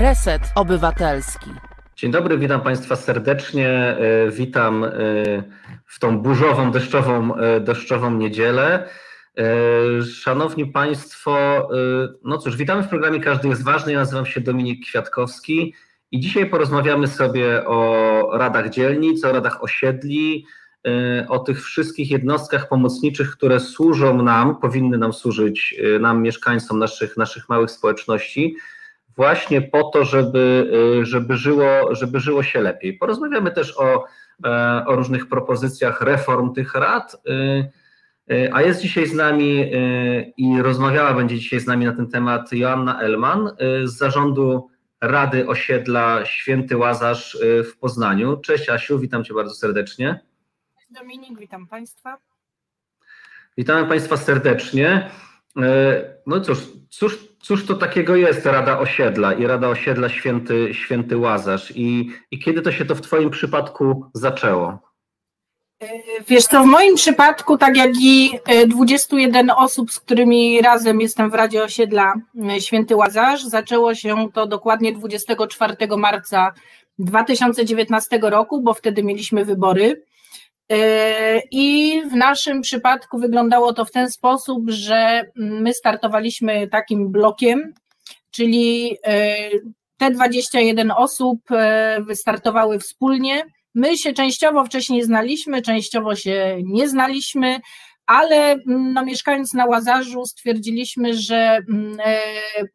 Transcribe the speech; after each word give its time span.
Reset 0.00 0.42
Obywatelski. 0.54 1.50
Dzień 1.96 2.10
dobry, 2.10 2.38
witam 2.38 2.60
Państwa 2.60 2.96
serdecznie. 2.96 3.68
E, 3.68 4.30
witam 4.30 4.84
e, 4.84 4.90
w 5.86 5.98
tą 6.00 6.18
burzową, 6.18 6.70
deszczową, 6.70 7.36
e, 7.36 7.60
deszczową 7.60 8.10
niedzielę. 8.10 8.88
Szanowni 10.14 10.66
Państwo, 10.66 11.68
no 12.24 12.38
cóż, 12.38 12.56
witamy 12.56 12.82
w 12.82 12.88
programie 12.88 13.20
Każdy 13.20 13.48
jest 13.48 13.64
ważny. 13.64 13.92
Ja 13.92 13.98
nazywam 13.98 14.26
się 14.26 14.40
Dominik 14.40 14.86
Kwiatkowski 14.86 15.74
i 16.10 16.20
dzisiaj 16.20 16.46
porozmawiamy 16.46 17.08
sobie 17.08 17.66
o 17.66 18.30
radach 18.32 18.70
dzielnic, 18.70 19.24
o 19.24 19.32
radach 19.32 19.62
osiedli, 19.62 20.46
o 21.28 21.38
tych 21.38 21.64
wszystkich 21.64 22.10
jednostkach 22.10 22.68
pomocniczych, 22.68 23.30
które 23.30 23.60
służą 23.60 24.22
nam, 24.22 24.56
powinny 24.56 24.98
nam 24.98 25.12
służyć, 25.12 25.80
nam, 26.00 26.22
mieszkańcom 26.22 26.78
naszych, 26.78 27.16
naszych 27.16 27.48
małych 27.48 27.70
społeczności 27.70 28.56
właśnie 29.20 29.62
po 29.62 29.84
to, 29.84 30.04
żeby, 30.04 30.70
y, 31.00 31.06
żeby, 31.06 31.36
żyło, 31.36 31.94
żeby 31.94 32.20
żyło 32.20 32.42
się 32.42 32.60
lepiej. 32.60 32.98
Porozmawiamy 32.98 33.50
też 33.50 33.78
o, 33.78 34.04
e, 34.44 34.84
o 34.86 34.96
różnych 34.96 35.28
propozycjach 35.28 36.00
reform 36.00 36.54
tych 36.54 36.74
rad. 36.74 37.14
Y, 37.14 37.70
y, 38.34 38.50
a 38.52 38.62
jest 38.62 38.80
dzisiaj 38.80 39.06
z 39.06 39.14
nami 39.14 39.70
i 40.36 40.62
rozmawiała 40.62 41.14
będzie 41.14 41.38
dzisiaj 41.38 41.60
z 41.60 41.66
nami 41.66 41.86
na 41.86 41.92
ten 41.92 42.08
temat 42.08 42.52
Joanna 42.52 43.00
Elman 43.00 43.50
z 43.84 43.96
zarządu 43.96 44.68
Rady 45.00 45.48
Osiedla 45.48 46.24
Święty 46.24 46.76
Łazarz 46.76 47.38
w 47.64 47.78
Poznaniu. 47.78 48.36
Cześć 48.36 48.68
Asiu, 48.68 48.98
witam 48.98 49.24
Cię 49.24 49.34
bardzo 49.34 49.54
serdecznie. 49.54 50.20
Dominik, 50.90 51.38
witam 51.38 51.66
Państwa. 51.66 52.18
Witamy 53.56 53.88
Państwa 53.88 54.16
serdecznie. 54.16 55.10
No 56.26 56.40
cóż, 56.40 56.58
cóż, 56.88 57.29
cóż 57.42 57.66
to 57.66 57.74
takiego 57.74 58.16
jest 58.16 58.46
Rada 58.46 58.78
Osiedla 58.78 59.32
i 59.32 59.46
Rada 59.46 59.68
Osiedla 59.68 60.08
Święty, 60.08 60.74
Święty 60.74 61.16
Łazarz 61.16 61.72
i, 61.76 62.10
i 62.30 62.38
kiedy 62.38 62.62
to 62.62 62.72
się 62.72 62.84
to 62.84 62.94
w 62.94 63.00
Twoim 63.00 63.30
przypadku 63.30 64.04
zaczęło? 64.14 64.90
Wiesz 66.28 66.44
co, 66.44 66.62
w 66.62 66.66
moim 66.66 66.94
przypadku, 66.94 67.58
tak 67.58 67.76
jak 67.76 67.90
i 68.00 68.38
21 68.66 69.50
osób, 69.50 69.92
z 69.92 70.00
którymi 70.00 70.62
razem 70.62 71.00
jestem 71.00 71.30
w 71.30 71.34
Radzie 71.34 71.62
Osiedla 71.62 72.14
Święty 72.58 72.96
Łazarz, 72.96 73.44
zaczęło 73.44 73.94
się 73.94 74.28
to 74.34 74.46
dokładnie 74.46 74.92
24 74.92 75.76
marca 75.96 76.52
2019 76.98 78.18
roku, 78.22 78.62
bo 78.62 78.74
wtedy 78.74 79.02
mieliśmy 79.02 79.44
wybory. 79.44 80.02
E, 80.70 81.42
I 81.50 82.00
w 82.10 82.14
naszym 82.14 82.60
przypadku 82.60 83.18
wyglądało 83.18 83.72
to 83.72 83.84
w 83.84 83.90
ten 83.90 84.10
sposób, 84.10 84.70
że 84.70 85.24
my 85.36 85.74
startowaliśmy 85.74 86.68
takim 86.68 87.12
blokiem, 87.12 87.74
czyli 88.30 88.96
e, 89.06 89.36
te 89.96 90.10
21 90.10 90.90
osób 90.90 91.40
e, 91.50 92.00
wystartowały 92.06 92.78
wspólnie. 92.78 93.44
My 93.74 93.98
się 93.98 94.12
częściowo 94.12 94.64
wcześniej 94.64 95.02
znaliśmy, 95.02 95.62
częściowo 95.62 96.16
się 96.16 96.58
nie 96.64 96.88
znaliśmy, 96.88 97.60
ale 98.06 98.56
no, 98.66 99.04
mieszkając 99.04 99.54
na 99.54 99.66
Łazarzu 99.66 100.26
stwierdziliśmy, 100.26 101.14
że 101.14 101.58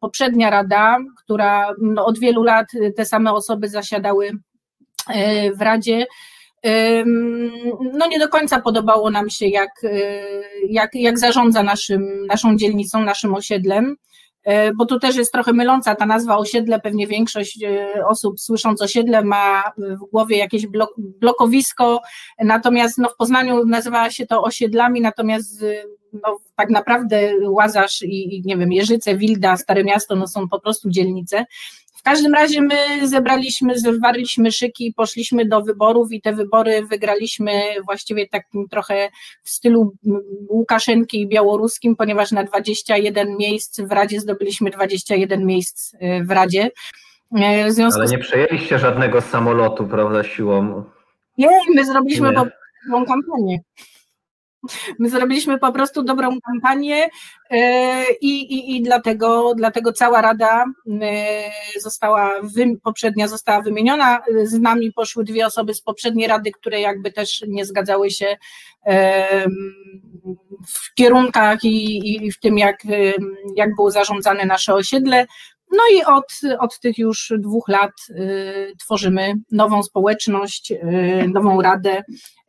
poprzednia 0.00 0.50
rada, 0.50 0.98
która 1.24 1.70
no, 1.82 2.06
od 2.06 2.18
wielu 2.18 2.42
lat 2.42 2.66
te 2.96 3.04
same 3.04 3.32
osoby 3.32 3.68
zasiadały 3.68 4.32
w 5.54 5.60
Radzie, 5.60 6.06
no 7.92 8.06
nie 8.06 8.18
do 8.18 8.28
końca 8.28 8.60
podobało 8.60 9.10
nam 9.10 9.30
się, 9.30 9.46
jak, 9.46 9.84
y, 9.84 10.22
jak, 10.68 10.94
jak 10.94 11.18
zarządza 11.18 11.62
naszym, 11.62 12.26
naszą 12.26 12.56
dzielnicą, 12.56 13.02
naszym 13.02 13.34
osiedlem, 13.34 13.96
y, 14.48 14.50
bo 14.74 14.86
tu 14.86 14.98
też 14.98 15.16
jest 15.16 15.32
trochę 15.32 15.52
myląca 15.52 15.94
ta 15.94 16.06
nazwa 16.06 16.36
osiedle, 16.36 16.80
pewnie 16.80 17.06
większość 17.06 17.62
y, 17.62 18.06
osób 18.06 18.40
słysząc 18.40 18.82
osiedle 18.82 19.24
ma 19.24 19.62
w 19.78 20.10
głowie 20.10 20.36
jakieś 20.38 20.66
blok, 20.66 20.94
blokowisko, 20.98 22.00
natomiast 22.38 22.98
no, 22.98 23.08
w 23.08 23.16
Poznaniu 23.16 23.64
nazywa 23.64 24.10
się 24.10 24.26
to 24.26 24.42
osiedlami, 24.42 25.00
natomiast 25.00 25.64
no, 26.12 26.38
tak 26.56 26.70
naprawdę 26.70 27.32
Łazarz 27.48 28.02
i, 28.02 28.36
i 28.36 28.42
nie 28.44 28.56
wiem, 28.56 28.72
Jeżyce, 28.72 29.16
Wilda, 29.16 29.56
Stare 29.56 29.84
Miasto, 29.84 30.16
no 30.16 30.28
są 30.28 30.48
po 30.48 30.60
prostu 30.60 30.90
dzielnice, 30.90 31.46
każdym 32.06 32.34
razie 32.34 32.62
my 32.62 33.08
zebraliśmy, 33.08 33.78
zwarliśmy 33.78 34.52
szyki, 34.52 34.94
poszliśmy 34.96 35.44
do 35.44 35.62
wyborów 35.62 36.12
i 36.12 36.20
te 36.20 36.32
wybory 36.32 36.86
wygraliśmy 36.86 37.52
właściwie 37.84 38.28
takim 38.28 38.68
trochę 38.68 39.08
w 39.42 39.50
stylu 39.50 39.92
Łukaszenki 40.48 41.20
i 41.20 41.28
białoruskim, 41.28 41.96
ponieważ 41.96 42.32
na 42.32 42.44
21 42.44 43.36
miejsc 43.36 43.80
w 43.80 43.92
Radzie 43.92 44.20
zdobyliśmy 44.20 44.70
21 44.70 45.46
miejsc 45.46 45.94
y, 45.94 45.98
w 46.24 46.30
Radzie. 46.30 46.70
Y, 47.32 47.72
w 47.72 47.94
Ale 47.94 48.06
nie 48.06 48.18
przejęliście 48.18 48.78
żadnego 48.78 49.20
samolotu, 49.20 49.86
prawda, 49.86 50.24
siłą? 50.24 50.84
Nie, 51.38 51.48
my 51.74 51.84
zrobiliśmy 51.84 52.30
nie. 52.30 52.36
po 52.90 53.06
kampanię. 53.06 53.60
My 54.98 55.10
zrobiliśmy 55.10 55.58
po 55.58 55.72
prostu 55.72 56.02
dobrą 56.02 56.40
kampanię 56.40 57.08
e, 57.50 58.04
i, 58.20 58.54
i, 58.54 58.76
i 58.76 58.82
dlatego, 58.82 59.54
dlatego 59.56 59.92
cała 59.92 60.22
rada 60.22 60.64
e, 61.02 61.80
została, 61.80 62.40
poprzednia 62.82 63.28
została 63.28 63.62
wymieniona. 63.62 64.20
Z 64.44 64.60
nami 64.60 64.92
poszły 64.92 65.24
dwie 65.24 65.46
osoby 65.46 65.74
z 65.74 65.80
poprzedniej 65.80 66.28
rady, 66.28 66.50
które 66.50 66.80
jakby 66.80 67.12
też 67.12 67.44
nie 67.48 67.64
zgadzały 67.64 68.10
się 68.10 68.36
w 70.66 70.94
kierunkach 70.94 71.64
i, 71.64 72.26
i 72.26 72.32
w 72.32 72.40
tym, 72.40 72.58
jak, 72.58 72.82
jak 73.56 73.74
było 73.74 73.90
zarządzane 73.90 74.44
nasze 74.44 74.74
osiedle. 74.74 75.26
No 75.70 75.82
i 75.92 76.04
od, 76.04 76.26
od 76.58 76.80
tych 76.80 76.98
już 76.98 77.32
dwóch 77.38 77.68
lat 77.68 77.92
y, 78.10 78.72
tworzymy 78.80 79.34
nową 79.50 79.82
społeczność, 79.82 80.72
y, 80.72 81.30
nową 81.34 81.62
radę. 81.62 82.02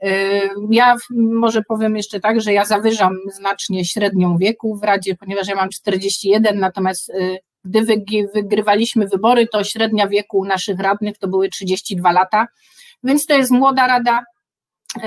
Y, 0.03 0.49
ja 0.71 0.95
może 1.11 1.61
powiem 1.61 1.95
jeszcze 1.95 2.19
tak, 2.19 2.41
że 2.41 2.53
ja 2.53 2.65
zawyżam 2.65 3.13
znacznie 3.33 3.85
średnią 3.85 4.37
wieku 4.37 4.75
w 4.75 4.83
Radzie, 4.83 5.15
ponieważ 5.15 5.47
ja 5.47 5.55
mam 5.55 5.69
41, 5.69 6.59
natomiast 6.59 7.09
y, 7.09 7.37
gdy 7.65 7.99
wygrywaliśmy 8.33 9.07
wybory, 9.07 9.47
to 9.47 9.63
średnia 9.63 10.07
wieku 10.07 10.45
naszych 10.45 10.79
radnych 10.79 11.17
to 11.17 11.27
były 11.27 11.49
32 11.49 12.11
lata, 12.11 12.47
więc 13.03 13.25
to 13.25 13.37
jest 13.37 13.51
młoda 13.51 13.87
rada 13.87 14.23
y, 14.97 15.01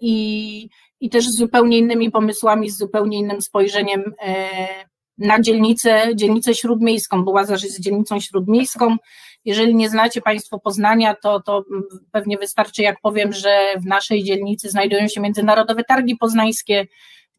i, 0.00 0.68
i 1.00 1.10
też 1.10 1.28
z 1.28 1.36
zupełnie 1.36 1.78
innymi 1.78 2.10
pomysłami, 2.10 2.70
z 2.70 2.78
zupełnie 2.78 3.18
innym 3.18 3.42
spojrzeniem 3.42 4.14
na 5.18 5.40
dzielnicę, 5.40 6.02
dzielnicę 6.14 6.54
śródmiejską, 6.54 7.24
Łazarz 7.26 7.64
jest 7.64 7.80
dzielnicą 7.80 8.20
śródmiejską. 8.20 8.96
Jeżeli 9.44 9.74
nie 9.74 9.90
znacie 9.90 10.20
Państwo 10.20 10.58
Poznania, 10.58 11.14
to, 11.14 11.40
to 11.40 11.64
pewnie 12.12 12.38
wystarczy, 12.38 12.82
jak 12.82 13.00
powiem, 13.00 13.32
że 13.32 13.58
w 13.78 13.86
naszej 13.86 14.24
dzielnicy 14.24 14.70
znajdują 14.70 15.08
się 15.08 15.20
Międzynarodowe 15.20 15.84
Targi 15.84 16.16
Poznańskie, 16.16 16.86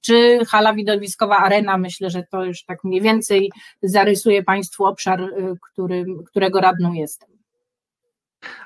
czy 0.02 0.40
hala 0.46 0.74
widowiskowa 0.74 1.38
Arena. 1.38 1.78
Myślę, 1.78 2.10
że 2.10 2.24
to 2.24 2.46
już 2.46 2.64
tak 2.64 2.84
mniej 2.84 3.02
więcej 3.02 3.52
zarysuje 3.82 4.44
Państwu 4.44 4.86
obszar, 4.86 5.22
y, 5.22 5.56
który, 5.72 6.06
którego 6.26 6.62
radną 6.62 6.94
jestem. 6.94 7.30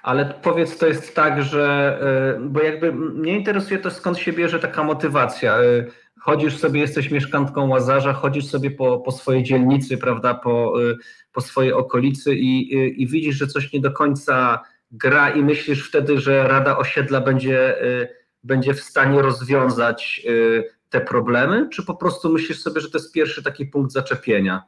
Ale 0.03 0.25
powiedz, 0.25 0.77
to 0.77 0.87
jest 0.87 1.15
tak, 1.15 1.43
że, 1.43 1.99
y, 2.37 2.49
bo 2.49 2.61
jakby 2.61 2.93
mnie 2.93 3.37
interesuje 3.37 3.79
to, 3.79 3.91
skąd 3.91 4.17
się 4.17 4.33
bierze 4.33 4.59
taka 4.59 4.83
motywacja. 4.83 5.57
Chodzisz 6.21 6.57
sobie, 6.57 6.81
jesteś 6.81 7.11
mieszkanką 7.11 7.67
Łazarza, 7.67 8.13
chodzisz 8.13 8.45
sobie 8.45 8.71
po, 8.71 8.99
po 8.99 9.11
swojej 9.11 9.43
dzielnicy, 9.43 9.97
prawda, 9.97 10.33
po, 10.33 10.83
y, 10.83 10.97
po 11.31 11.41
swojej 11.41 11.73
okolicy 11.73 12.35
i, 12.35 12.77
y, 12.77 12.89
i 12.89 13.07
widzisz, 13.07 13.35
że 13.35 13.47
coś 13.47 13.73
nie 13.73 13.79
do 13.79 13.91
końca 13.91 14.59
gra 14.91 15.29
i 15.29 15.43
myślisz 15.43 15.87
wtedy, 15.87 16.19
że 16.19 16.47
Rada 16.47 16.77
Osiedla 16.77 17.21
będzie, 17.21 17.83
y, 17.83 18.07
będzie 18.43 18.73
w 18.73 18.81
stanie 18.81 19.21
rozwiązać 19.21 20.25
te 20.89 21.01
problemy, 21.01 21.69
czy 21.69 21.85
po 21.85 21.95
prostu 21.95 22.29
myślisz 22.29 22.61
sobie, 22.61 22.81
że 22.81 22.89
to 22.89 22.97
jest 22.97 23.13
pierwszy 23.13 23.43
taki 23.43 23.65
punkt 23.65 23.91
zaczepienia? 23.91 24.63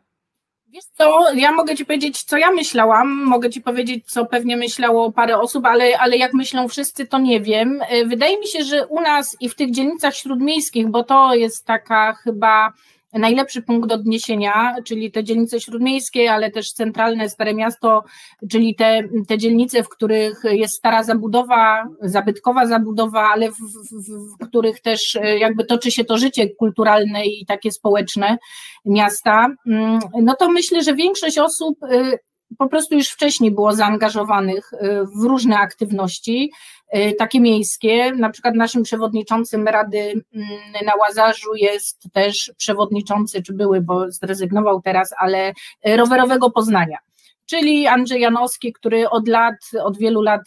Wiesz 0.74 0.86
co, 0.98 1.34
ja 1.34 1.52
mogę 1.52 1.75
Ci 1.75 1.86
powiedzieć, 1.86 2.24
co 2.24 2.38
ja 2.38 2.52
myślałam, 2.52 3.24
mogę 3.24 3.50
Ci 3.50 3.62
powiedzieć, 3.62 4.06
co 4.06 4.25
pewnie 4.25 4.58
myślało 4.58 5.12
parę 5.12 5.40
osób, 5.40 5.66
ale, 5.66 6.00
ale 6.00 6.18
jak 6.18 6.34
myślą 6.34 6.68
wszyscy, 6.68 7.08
to 7.08 7.20
nie 7.20 7.42
wiem. 7.42 7.80
E, 7.90 8.06
wydaje 8.06 8.40
mi 8.40 8.48
się, 8.48 8.64
że 8.64 8.88
u 8.88 9.02
nas 9.02 9.38
i 9.40 9.50
w 9.50 9.56
tych 9.56 9.72
dzielnicach 9.72 10.16
śródmiejskich, 10.16 10.88
bo 10.88 11.04
to 11.04 11.36
jest 11.36 11.66
taka 11.66 12.14
chyba 12.14 12.74
najlepszy 13.13 13.62
punkt 13.62 13.92
odniesienia, 13.92 14.75
czyli 14.86 15.12
te 15.12 15.24
dzielnice 15.24 15.60
śródmiejskie, 15.60 16.31
ale 16.31 16.51
też 16.51 16.71
centralne 16.71 17.30
Stare 17.30 17.54
Miasto, 17.54 18.04
czyli 18.51 18.75
te, 18.75 19.04
te 19.27 19.38
dzielnice, 19.38 19.83
w 19.83 19.89
których 19.89 20.42
jest 20.44 20.75
stara 20.75 21.04
zabudowa, 21.04 21.88
zabytkowa 22.01 22.68
zabudowa, 22.68 23.30
ale 23.33 23.51
w, 23.51 23.56
w, 23.56 24.44
w 24.44 24.48
których 24.48 24.81
też 24.81 25.15
e, 25.15 25.38
jakby 25.38 25.65
toczy 25.65 25.92
się 25.92 26.04
to 26.04 26.18
życie 26.18 26.50
kulturalne 26.50 27.25
i 27.25 27.45
takie 27.45 27.71
społeczne 27.71 28.38
miasta, 28.86 29.48
mm, 29.68 30.00
no 30.21 30.36
to 30.36 30.50
myślę, 30.50 30.83
że 30.83 30.95
większość 30.95 31.38
osób 31.38 31.83
e, 31.83 32.18
po 32.58 32.70
prostu 32.70 32.96
już 32.96 33.10
wcześniej 33.10 33.52
było 33.52 33.74
zaangażowanych 33.74 34.74
y, 34.74 34.78
w 35.20 35.24
różne 35.24 35.58
aktywności, 35.60 36.52
y, 36.96 37.14
takie 37.20 37.40
miejskie. 37.40 38.12
Na 38.12 38.30
przykład 38.30 38.56
naszym 38.56 38.84
przewodniczącym 38.84 39.68
Rady 39.68 39.98
mm, 40.36 40.48
na 40.86 40.96
Łazarzu 40.96 41.56
jest 41.56 42.04
też 42.14 42.52
przewodniczący, 42.58 43.44
czy 43.44 43.54
były, 43.54 43.82
bo 43.82 44.12
zrezygnował 44.12 44.82
teraz, 44.82 45.14
ale 45.18 45.54
y, 45.88 45.98
rowerowego 45.98 46.52
Poznania. 46.52 46.98
czyli 47.46 47.88
Andrzej 47.88 48.22
Janowski, 48.22 48.74
który 48.74 49.10
od 49.10 49.28
lat, 49.28 49.56
od 49.84 49.98
wielu 49.98 50.22
lat 50.22 50.42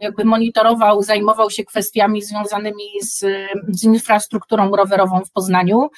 jakby 0.00 0.24
monitorował, 0.24 1.02
zajmował 1.02 1.50
się 1.50 1.64
kwestiami 1.64 2.22
związanymi 2.22 2.84
z, 3.00 3.24
z 3.68 3.84
infrastrukturą 3.84 4.70
rowerową 4.70 5.20
w 5.24 5.30
Poznaniu. 5.30 5.88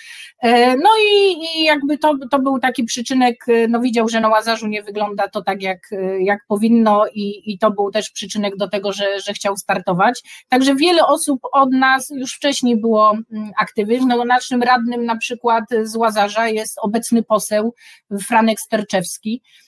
E, 0.42 0.76
no 0.76 0.88
i, 1.00 1.32
i, 1.32 1.64
jakby 1.64 1.98
to, 1.98 2.14
to 2.30 2.38
był 2.38 2.58
taki 2.58 2.84
przyczynek, 2.84 3.46
no 3.68 3.80
widział, 3.80 4.08
że 4.08 4.20
na 4.20 4.28
Łazarzu 4.28 4.66
nie 4.66 4.82
wygląda 4.82 5.28
to 5.28 5.42
tak, 5.42 5.62
jak, 5.62 5.78
jak 6.20 6.40
powinno 6.48 7.04
i, 7.14 7.52
i 7.52 7.58
to 7.58 7.70
był 7.70 7.90
też 7.90 8.10
przyczynek 8.10 8.56
do 8.56 8.68
tego, 8.68 8.92
że, 8.92 9.20
że 9.20 9.32
chciał 9.32 9.56
startować. 9.56 10.22
Także 10.48 10.74
wiele 10.74 11.06
osób 11.06 11.40
od 11.52 11.72
nas 11.72 12.10
już 12.10 12.34
wcześniej 12.34 12.76
było 12.76 13.10
mm, 13.10 13.50
aktywnych. 13.58 14.00
No, 14.06 14.24
naszym 14.24 14.62
radnym 14.62 15.04
na 15.04 15.16
przykład 15.16 15.64
z 15.82 15.96
Łazarza 15.96 16.48
jest 16.48 16.78
obecny 16.82 17.22
poseł 17.22 17.74
Franek 18.20 18.60
Sterczewski, 18.60 19.42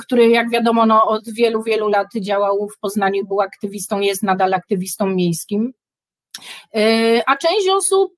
który 0.00 0.28
jak 0.28 0.50
wiadomo 0.50 0.86
no, 0.86 1.04
od 1.04 1.30
wielu, 1.30 1.62
wielu 1.62 1.88
lat 1.88 2.08
działał 2.20 2.68
w 2.68 2.78
Poznaniu, 2.78 3.26
był 3.26 3.40
aktywistą, 3.40 4.00
jest 4.00 4.22
nadal 4.22 4.54
aktywistą 4.54 5.06
miejskim. 5.06 5.72
E, 6.74 7.22
a 7.26 7.36
część 7.36 7.68
osób 7.68 8.12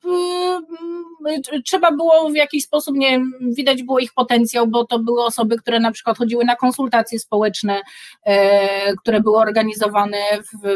e, 1.27 1.61
trzeba 1.65 1.93
było 1.93 2.31
w 2.31 2.35
jakiś 2.35 2.65
sposób, 2.65 2.97
nie 2.97 3.21
widać 3.41 3.83
było 3.83 3.99
ich 3.99 4.13
potencjał, 4.15 4.67
bo 4.67 4.85
to 4.85 4.99
były 4.99 5.25
osoby, 5.25 5.57
które 5.57 5.81
na 5.81 5.93
przykład 5.93 6.19
chodziły 6.19 6.45
na 6.45 6.57
konsultacje 6.57 7.19
społeczne, 7.19 7.81
które 9.01 9.21
były 9.21 9.37
organizowane 9.37 10.19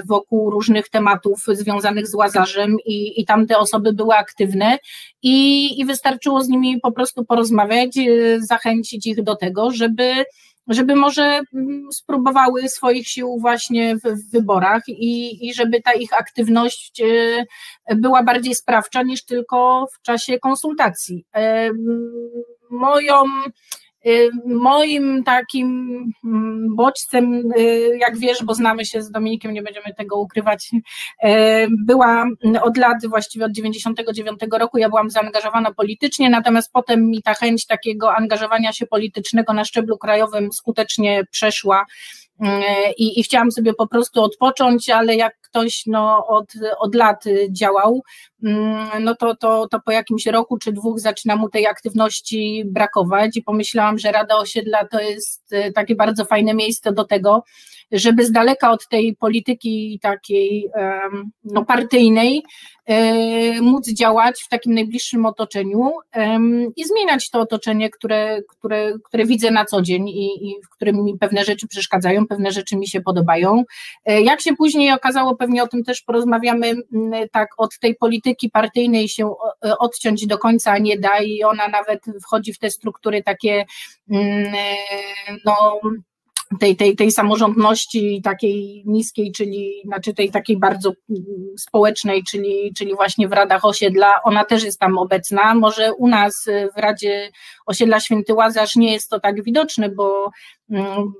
wokół 0.06 0.50
różnych 0.50 0.88
tematów 0.88 1.44
związanych 1.52 2.08
z 2.08 2.14
Łazarzem 2.14 2.76
i, 2.86 3.20
i 3.20 3.24
tam 3.24 3.46
te 3.46 3.58
osoby 3.58 3.92
były 3.92 4.14
aktywne 4.14 4.78
i, 5.22 5.80
i 5.80 5.84
wystarczyło 5.84 6.44
z 6.44 6.48
nimi 6.48 6.80
po 6.80 6.92
prostu 6.92 7.24
porozmawiać, 7.24 7.98
zachęcić 8.38 9.06
ich 9.06 9.22
do 9.22 9.36
tego, 9.36 9.70
żeby 9.70 10.24
żeby 10.70 10.96
może 10.96 11.40
mm, 11.54 11.92
spróbowały 11.92 12.68
swoich 12.68 13.08
sił 13.08 13.38
właśnie 13.40 13.96
w, 13.96 14.30
wyborach 14.32 14.82
i, 14.88 15.48
i 15.48 15.54
żeby 15.54 15.82
ta 15.82 15.92
ich 15.92 16.12
aktywność 16.12 17.00
e, 17.00 17.96
była 17.96 18.22
bardziej 18.22 18.54
sprawcza 18.54 19.02
niż 19.02 19.24
tylko 19.24 19.86
w 19.92 20.02
czasie 20.02 20.38
konsultacji. 20.38 21.24
E, 21.34 21.70
moją 22.70 23.24
moim 24.46 25.24
takim 25.24 25.94
mm, 26.24 26.76
bodźcem, 26.76 27.52
y, 27.58 27.98
jak 28.00 28.18
wiesz, 28.18 28.44
bo 28.44 28.54
znamy 28.54 28.84
się 28.84 29.02
z 29.02 29.10
Dominikiem, 29.10 29.52
nie 29.52 29.62
będziemy 29.62 29.94
tego 29.94 30.20
ukrywać, 30.20 30.70
y, 30.72 31.28
była 31.86 32.26
od 32.62 32.76
lat, 32.76 33.06
właściwie 33.08 33.44
od 33.44 33.52
99 33.52 34.40
roku, 34.58 34.78
ja 34.78 34.88
byłam 34.88 35.10
zaangażowana 35.10 35.74
politycznie, 35.74 36.30
natomiast 36.30 36.72
potem 36.72 37.06
mi 37.06 37.22
ta 37.22 37.34
chęć 37.34 37.66
takiego 37.66 38.14
angażowania 38.16 38.72
się 38.72 38.86
politycznego 38.86 39.52
na 39.52 39.64
szczeblu 39.64 39.98
krajowym 39.98 40.52
skutecznie 40.52 41.24
przeszła 41.30 41.84
i, 42.98 43.20
i 43.20 43.22
chciałam 43.22 43.52
sobie 43.52 43.74
po 43.74 43.88
prostu 43.88 44.22
odpocząć, 44.22 44.90
ale 44.90 45.16
jak 45.16 45.34
ktoś 45.50 45.86
no, 45.86 46.26
od, 46.26 46.52
od 46.78 46.94
lat 46.94 47.24
działał, 47.50 48.02
mm, 48.42 49.04
no 49.04 49.14
to, 49.14 49.36
to, 49.36 49.68
to 49.68 49.80
po 49.80 49.92
jakimś 49.92 50.26
roku 50.26 50.58
czy 50.58 50.72
dwóch 50.72 51.00
zaczyna 51.00 51.36
mu 51.36 51.48
tej 51.48 51.66
aktywności 51.66 52.62
brakować 52.66 53.36
i 53.36 53.42
pomyślałam, 53.42 53.98
że 53.98 54.12
Rada 54.12 54.36
Osiedla 54.36 54.84
to 54.84 55.00
jest 55.00 55.52
e, 55.52 55.72
takie 55.72 55.94
bardzo 55.94 56.24
fajne 56.24 56.54
miejsce 56.54 56.92
do 56.92 57.04
tego, 57.04 57.44
żeby 57.92 58.26
z 58.26 58.32
daleka 58.32 58.70
od 58.70 58.88
tej 58.88 59.16
polityki 59.16 59.98
takiej 60.02 60.70
no, 61.44 61.64
partyjnej 61.64 62.42
e, 62.86 63.62
móc 63.62 63.88
działać 63.88 64.42
w 64.42 64.48
takim 64.48 64.74
najbliższym 64.74 65.26
otoczeniu 65.26 65.92
i 66.76 66.84
zmieniać 66.84 67.30
to 67.30 67.40
otoczenie, 67.40 67.90
które, 67.90 68.42
które, 68.48 68.92
które 69.04 69.26
widzę 69.26 69.50
na 69.50 69.64
co 69.64 69.82
dzień 69.82 70.08
i, 70.08 70.50
i 70.50 70.54
w 70.64 70.68
którym 70.68 71.04
mi 71.04 71.18
pewne 71.18 71.44
rzeczy 71.44 71.68
przeszkadzają, 71.68 72.26
pewne 72.26 72.52
rzeczy 72.52 72.76
mi 72.76 72.88
się 72.88 73.00
podobają. 73.00 73.64
E, 74.04 74.22
jak 74.22 74.40
się 74.40 74.56
później 74.56 74.92
okazało, 74.92 75.36
pewnie 75.40 75.62
o 75.62 75.68
tym 75.68 75.84
też 75.84 76.02
porozmawiamy, 76.02 76.74
tak 77.32 77.48
od 77.56 77.78
tej 77.78 77.96
polityki 77.96 78.50
partyjnej 78.50 79.08
się 79.08 79.34
e, 79.64 79.78
odciąć 79.78 80.26
do 80.26 80.38
końca 80.38 80.78
nie 80.78 80.98
da 80.98 81.18
i 81.18 81.42
ona 81.42 81.68
nawet 81.68 82.04
wchodzi 82.22 82.52
w 82.52 82.58
te 82.58 82.70
struktury 82.70 83.22
takie 83.22 83.64
no 85.44 85.80
tej, 86.58 86.76
tej, 86.76 86.96
tej 86.96 87.10
samorządności 87.10 88.20
takiej 88.24 88.82
niskiej, 88.86 89.32
czyli 89.32 89.82
znaczy 89.84 90.14
tej 90.14 90.30
takiej 90.30 90.58
bardzo 90.58 90.92
społecznej, 91.58 92.24
czyli, 92.24 92.72
czyli 92.76 92.94
właśnie 92.94 93.28
w 93.28 93.32
radach 93.32 93.64
osiedla, 93.64 94.22
ona 94.24 94.44
też 94.44 94.64
jest 94.64 94.80
tam 94.80 94.98
obecna. 94.98 95.54
Może 95.54 95.94
u 95.94 96.08
nas 96.08 96.46
w 96.76 96.78
Radzie 96.78 97.30
Osiedla 97.66 98.00
Święty 98.00 98.34
Łazarz 98.34 98.76
nie 98.76 98.92
jest 98.92 99.10
to 99.10 99.20
tak 99.20 99.42
widoczne, 99.42 99.88
bo 99.88 100.30
mm, 100.70 101.12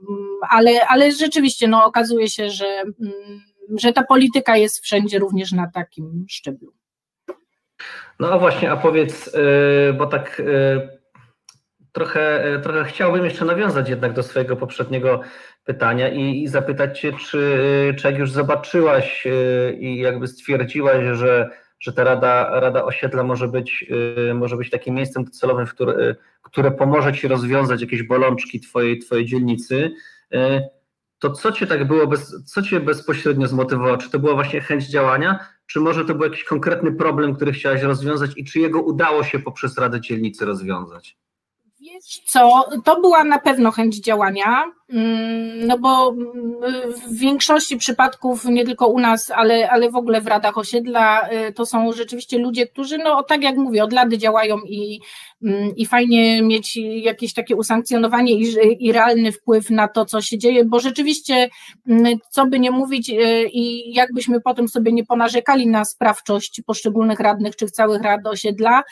ale, 0.50 0.87
ale 0.87 1.12
rzeczywiście 1.12 1.69
no, 1.69 1.84
okazuje 1.84 2.28
się, 2.28 2.50
że, 2.50 2.66
mm, 2.66 3.40
że 3.78 3.93
ta 3.93 4.05
polityka 4.05 4.56
jest 4.56 4.81
wszędzie 4.81 5.19
również 5.19 5.52
na 5.52 5.70
takim 5.70 6.26
szczeblu. 6.28 6.72
No 8.20 8.32
a 8.32 8.38
właśnie, 8.38 8.70
a 8.70 8.76
powiedz, 8.76 9.28
y, 9.28 9.93
bo 9.93 10.06
tak 10.06 10.40
y, 10.40 10.88
trochę, 11.93 12.44
e, 12.44 12.58
trochę 12.58 12.84
chciałbym 12.84 13.25
jeszcze 13.25 13.44
nawiązać 13.44 13.88
jednak 13.88 14.12
do 14.12 14.22
swojego 14.22 14.56
poprzedniego 14.56 15.20
pytania 15.64 16.08
i, 16.08 16.43
i 16.43 16.49
zapytać 16.49 17.00
Cię, 17.00 17.12
czy, 17.12 17.94
czy 17.99 18.08
jak 18.08 18.19
już 18.19 18.32
zobaczyłaś 18.32 19.26
i 19.78 19.96
jakby 19.96 20.28
stwierdziłaś, 20.28 21.05
że, 21.12 21.50
że 21.81 21.93
ta 21.93 22.05
Rada, 22.05 22.61
Rada 22.61 22.84
Osiedla 22.84 23.23
może 23.23 23.49
być, 23.49 23.87
może 24.34 24.56
być 24.56 24.70
takim 24.70 24.94
miejscem 24.94 25.25
docelowym, 25.25 25.66
które, 25.66 26.14
które 26.43 26.70
pomoże 26.70 27.12
Ci 27.12 27.28
rozwiązać 27.28 27.81
jakieś 27.81 28.02
bolączki 28.02 28.61
Twojej, 28.61 28.99
twojej 28.99 29.26
dzielnicy, 29.26 29.90
to 31.20 31.31
co 31.31 31.52
Cię 31.52 31.67
tak 31.67 31.87
było, 31.87 32.06
bez, 32.06 32.44
co 32.44 32.62
Cię 32.62 32.81
bezpośrednio 32.81 33.46
zmotywowało? 33.46 33.96
Czy 33.96 34.11
to 34.11 34.19
była 34.19 34.34
właśnie 34.34 34.61
chęć 34.61 34.87
działania, 34.87 35.46
czy 35.67 35.81
może 35.81 36.05
to 36.05 36.14
był 36.14 36.25
jakiś 36.25 36.44
konkretny 36.44 36.93
problem, 36.93 37.34
który 37.37 37.52
chciałaś 37.52 37.82
rozwiązać 37.82 38.31
i 38.37 38.44
czy 38.44 38.61
jego 38.61 38.82
udało 38.82 39.25
się 39.25 39.38
poprzez 39.38 39.78
Radę 39.78 40.00
Dzielnicy 40.00 40.44
rozwiązać? 40.44 41.19
Wiesz 41.82 42.21
co, 42.27 42.65
to 42.85 43.00
była 43.00 43.25
na 43.25 43.38
pewno 43.38 43.71
chęć 43.71 43.97
działania, 43.97 44.65
mm, 44.88 45.67
no 45.67 45.79
bo 45.79 46.12
w 47.06 47.19
większości 47.19 47.77
przypadków, 47.77 48.44
nie 48.44 48.65
tylko 48.65 48.87
u 48.87 49.00
nas, 49.00 49.31
ale, 49.31 49.71
ale 49.71 49.91
w 49.91 49.97
ogóle 49.97 50.21
w 50.21 50.27
radach 50.27 50.59
osiedla, 50.59 51.29
y, 51.49 51.53
to 51.53 51.67
są 51.67 51.93
rzeczywiście 51.93 52.38
ludzie, 52.38 52.67
którzy, 52.67 52.99
no 52.99 53.23
tak 53.23 53.43
jak 53.43 53.56
mówię, 53.56 53.85
od 53.85 53.93
lat 53.93 54.12
działają 54.12 54.59
i, 54.59 55.00
mm, 55.43 55.77
i 55.77 55.87
fajnie 55.87 56.43
mieć 56.43 56.77
jakieś 56.94 57.35
takie 57.35 57.56
usankcjonowanie 57.56 58.33
i, 58.33 58.54
i 58.87 58.93
realny 58.93 59.33
wpływ 59.33 59.71
na 59.71 59.88
to, 59.88 60.04
co 60.04 60.23
się 60.23 60.38
dzieje, 60.38 60.64
bo 60.64 60.81
rzeczywiście, 60.81 61.49
mm, 61.88 62.19
co 62.31 62.47
by 62.47 62.61
nie 62.61 62.71
mówić 62.71 63.11
y, 63.11 63.49
i 63.52 63.95
jakbyśmy 63.95 64.40
potem 64.40 64.69
sobie 64.69 64.93
nie 64.93 65.04
ponarzekali 65.04 65.66
na 65.66 65.85
sprawczość 65.85 66.62
poszczególnych 66.66 67.21
radnych 67.21 67.57
czy 67.57 67.66
całych 67.66 68.02
rad 68.02 68.26
osiedla, 68.26 68.83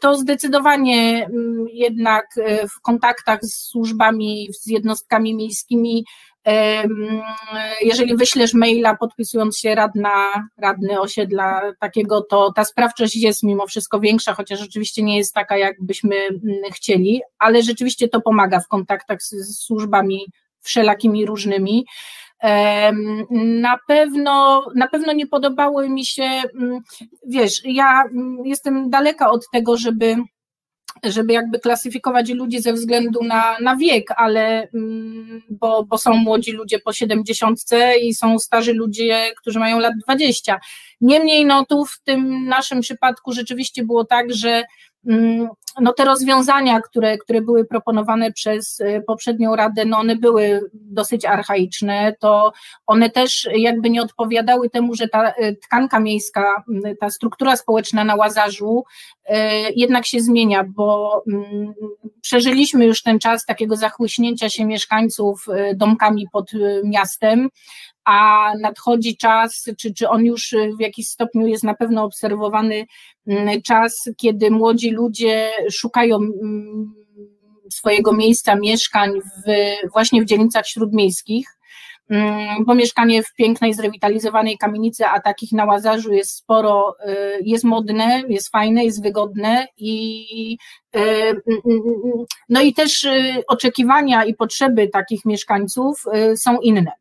to 0.00 0.14
zdecydowanie 0.16 1.26
mm, 1.26 1.66
jednak 1.72 2.26
e, 2.38 2.68
w 2.68 2.80
kontaktach 2.80 3.38
z 3.42 3.70
służbami, 3.70 4.48
z 4.52 4.66
jednostkami 4.66 5.34
miejskimi, 5.34 6.04
jeżeli 7.80 8.16
wyślesz 8.16 8.54
maila 8.54 8.96
podpisując 8.96 9.58
się 9.58 9.74
radna, 9.74 10.48
radny 10.58 11.00
osiedla 11.00 11.72
takiego, 11.80 12.20
to 12.20 12.52
ta 12.52 12.64
sprawczość 12.64 13.16
jest 13.16 13.42
mimo 13.42 13.66
wszystko 13.66 14.00
większa, 14.00 14.34
chociaż 14.34 14.60
rzeczywiście 14.60 15.02
nie 15.02 15.16
jest 15.16 15.34
taka, 15.34 15.56
jakbyśmy 15.56 16.16
mm, 16.16 16.40
chcieli, 16.72 17.20
ale 17.38 17.62
rzeczywiście 17.62 18.08
to 18.08 18.20
pomaga 18.20 18.60
w 18.60 18.68
kontaktach 18.68 19.22
z 19.22 19.58
służbami 19.58 20.26
wszelakimi 20.60 21.26
różnymi. 21.26 21.86
Na 23.30 23.78
pewno, 23.88 24.64
na 24.74 24.88
pewno 24.88 25.12
nie 25.12 25.26
podobały 25.26 25.88
mi 25.88 26.04
się, 26.04 26.22
mm, 26.22 26.80
wiesz, 27.26 27.60
ja 27.64 28.04
mm, 28.04 28.46
jestem 28.46 28.90
daleka 28.90 29.30
od 29.30 29.50
tego, 29.52 29.76
żeby 29.76 30.16
żeby 31.02 31.32
jakby 31.32 31.58
klasyfikować 31.58 32.30
ludzi 32.30 32.60
ze 32.60 32.72
względu 32.72 33.24
na, 33.24 33.56
na 33.60 33.76
wiek, 33.76 34.04
ale 34.16 34.68
mm, 34.74 35.42
bo, 35.50 35.84
bo 35.84 35.98
są 35.98 36.14
młodzi 36.14 36.52
ludzie 36.52 36.78
po 36.78 36.92
70 36.92 37.60
i 38.02 38.14
są 38.14 38.38
starzy 38.38 38.72
ludzie, 38.72 39.32
którzy 39.36 39.58
mają 39.58 39.78
lat 39.78 39.92
20. 40.04 40.60
Niemniej, 41.00 41.46
no 41.46 41.64
tu 41.66 41.84
w 41.84 42.00
tym 42.04 42.46
naszym 42.46 42.80
przypadku 42.80 43.32
rzeczywiście 43.32 43.84
było 43.84 44.04
tak, 44.04 44.34
że 44.34 44.62
no 45.80 45.92
te 45.92 46.04
rozwiązania, 46.04 46.80
które, 46.80 47.18
które 47.18 47.40
były 47.40 47.64
proponowane 47.64 48.32
przez 48.32 48.80
y, 48.80 49.02
poprzednią 49.06 49.56
Radę, 49.56 49.84
no 49.84 49.98
one 49.98 50.16
były 50.16 50.60
dosyć 50.74 51.24
archaiczne, 51.24 52.14
to 52.20 52.52
one 52.86 53.10
też 53.10 53.48
jakby 53.56 53.90
nie 53.90 54.02
odpowiadały 54.02 54.70
temu, 54.70 54.94
że 54.94 55.08
ta 55.08 55.30
y, 55.30 55.56
tkanka 55.62 56.00
miejska, 56.00 56.64
y, 56.86 56.96
ta 57.00 57.10
struktura 57.10 57.56
społeczna 57.56 58.04
na 58.04 58.14
Łazarzu 58.14 58.84
jednak 59.76 60.06
się 60.06 60.20
zmienia, 60.20 60.64
bo 60.64 61.22
mm, 61.32 61.74
przeżyliśmy 62.20 62.86
już 62.86 63.02
ten 63.02 63.18
czas 63.18 63.44
takiego 63.44 63.76
zachłyśnięcia 63.76 64.50
się 64.50 64.64
mieszkańców 64.64 65.46
domkami 65.74 66.26
pod 66.32 66.50
miastem, 66.84 67.48
a 68.04 68.52
nadchodzi 68.60 69.16
czas, 69.16 69.64
czy, 69.78 69.94
czy 69.94 70.08
on 70.08 70.24
już 70.24 70.54
w 70.78 70.80
jakiś 70.80 71.08
stopniu 71.08 71.46
jest 71.46 71.64
na 71.64 71.74
pewno 71.74 72.04
obserwowany 72.04 72.84
mm, 73.26 73.62
czas, 73.62 74.10
kiedy 74.16 74.50
młodzi 74.50 74.90
ludzie 74.90 75.50
szukają 75.70 76.16
mm, 76.16 76.94
swojego 77.70 78.12
miejsca 78.12 78.56
mieszkań 78.56 79.10
w, 79.20 79.52
właśnie 79.92 80.22
w 80.22 80.24
dzielnicach 80.24 80.66
śródmiejskich, 80.66 81.48
mm, 82.10 82.64
bo 82.64 82.74
mieszkanie 82.74 83.22
w 83.22 83.34
pięknej, 83.34 83.74
zrewitalizowanej 83.74 84.58
kamienicy, 84.58 85.06
a 85.06 85.20
takich 85.20 85.52
na 85.52 85.64
Łazarzu 85.64 86.12
jest 86.12 86.30
sporo, 86.30 86.96
jest 87.44 87.64
modne, 87.64 88.22
jest 88.28 88.48
fajne, 88.48 88.84
jest 88.84 89.02
wygodne 89.02 89.66
i 89.76 90.58
no 92.48 92.60
i 92.60 92.74
też 92.74 93.06
oczekiwania 93.48 94.24
i 94.24 94.34
potrzeby 94.34 94.88
takich 94.88 95.24
mieszkańców 95.24 96.04
są 96.36 96.58
inne. 96.60 96.92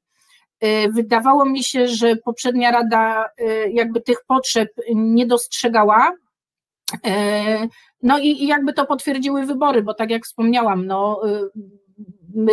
Y, 0.63 0.91
wydawało 0.91 1.45
mi 1.45 1.63
się, 1.63 1.87
że 1.87 2.15
poprzednia 2.15 2.71
rada 2.71 3.29
y, 3.41 3.71
jakby 3.73 4.01
tych 4.01 4.17
potrzeb 4.27 4.69
nie 4.95 5.25
dostrzegała. 5.25 6.11
Y, 6.93 7.69
no 8.01 8.19
i 8.19 8.47
jakby 8.47 8.73
to 8.73 8.85
potwierdziły 8.85 9.45
wybory, 9.45 9.83
bo 9.83 9.93
tak 9.93 10.09
jak 10.09 10.25
wspomniałam, 10.25 10.85
no, 10.85 11.21
my 12.35 12.51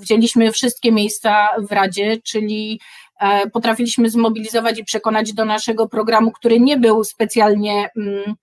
wzięliśmy 0.00 0.52
wszystkie 0.52 0.92
miejsca 0.92 1.48
w 1.68 1.72
Radzie, 1.72 2.16
czyli 2.24 2.80
e, 3.20 3.50
potrafiliśmy 3.50 4.10
zmobilizować 4.10 4.78
i 4.78 4.84
przekonać 4.84 5.32
do 5.32 5.44
naszego 5.44 5.88
programu, 5.88 6.30
który 6.32 6.60
nie 6.60 6.76
był 6.76 7.04
specjalnie 7.04 7.88
mm, 7.96 8.34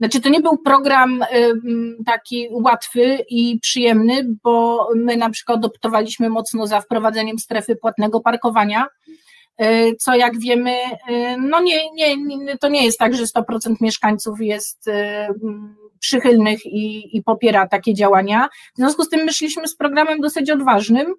znaczy, 0.00 0.20
to 0.20 0.28
nie 0.28 0.40
był 0.40 0.58
program 0.58 1.24
taki 2.06 2.48
łatwy 2.50 3.18
i 3.28 3.58
przyjemny, 3.60 4.26
bo 4.42 4.88
my 4.96 5.16
na 5.16 5.30
przykład 5.30 5.64
optowaliśmy 5.64 6.28
mocno 6.28 6.66
za 6.66 6.80
wprowadzeniem 6.80 7.38
strefy 7.38 7.76
płatnego 7.76 8.20
parkowania, 8.20 8.86
y, 9.62 9.96
co 9.98 10.14
jak 10.14 10.40
wiemy, 10.40 10.70
y, 11.10 11.36
no 11.38 11.60
nie, 11.60 11.90
nie, 11.92 12.16
to 12.58 12.68
nie 12.68 12.84
jest 12.84 12.98
tak, 12.98 13.14
że 13.14 13.24
100% 13.24 13.74
mieszkańców 13.80 14.40
jest 14.40 14.88
y, 14.88 14.92
przychylnych 15.98 16.66
i, 16.66 17.16
i 17.16 17.22
popiera 17.22 17.68
takie 17.68 17.94
działania. 17.94 18.48
W 18.74 18.78
związku 18.78 19.04
z 19.04 19.08
tym 19.08 19.24
myśleliśmy 19.24 19.68
z 19.68 19.76
programem 19.76 20.20
dosyć 20.20 20.50
odważnym, 20.50 21.14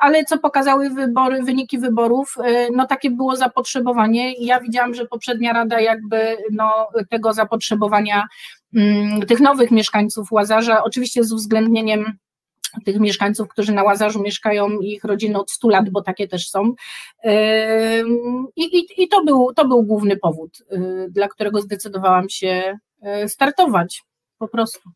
ale 0.00 0.24
co 0.24 0.38
pokazały 0.38 0.90
wybory, 0.90 1.42
wyniki 1.42 1.78
wyborów, 1.78 2.34
e, 2.44 2.68
no 2.70 2.86
takie 2.86 3.10
było 3.10 3.36
zapotrzebowanie 3.36 4.32
ja 4.32 4.60
widziałam, 4.60 4.94
że 4.94 5.06
poprzednia 5.06 5.52
rada 5.52 5.80
jakby 5.80 6.36
no, 6.52 6.88
tego 7.10 7.32
zapotrzebowania 7.32 8.26
mm, 8.74 9.20
tych 9.20 9.40
nowych 9.40 9.70
mieszkańców 9.70 10.32
Łazarza, 10.32 10.84
oczywiście 10.84 11.24
z 11.24 11.32
uwzględnieniem 11.32 12.12
tych 12.84 13.00
mieszkańców, 13.00 13.48
którzy 13.48 13.72
na 13.72 13.82
Łazarzu 13.82 14.22
mieszkają 14.22 14.70
i 14.80 14.92
ich 14.92 15.04
rodziny 15.04 15.38
od 15.38 15.50
100 15.50 15.68
lat, 15.68 15.90
bo 15.90 16.02
takie 16.02 16.28
też 16.28 16.50
są. 16.50 16.74
E, 17.24 18.02
I, 18.56 18.62
i, 18.78 19.02
i 19.02 19.08
to, 19.08 19.24
był, 19.24 19.52
to 19.56 19.68
był 19.68 19.82
główny 19.82 20.16
powód, 20.16 20.58
dla 21.08 21.28
którego 21.28 21.60
zdecydowałam 21.60 22.28
się 22.28 22.78
startować 23.26 24.02
po 24.38 24.48
prostu. 24.48 24.90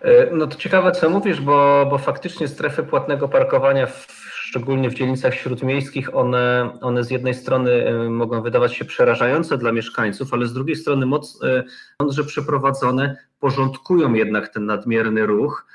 E, 0.00 0.36
no 0.36 0.46
to 0.46 0.56
ciekawe, 0.56 0.92
co 0.92 1.10
mówisz, 1.10 1.40
bo, 1.40 1.86
bo 1.90 1.98
faktycznie 1.98 2.48
strefy 2.48 2.82
płatnego 2.82 3.28
parkowania, 3.28 3.86
w, 3.86 4.06
szczególnie 4.34 4.90
w 4.90 4.94
dzielnicach 4.94 5.34
śródmiejskich, 5.34 6.16
one, 6.16 6.72
one 6.80 7.04
z 7.04 7.10
jednej 7.10 7.34
strony 7.34 7.70
e, 7.70 8.08
mogą 8.08 8.42
wydawać 8.42 8.74
się 8.74 8.84
przerażające 8.84 9.58
dla 9.58 9.72
mieszkańców, 9.72 10.34
ale 10.34 10.46
z 10.46 10.52
drugiej 10.52 10.76
strony 10.76 11.06
moc, 11.06 11.42
e, 11.42 11.64
mądrze 12.00 12.24
przeprowadzone 12.24 13.16
porządkują 13.40 14.14
jednak 14.14 14.48
ten 14.48 14.66
nadmierny 14.66 15.26
ruch. 15.26 15.66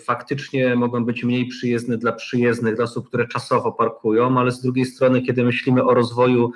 Faktycznie 0.00 0.76
mogą 0.76 1.04
być 1.04 1.24
mniej 1.24 1.46
przyjezdne 1.46 1.98
dla 1.98 2.12
przyjezdnych, 2.12 2.74
dla 2.74 2.84
osób, 2.84 3.08
które 3.08 3.28
czasowo 3.28 3.72
parkują, 3.72 4.38
ale 4.38 4.50
z 4.50 4.62
drugiej 4.62 4.84
strony, 4.84 5.22
kiedy 5.22 5.44
myślimy 5.44 5.84
o 5.84 5.94
rozwoju 5.94 6.52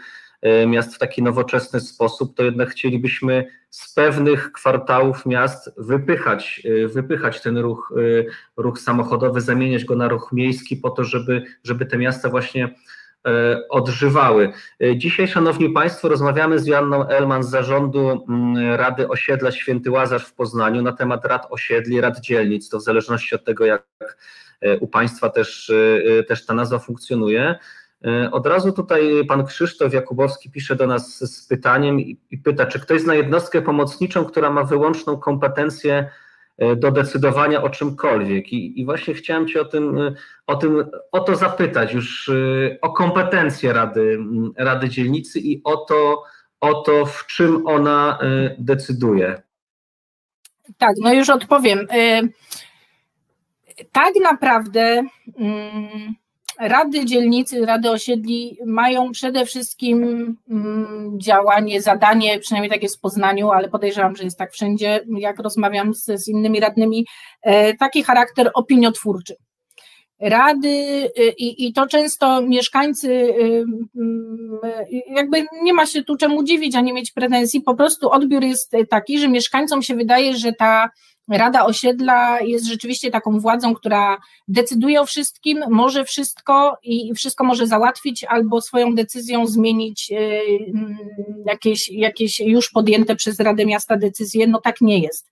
miast 0.67 0.95
w 0.95 0.99
taki 0.99 1.23
nowoczesny 1.23 1.81
sposób, 1.81 2.37
to 2.37 2.45
jednak 2.45 2.71
chcielibyśmy 2.71 3.45
z 3.71 3.95
pewnych 3.95 4.53
kwartałów 4.53 5.27
miast 5.27 5.71
wypychać, 5.77 6.63
e, 6.85 6.89
wypychać 6.89 7.43
ten 7.43 7.59
ruch, 7.59 7.93
e, 7.97 8.63
ruch 8.63 8.79
samochodowy, 8.79 9.41
zamieniać 9.41 9.85
go 9.85 9.97
na 9.97 10.09
ruch 10.09 10.33
miejski 10.33 10.77
po 10.77 10.91
to, 10.91 11.05
żeby, 11.05 11.43
żeby 11.65 11.87
te 11.87 11.99
miasta 11.99 12.29
właśnie 12.29 12.75
odżywały. 13.69 14.53
Dzisiaj, 14.97 15.29
Szanowni 15.29 15.71
Państwo, 15.71 16.09
rozmawiamy 16.09 16.59
z 16.59 16.67
Joanną 16.67 17.09
Elman 17.09 17.43
z 17.43 17.51
zarządu 17.51 18.25
mm, 18.29 18.75
Rady 18.75 19.09
Osiedla 19.09 19.53
Święty 19.53 19.91
Łazarz 19.91 20.27
w 20.27 20.35
Poznaniu 20.35 20.83
na 20.83 20.93
temat 20.93 21.25
rad 21.25 21.47
osiedli, 21.51 22.01
rad 22.01 22.21
dzielnic, 22.21 22.69
to 22.69 22.79
w 22.79 22.83
zależności 22.83 23.35
od 23.35 23.45
tego, 23.45 23.65
jak 23.65 23.85
u 24.81 24.89
Państwa 24.89 25.31
też, 25.31 25.73
też 26.29 26.47
ta 26.47 26.55
nazwa 26.55 26.79
funkcjonuje. 26.79 27.59
E, 28.05 28.31
od 28.31 28.47
razu 28.47 28.73
tutaj 28.73 29.25
pan 29.29 29.47
Krzysztof 29.47 29.95
Jakubowski 29.95 30.51
pisze 30.51 30.77
do 30.77 30.87
nas 30.87 31.19
z 31.19 31.47
pytaniem 31.47 32.01
i 32.01 32.39
pyta, 32.45 32.67
czy 32.67 32.81
ktoś 32.81 33.01
zna 33.01 33.15
jednostkę 33.15 33.63
pomocniczą, 33.63 34.25
która 34.25 34.51
ma 34.51 34.65
wyłączną 34.65 35.17
kompetencję 35.17 36.11
e, 36.59 36.77
do 36.77 36.91
decydowania 36.91 37.63
o 37.63 37.69
czymkolwiek. 37.69 38.53
I, 38.53 38.81
i 38.81 38.85
właśnie 38.85 39.15
chciałem 39.15 39.49
Cię 39.49 39.61
o 39.61 39.65
tym, 39.65 39.99
e, 39.99 40.15
o 40.47 40.57
tym, 40.57 40.91
o 41.13 41.21
to 41.21 41.37
zapytać 41.37 41.93
już, 41.93 42.31
o 42.83 42.93
kompetencje 42.93 43.73
Rady, 43.73 44.19
Rady 44.57 44.89
Dzielnicy 44.89 45.41
i 45.41 45.61
o 45.65 45.77
to, 45.77 46.23
o 46.61 46.75
to, 46.75 47.07
w 47.07 47.27
czym 47.27 47.67
ona 47.67 48.19
decyduje. 48.59 49.43
Tak, 50.79 50.97
no 51.01 51.13
już 51.13 51.31
odpowiem. 51.31 51.87
Tak 53.93 54.15
naprawdę. 54.23 55.03
Hmm 55.39 56.15
Rady 56.61 57.05
dzielnicy, 57.05 57.67
rady 57.67 57.91
osiedli 57.91 58.59
mają 58.67 59.13
przede 59.13 59.47
wszystkim 59.47 60.03
mm, 60.51 61.19
działanie, 61.23 61.83
zadanie, 61.83 62.39
przynajmniej 62.39 62.71
tak 62.71 62.83
jest 62.83 62.97
w 62.97 63.01
Poznaniu, 63.01 63.51
ale 63.51 63.69
podejrzewam, 63.69 64.17
że 64.17 64.25
jest 64.25 64.39
tak 64.39 64.53
wszędzie, 64.53 65.01
jak 65.19 65.39
rozmawiam 65.39 65.95
z, 65.95 66.05
z 66.05 66.29
innymi 66.29 66.61
radnymi, 66.61 67.07
e, 67.43 67.75
taki 67.75 68.03
charakter 68.03 68.51
opiniotwórczy. 68.55 69.35
Rady 70.21 70.69
y, 71.19 71.35
i, 71.39 71.67
i 71.67 71.73
to 71.73 71.87
często 71.87 72.43
mieszkańcy, 72.43 73.09
y, 73.13 73.65
mm, 73.97 74.59
jakby 75.11 75.47
nie 75.63 75.75
ma 75.75 75.87
się 75.87 76.05
tu 76.05 76.17
czemu 76.17 76.45
dziwić, 76.45 76.77
ani 76.77 76.93
mieć 76.93 77.13
pretensji, 77.13 77.61
po 77.61 77.75
prostu 77.75 78.11
odbiór 78.11 78.45
jest 78.45 78.73
taki, 78.91 79.19
że 79.19 79.29
mieszkańcom 79.29 79.83
się 79.83 79.95
wydaje, 79.95 80.37
że 80.37 80.53
ta 80.53 80.91
Rada 81.29 81.65
Osiedla 81.65 82.41
jest 82.41 82.67
rzeczywiście 82.67 83.11
taką 83.11 83.41
władzą, 83.41 83.75
która 83.75 84.19
decyduje 84.49 85.01
o 85.01 85.07
wszystkim, 85.07 85.65
może 85.71 86.05
wszystko 86.05 86.79
i 86.83 87.15
wszystko 87.15 87.45
może 87.45 87.67
załatwić, 87.67 88.25
albo 88.25 88.61
swoją 88.61 88.95
decyzją 88.95 89.47
zmienić 89.47 90.11
y, 90.13 90.17
mm, 90.75 90.99
jakieś, 91.47 91.89
jakieś 91.89 92.41
już 92.41 92.71
podjęte 92.71 93.17
przez 93.17 93.41
Radę 93.41 93.67
Miasta 93.67 93.97
decyzje. 93.97 94.47
No 94.47 94.61
tak 94.61 94.81
nie 94.81 94.99
jest. 94.99 95.31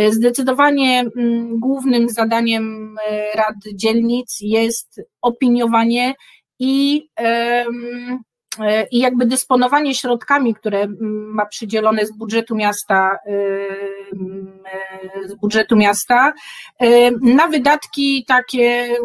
Y, 0.00 0.12
zdecydowanie 0.12 1.04
mm, 1.16 1.60
głównym 1.60 2.08
zadaniem 2.08 2.96
y, 2.98 3.36
rad 3.36 3.56
dzielnic 3.74 4.38
jest 4.40 5.00
opiniowanie 5.22 6.14
i 6.58 7.08
i 8.90 8.98
jakby 8.98 9.26
dysponowanie 9.26 9.94
środkami, 9.94 10.54
które 10.54 10.80
mm, 10.80 10.98
ma 11.34 11.46
przydzielone 11.46 12.06
z 12.06 12.16
budżetu 12.16 12.56
miasta, 12.56 13.18
z 15.26 15.34
budżetu 15.34 15.76
miasta 15.76 16.32
na 17.22 17.48
wydatki 17.48 18.24
takie 18.28 18.96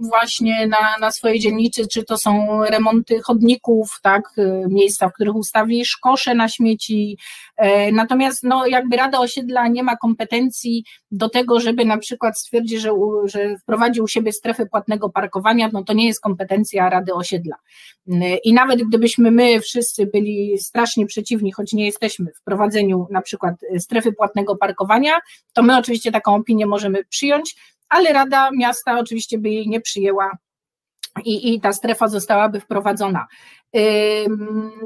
właśnie 0.00 0.66
na, 0.66 0.96
na 1.00 1.10
swoje 1.10 1.40
dzielnicy, 1.40 1.88
czy 1.88 2.04
to 2.04 2.18
są 2.18 2.62
remonty 2.64 3.20
chodników, 3.22 3.98
tak, 4.02 4.22
miejsca, 4.68 5.08
w 5.08 5.12
których 5.12 5.34
ustawisz 5.34 5.96
kosze 5.96 6.34
na 6.34 6.48
śmieci. 6.48 7.18
E, 7.56 7.92
natomiast 7.92 8.42
no, 8.42 8.66
jakby 8.66 8.96
Rada 8.96 9.18
Osiedla 9.18 9.68
nie 9.68 9.82
ma 9.82 9.96
kompetencji 9.96 10.84
do 11.14 11.28
tego, 11.28 11.60
żeby 11.60 11.84
na 11.84 11.98
przykład 11.98 12.38
stwierdzić, 12.38 12.80
że, 12.80 12.90
że 13.24 13.58
wprowadzi 13.58 14.00
u 14.00 14.08
siebie 14.08 14.32
strefę 14.32 14.66
płatnego 14.66 15.10
parkowania, 15.10 15.70
no 15.72 15.84
to 15.84 15.92
nie 15.92 16.06
jest 16.06 16.20
kompetencja 16.20 16.90
Rady 16.90 17.14
Osiedla. 17.14 17.56
I 18.44 18.52
nawet 18.52 18.82
gdybyśmy 18.82 19.30
my 19.30 19.60
wszyscy 19.60 20.06
byli 20.06 20.58
strasznie 20.58 21.06
przeciwni, 21.06 21.52
choć 21.52 21.72
nie 21.72 21.86
jesteśmy 21.86 22.32
w 22.36 22.42
prowadzeniu 22.42 23.06
na 23.10 23.22
przykład 23.22 23.54
strefy 23.78 24.12
płatnego 24.12 24.56
parkowania, 24.56 25.20
to 25.52 25.62
my 25.62 25.78
oczywiście 25.78 26.12
taką 26.12 26.34
opinię 26.34 26.66
możemy 26.66 27.04
przyjąć, 27.04 27.56
ale 27.88 28.12
Rada 28.12 28.50
Miasta 28.50 28.98
oczywiście 28.98 29.38
by 29.38 29.50
jej 29.50 29.68
nie 29.68 29.80
przyjęła 29.80 30.30
i, 31.24 31.54
i 31.54 31.60
ta 31.60 31.72
strefa 31.72 32.08
zostałaby 32.08 32.60
wprowadzona. 32.60 33.26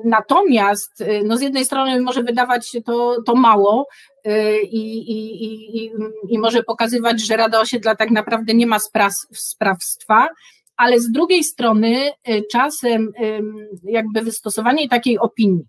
Natomiast 0.04 1.00
y, 1.00 1.22
no 1.24 1.36
z 1.36 1.40
jednej 1.40 1.64
strony 1.64 2.00
może 2.00 2.22
wydawać 2.22 2.68
się 2.68 2.82
to, 2.82 3.22
to 3.26 3.34
mało 3.34 3.86
y, 4.26 4.62
i, 4.62 4.98
i, 5.12 5.84
i, 5.84 5.92
i 6.28 6.38
może 6.38 6.62
pokazywać, 6.62 7.26
że 7.26 7.36
Rada 7.36 7.60
Osiedla 7.60 7.96
tak 7.96 8.10
naprawdę 8.10 8.54
nie 8.54 8.66
ma 8.66 8.78
spraw, 8.78 9.12
sprawstwa, 9.32 10.28
ale 10.76 11.00
z 11.00 11.10
drugiej 11.10 11.44
strony 11.44 12.10
y, 12.28 12.42
czasem 12.52 13.12
jakby 13.84 14.20
wystosowanie 14.20 14.88
takiej 14.88 15.18
opinii 15.18 15.64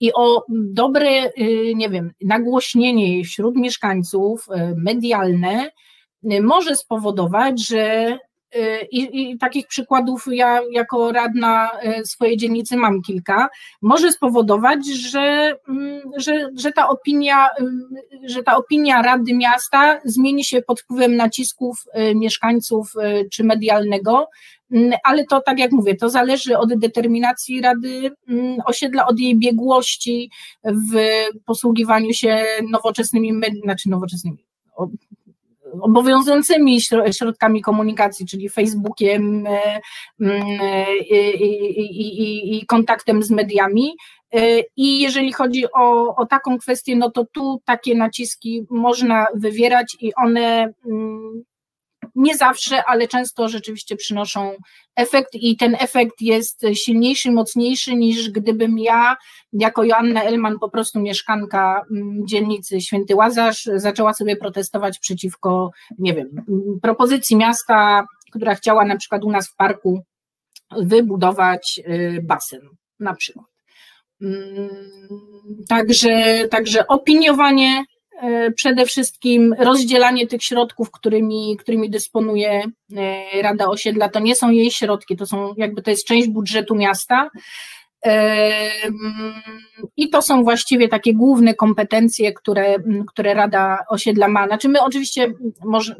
i 0.00 0.12
o 0.14 0.44
dobre, 0.48 1.30
nie 1.74 1.88
wiem, 1.90 2.10
nagłośnienie 2.24 3.24
wśród 3.24 3.56
mieszkańców 3.56 4.46
medialne 4.76 5.70
może 6.42 6.76
spowodować, 6.76 7.66
że 7.66 8.18
I, 8.90 9.30
I, 9.30 9.38
takich 9.38 9.66
przykładów 9.66 10.24
ja 10.30 10.60
jako 10.70 11.12
radna 11.12 11.70
y, 12.00 12.06
swojej 12.06 12.36
dzielnicy 12.36 12.76
mam 12.76 13.02
kilka, 13.02 13.48
może 13.82 14.12
spowodować, 14.12 14.86
że, 14.86 15.56
mm, 15.68 16.02
że, 16.16 16.50
że, 16.56 16.72
ta 16.72 16.88
opinia, 16.88 17.46
y, 17.46 18.28
że 18.28 18.42
ta 18.42 18.56
opinia 18.56 19.02
Rady 19.02 19.34
Miasta 19.34 20.00
zmieni 20.04 20.44
się 20.44 20.62
pod 20.62 20.80
wpływem 20.80 21.16
nacisków 21.16 21.84
mieszkańców 22.14 22.92
czy 23.30 23.44
medialnego, 23.44 24.28
mm, 24.72 24.92
ale 25.04 25.24
to 25.24 25.40
tak 25.40 25.58
jak 25.58 25.72
mówię, 25.72 25.96
to 25.96 26.10
zależy 26.10 26.58
od 26.58 26.74
determinacji 26.74 27.60
Rady 27.60 28.10
mm, 28.28 28.56
Osiedla, 28.66 29.06
od 29.06 29.18
jej 29.18 29.36
biegłości 29.36 30.30
w 30.64 30.94
posługiwaniu 31.44 32.12
się 32.12 32.44
nowoczesnymi, 32.70 33.32
znaczy 33.64 33.90
nowoczesnymi, 33.90 34.44
obowiązującymi 35.80 36.80
środkami 37.12 37.62
komunikacji, 37.62 38.26
czyli 38.26 38.48
Facebookiem 38.48 39.46
e, 39.46 39.80
e, 40.20 40.96
i, 40.96 41.80
i, 41.80 42.22
i, 42.22 42.58
i 42.58 42.66
kontaktem 42.66 43.22
z 43.22 43.30
mediami. 43.30 43.96
E, 44.34 44.60
I 44.76 45.00
jeżeli 45.00 45.32
chodzi 45.32 45.64
o, 45.72 46.16
o 46.16 46.26
taką 46.26 46.58
kwestię, 46.58 46.96
no 46.96 47.10
to 47.10 47.24
tu 47.32 47.60
takie 47.64 47.94
naciski 47.94 48.66
można 48.70 49.26
wywierać 49.34 49.96
i 50.00 50.14
one 50.14 50.72
mm, 50.86 51.44
nie 52.18 52.36
zawsze, 52.36 52.84
ale 52.84 53.08
często 53.08 53.48
rzeczywiście 53.48 53.96
przynoszą 53.96 54.52
efekt 54.96 55.34
i 55.34 55.56
ten 55.56 55.76
efekt 55.80 56.20
jest 56.20 56.62
silniejszy, 56.74 57.32
mocniejszy 57.32 57.94
niż 57.94 58.30
gdybym 58.30 58.78
ja, 58.78 59.16
jako 59.52 59.84
Joanna 59.84 60.22
Elman, 60.22 60.58
po 60.58 60.70
prostu 60.70 61.00
mieszkanka 61.00 61.82
mm, 61.90 62.26
dzielnicy 62.26 62.80
Święty 62.80 63.14
Łazarz, 63.14 63.68
zaczęła 63.74 64.14
sobie 64.14 64.36
protestować 64.36 64.98
przeciwko, 64.98 65.70
nie 65.98 66.14
wiem, 66.14 66.44
propozycji 66.82 67.36
miasta, 67.36 68.06
która 68.30 68.54
chciała 68.54 68.84
na 68.84 68.96
przykład 68.96 69.24
u 69.24 69.30
nas 69.30 69.48
w 69.48 69.56
parku 69.56 70.02
wybudować 70.76 71.80
y, 71.88 72.20
basen, 72.22 72.60
na 73.00 73.14
przykład. 73.14 73.46
Mm, 74.22 74.68
także, 75.68 76.44
także 76.50 76.86
opiniowanie 76.86 77.84
przede 78.56 78.86
wszystkim 78.86 79.54
rozdzielanie 79.58 80.26
tych 80.26 80.42
środków, 80.42 80.90
którymi, 80.90 81.56
którymi 81.56 81.90
dysponuje 81.90 82.64
e, 82.96 83.42
Rada 83.42 83.66
Osiedla, 83.66 84.08
to 84.08 84.20
nie 84.20 84.34
są 84.36 84.50
jej 84.50 84.70
środki, 84.70 85.16
to 85.16 85.26
są 85.26 85.54
jakby 85.56 85.82
to 85.82 85.90
jest 85.90 86.06
część 86.06 86.28
budżetu 86.28 86.74
miasta. 86.74 87.30
E, 88.06 88.50
I 89.96 90.10
to 90.10 90.22
są 90.22 90.44
właściwie 90.44 90.88
takie 90.88 91.14
główne 91.14 91.54
kompetencje, 91.54 92.32
które, 92.32 92.76
które 93.06 93.34
Rada 93.34 93.78
Osiedla 93.88 94.28
ma. 94.28 94.46
Znaczy 94.46 94.68
my 94.68 94.82
oczywiście 94.82 95.32
może, 95.64 95.96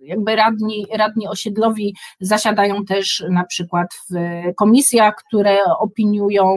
jakby 0.00 0.36
radni, 0.36 0.86
radni 0.92 1.28
osiedlowi 1.28 1.94
zasiadają 2.20 2.84
też 2.84 3.24
na 3.30 3.44
przykład 3.44 3.86
w 4.10 4.14
komisjach, 4.56 5.14
które 5.14 5.58
opiniują 5.78 6.56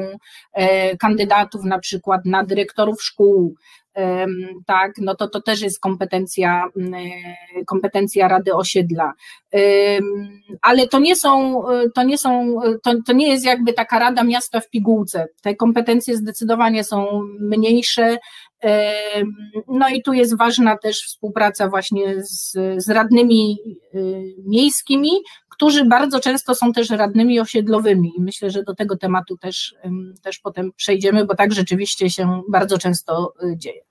kandydatów 1.00 1.64
na 1.64 1.80
przykład 1.80 2.22
na 2.26 2.44
dyrektorów 2.44 3.04
szkół, 3.04 3.56
tak, 4.66 4.94
no 4.98 5.16
to 5.16 5.28
to 5.28 5.42
też 5.42 5.62
jest 5.62 5.80
kompetencja, 5.80 6.64
e, 6.78 7.66
kompetencja 7.66 8.28
Rady 8.28 8.56
Osiedla. 8.56 9.14
Ale 10.62 10.88
to 10.88 11.00
nie 11.00 11.16
są, 11.16 11.64
to 11.96 12.04
nie 12.04 12.18
są, 12.18 12.60
to, 12.84 12.94
to 13.06 13.14
nie 13.14 13.28
jest 13.28 13.46
jakby 13.46 13.74
taka 13.74 14.00
Rada 14.00 14.24
Miasta 14.24 14.60
w 14.60 14.70
pigułce. 14.70 15.28
Te 15.42 15.56
kompetencje 15.56 16.18
zdecydowanie 16.18 16.84
są 16.84 17.22
mniejsze. 17.40 18.18
No 19.68 19.90
i 19.90 20.02
tu 20.02 20.14
jest 20.14 20.38
ważna 20.38 20.78
też 20.78 21.02
współpraca 21.02 21.70
właśnie 21.70 22.24
z, 22.24 22.52
z 22.78 22.90
radnymi 22.90 23.58
miejskimi, 24.46 25.12
którzy 25.58 25.86
bardzo 25.86 26.20
często 26.20 26.56
są 26.56 26.74
też 26.74 26.90
radnymi 26.90 27.40
osiedlowymi 27.40 28.12
i 28.18 28.22
myślę, 28.22 28.50
że 28.50 28.64
do 28.64 28.76
tego 28.76 28.98
tematu 28.98 29.38
też, 29.38 29.76
też 30.24 30.40
potem 30.40 30.72
przejdziemy, 30.76 31.26
bo 31.26 31.36
tak 31.36 31.54
rzeczywiście 31.54 32.10
się 32.10 32.42
bardzo 32.50 32.78
często 32.78 33.34
y, 33.44 33.58
dzieje. 33.58 33.82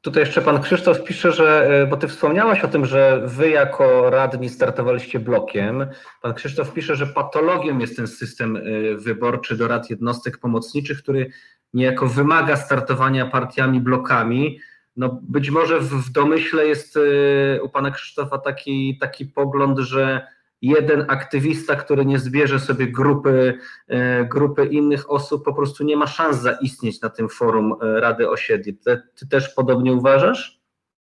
Tutaj 0.00 0.22
jeszcze 0.22 0.42
pan 0.42 0.62
Krzysztof 0.62 1.04
pisze, 1.04 1.32
że, 1.32 1.66
e, 1.82 1.86
bo 1.86 1.96
ty 1.96 2.08
wspomniałaś 2.08 2.60
o 2.60 2.68
tym, 2.68 2.86
że 2.86 3.22
wy 3.24 3.50
jako 3.50 4.10
radni 4.10 4.48
startowaliście 4.48 5.20
blokiem. 5.20 5.86
Pan 6.22 6.34
Krzysztof 6.34 6.72
pisze, 6.72 6.96
że 6.96 7.06
patologią 7.06 7.78
jest 7.78 7.96
ten 7.96 8.06
system 8.06 8.56
e, 8.56 8.60
wyborczy 8.94 9.56
do 9.56 9.68
rad 9.68 9.90
jednostek 9.90 10.38
pomocniczych, 10.38 11.02
który 11.02 11.30
niejako 11.74 12.06
wymaga 12.06 12.56
startowania 12.56 13.26
partiami 13.26 13.80
blokami. 13.80 14.60
No 15.00 15.20
być 15.22 15.50
może 15.50 15.80
w 15.80 16.10
domyśle 16.10 16.66
jest 16.66 16.96
e, 16.96 17.62
u 17.62 17.68
pana 17.68 17.90
Krzysztofa 17.90 18.38
taki, 18.38 18.98
taki 18.98 19.26
pogląd, 19.26 19.78
że 19.78 20.26
jeden 20.62 21.04
aktywista, 21.08 21.76
który 21.76 22.06
nie 22.06 22.18
zbierze 22.18 22.60
sobie 22.60 22.86
grupy, 22.86 23.58
e, 23.88 24.24
grupy 24.24 24.66
innych 24.66 25.10
osób, 25.10 25.44
po 25.44 25.54
prostu 25.54 25.84
nie 25.84 25.96
ma 25.96 26.06
szans 26.06 26.36
zaistnieć 26.36 27.00
na 27.00 27.10
tym 27.10 27.28
forum 27.28 27.74
e, 27.82 28.00
Rady 28.00 28.30
Osiedli. 28.30 28.76
Ty, 28.76 29.02
ty 29.14 29.28
też 29.28 29.48
podobnie 29.48 29.92
uważasz? 29.92 30.59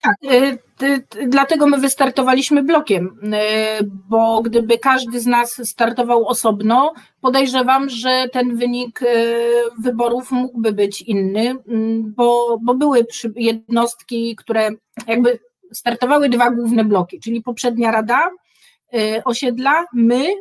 Tak, 0.06 0.32
e, 0.32 0.58
dlatego 1.26 1.66
my 1.66 1.78
wystartowaliśmy 1.78 2.62
blokiem, 2.62 3.20
bo 4.08 4.42
gdyby 4.42 4.78
każdy 4.78 5.20
z 5.20 5.26
nas 5.26 5.68
startował 5.68 6.26
osobno, 6.26 6.92
podejrzewam, 7.20 7.90
że 7.90 8.26
ten 8.32 8.56
wynik 8.56 9.00
wyborów 9.82 10.30
mógłby 10.30 10.72
być 10.72 11.02
inny, 11.02 11.54
bo, 12.16 12.58
bo 12.62 12.74
były 12.74 13.06
jednostki, 13.36 14.36
które 14.36 14.70
jakby 15.06 15.38
startowały 15.72 16.28
dwa 16.28 16.50
główne 16.50 16.84
bloki, 16.84 17.20
czyli 17.20 17.42
poprzednia 17.42 17.90
rada 17.90 18.30
Y, 18.94 19.24
osiedla, 19.24 19.84
my 19.92 20.32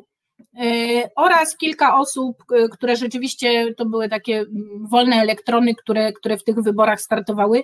y, 0.64 1.10
oraz 1.16 1.58
kilka 1.58 1.96
osób, 1.96 2.44
y, 2.52 2.70
które 2.70 2.96
rzeczywiście 2.96 3.74
to 3.74 3.86
były 3.86 4.10
takie 4.10 4.46
wolne 4.82 5.16
elektrony, 5.16 5.76
które, 5.76 6.14
które 6.14 6.38
w 6.38 6.44
tych 6.44 6.56
wyborach 6.56 7.02
startowały. 7.02 7.64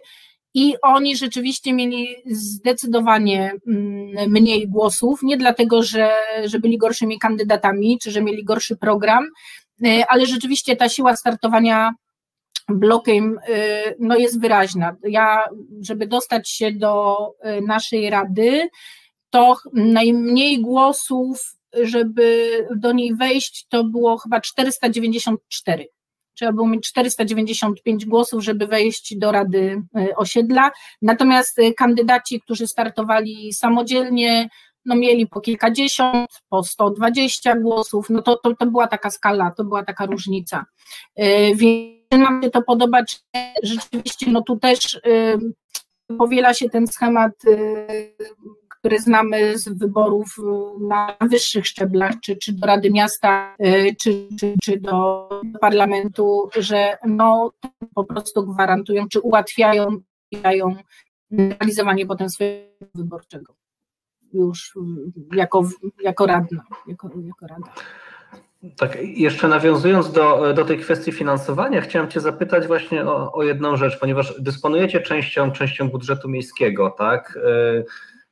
I 0.53 0.75
oni 0.81 1.17
rzeczywiście 1.17 1.73
mieli 1.73 2.07
zdecydowanie 2.25 3.53
mm, 3.67 4.31
mniej 4.31 4.67
głosów, 4.67 5.19
nie 5.23 5.37
dlatego, 5.37 5.83
że, 5.83 6.11
że 6.45 6.59
byli 6.59 6.77
gorszymi 6.77 7.19
kandydatami, 7.19 7.99
czy 8.01 8.11
że 8.11 8.21
mieli 8.21 8.43
gorszy 8.43 8.77
program, 8.77 9.27
ale 10.07 10.25
rzeczywiście 10.25 10.75
ta 10.75 10.89
siła 10.89 11.15
startowania 11.15 11.91
blokiem 12.69 13.39
no, 13.99 14.17
jest 14.17 14.41
wyraźna. 14.41 14.95
Ja, 15.03 15.45
żeby 15.81 16.07
dostać 16.07 16.49
się 16.49 16.71
do 16.71 17.17
naszej 17.67 18.09
rady, 18.09 18.69
to 19.29 19.57
najmniej 19.73 20.61
głosów, 20.61 21.57
żeby 21.83 22.51
do 22.75 22.91
niej 22.91 23.15
wejść, 23.15 23.65
to 23.69 23.83
było 23.83 24.17
chyba 24.17 24.41
494. 24.41 25.87
Trzeba 26.41 26.54
było 26.54 26.67
mieć 26.67 26.88
495 26.88 28.06
głosów, 28.06 28.43
żeby 28.43 28.67
wejść 28.67 29.17
do 29.17 29.32
Rady 29.32 29.82
e, 29.95 30.15
Osiedla. 30.15 30.71
Natomiast 31.01 31.60
e, 31.60 31.73
kandydaci, 31.73 32.41
którzy 32.41 32.67
startowali 32.67 33.54
samodzielnie, 33.54 34.49
no 34.86 34.95
mieli 34.95 35.27
po 35.27 35.41
kilkadziesiąt, 35.41 36.30
po 36.49 36.63
120 36.63 37.56
głosów, 37.56 38.10
no 38.10 38.21
to, 38.21 38.36
to, 38.36 38.56
to 38.56 38.65
była 38.65 38.88
taka 38.88 39.10
skala, 39.10 39.51
to 39.58 39.63
była 39.63 39.84
taka 39.84 40.06
różnica. 40.06 40.65
E, 41.15 41.56
więc 41.56 42.12
nam 42.12 42.43
się 42.43 42.49
to 42.49 42.62
podoba, 42.62 43.06
czy 43.06 43.17
rzeczywiście, 43.63 44.32
no 44.32 44.41
tu 44.41 44.60
też 44.60 45.01
powiela 46.17 46.54
się 46.54 46.69
ten 46.69 46.88
schemat 46.88 47.34
które 48.82 49.00
znamy 49.00 49.58
z 49.58 49.70
wyborów 49.70 50.36
y, 50.39 50.84
na 50.88 51.15
wyższych 51.30 51.67
szczeblach, 51.67 52.13
czy, 52.22 52.36
czy 52.36 52.54
do 52.54 52.67
Rady 52.67 52.91
Miasta, 52.91 53.56
y, 53.65 53.96
czy, 54.00 54.28
czy, 54.39 54.54
czy 54.63 54.80
do 54.80 55.30
parlamentu, 55.62 56.50
że 56.56 56.98
no, 57.08 57.52
po 57.96 58.04
prostu 58.04 58.48
gwarantują, 58.48 59.08
czy 59.08 59.20
ułatwiają, 59.20 60.02
ułatwiają 60.32 60.76
realizowanie 61.32 62.06
potem 62.06 62.30
swojego 62.30 62.86
wyborczego 62.96 63.54
już 64.34 64.76
y, 64.76 65.36
jako, 65.36 65.63
jako 66.04 66.26
radna. 66.26 66.63
Jako, 66.88 67.10
jako 67.28 67.48
rada. 67.48 67.74
Tak, 68.78 68.98
jeszcze 69.02 69.48
nawiązując 69.48 70.12
do, 70.12 70.54
do 70.54 70.65
tej 70.65 70.80
kwestii 70.80 71.12
finansowania, 71.12 71.82
chciałem 71.82 72.10
Cię 72.10 72.20
zapytać 72.20 72.67
właśnie 72.67 73.06
o, 73.06 73.32
o 73.32 73.44
jedną 73.44 73.78
rzecz, 73.78 74.00
ponieważ 74.00 74.41
dysponujecie 74.41 75.02
częścią, 75.02 75.52
częścią 75.52 75.89
budżetu 75.89 76.30
miejskiego, 76.30 76.89
tak? 76.89 77.39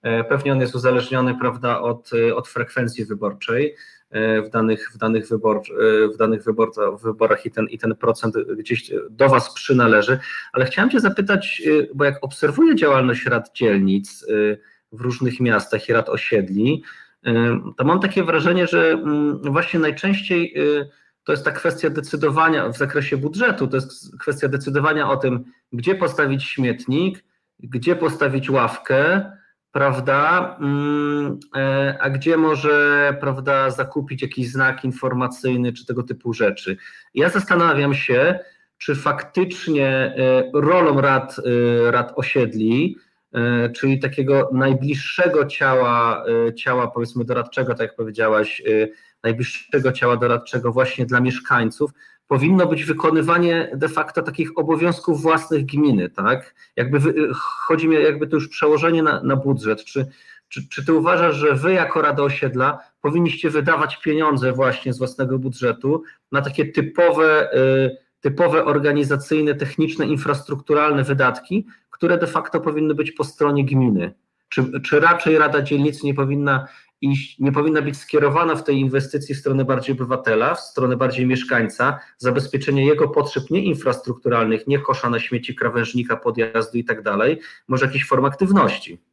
E, 0.02 0.24
pewnie 0.24 0.52
on 0.52 0.62
jest 0.62 0.76
uzależniony 0.76 1.36
prawda, 1.40 1.82
od, 1.82 2.12
od 2.36 2.48
frekwencji 2.48 3.06
wyborczej 3.06 3.76
e, 4.10 4.42
w 4.42 4.50
danych, 4.50 4.92
w 4.94 4.98
danych, 4.98 5.28
wybor, 5.28 5.58
e, 5.58 6.08
w 6.08 6.18
danych 6.18 6.44
wyborca, 6.44 6.92
wyborach 6.92 7.46
i 7.46 7.52
ten, 7.52 7.68
i 7.70 7.78
ten 7.78 7.96
procent 7.96 8.36
gdzieś 8.58 8.92
do 9.10 9.30
Was 9.30 9.54
przynależy. 9.54 10.20
Ale 10.54 10.66
chciałem 10.66 10.90
Cię 10.90 11.00
zapytać, 11.00 11.62
bo 11.96 12.06
jak 12.06 12.16
obserwuję 12.22 12.76
działalność 12.76 13.26
rad 13.26 13.52
dzielnic 13.54 14.26
w 14.92 15.02
różnych 15.02 15.40
miastach 15.40 15.90
i 15.90 15.94
rad 15.94 16.10
osiedli, 16.10 16.84
to 17.78 17.84
mam 17.84 18.00
takie 18.00 18.24
wrażenie, 18.24 18.68
że 18.68 18.92
mm, 18.92 19.42
właśnie 19.42 19.80
najczęściej 19.80 20.54
to 21.24 21.32
jest 21.32 21.46
ta 21.46 21.52
kwestia 21.52 21.90
decydowania 21.90 22.70
w 22.70 22.78
zakresie 22.78 23.18
budżetu, 23.18 23.68
to 23.68 23.76
jest 23.76 24.20
kwestia 24.20 24.48
decydowania 24.48 25.10
o 25.10 25.18
tym, 25.18 25.44
gdzie 25.74 25.96
postawić 25.96 26.44
śmietnik, 26.44 27.24
gdzie 27.60 27.96
postawić 27.96 28.50
ławkę, 28.50 29.32
prawda? 29.80 30.58
Mm, 30.62 31.39
e, 31.56 31.98
a 32.00 32.10
gdzie 32.10 32.38
może, 32.38 33.18
prawda, 33.20 33.70
zakupić 33.70 34.22
jakiś 34.22 34.52
znak 34.52 34.84
informacyjny 34.84 35.74
czy 35.74 35.86
tego 35.86 36.04
typu 36.04 36.34
rzeczy? 36.34 36.78
Ja 37.13 37.30
zastanawiam 37.30 37.94
się, 37.94 38.39
czy 38.78 38.96
faktycznie 38.96 39.88
e, 39.88 40.52
rolą 40.54 41.02
rad, 41.02 41.36
e, 41.39 41.92
rad 41.92 42.13
osiedli, 42.15 42.98
czyli 43.76 44.00
takiego 44.00 44.50
najbliższego 44.54 45.46
ciała, 45.46 46.24
ciała 46.58 46.88
powiedzmy 46.88 47.26
doradczego, 47.26 47.72
tak 47.72 47.80
jak 47.80 47.96
powiedziałaś, 47.96 48.62
najbliższego 49.24 49.92
ciała 49.92 50.18
doradczego 50.18 50.72
właśnie 50.72 51.06
dla 51.06 51.20
mieszkańców, 51.20 51.92
powinno 52.30 52.68
być 52.68 52.86
wykonywanie 52.86 53.72
de 53.76 53.89
facto 53.89 54.22
takich 54.22 54.50
obowiązków 54.56 55.22
własnych 55.22 55.65
gminy, 55.65 56.10
tak? 56.10 56.56
Jakby 56.76 57.00
chodzi 57.34 57.88
mi 57.88 57.96
jakby 57.96 58.28
to 58.28 58.36
już 58.36 58.48
przełożenie 58.48 59.04
na, 59.04 59.24
na 59.24 59.36
budżet. 59.36 59.84
Czy, 59.84 60.08
czy, 60.50 60.70
czy 60.70 60.86
ty 60.86 60.94
uważasz, 60.94 61.36
że 61.36 61.56
wy 61.56 61.74
jako 61.74 62.02
Rada 62.02 62.24
Osiedla 62.24 62.80
powinniście 63.02 63.50
wydawać 63.50 63.98
pieniądze 63.98 64.54
właśnie 64.54 64.94
z 64.94 64.98
własnego 64.98 65.39
budżetu 65.39 66.04
na 66.32 66.42
takie 66.42 66.65
typowe, 66.65 67.54
y, 67.54 67.98
typowe 68.20 68.65
organizacyjne, 68.65 69.56
techniczne, 69.56 70.06
infrastrukturalne 70.06 71.04
wydatki, 71.04 71.68
które 71.89 72.18
de 72.18 72.28
facto 72.28 72.60
powinny 72.60 72.96
być 72.96 73.12
po 73.12 73.24
stronie 73.24 73.65
gminy? 73.65 74.13
Czy, 74.50 74.82
czy 74.82 75.00
raczej 75.00 75.38
Rada 75.38 75.62
Dzielnicy 75.62 76.06
nie 76.06 76.13
powinna 76.13 76.68
iść, 77.02 77.40
nie 77.40 77.52
powinna 77.52 77.82
być 77.82 77.98
skierowana 77.98 78.56
w 78.56 78.64
tej 78.64 78.76
inwestycji 78.80 79.36
w 79.36 79.38
stronę 79.38 79.66
bardziej 79.66 79.96
obywatela, 79.96 80.56
w 80.56 80.60
stronę 80.60 80.98
bardziej 80.98 81.26
mieszkańca, 81.26 82.00
zabezpieczenie 82.18 82.86
jego 82.86 83.10
potrzeb 83.10 83.50
nie 83.50 83.64
infrastrukturalnych, 83.64 84.68
nie 84.68 84.80
kosza 84.80 85.10
na 85.10 85.20
śmieci, 85.20 85.56
krawężnika, 85.56 86.18
podjazdu 86.18 86.78
i 86.78 86.84
tak 86.84 87.02
dalej, 87.02 87.40
może 87.68 87.86
jakiś 87.86 88.08
form 88.08 88.26
aktywności. 88.26 89.09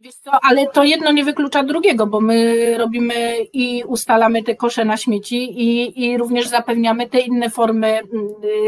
Wiesz 0.00 0.14
co, 0.14 0.30
ale 0.42 0.66
to 0.66 0.84
jedno 0.84 1.12
nie 1.12 1.24
wyklucza 1.24 1.62
drugiego, 1.62 2.06
bo 2.06 2.20
my 2.20 2.78
robimy 2.78 3.14
i 3.52 3.84
ustalamy 3.86 4.42
te 4.42 4.54
kosze 4.54 4.84
na 4.84 4.96
śmieci 4.96 5.36
i, 5.36 6.04
i 6.04 6.18
również 6.18 6.48
zapewniamy 6.48 7.08
te 7.08 7.20
inne 7.20 7.50
formy 7.50 7.86
mm, 7.86 8.04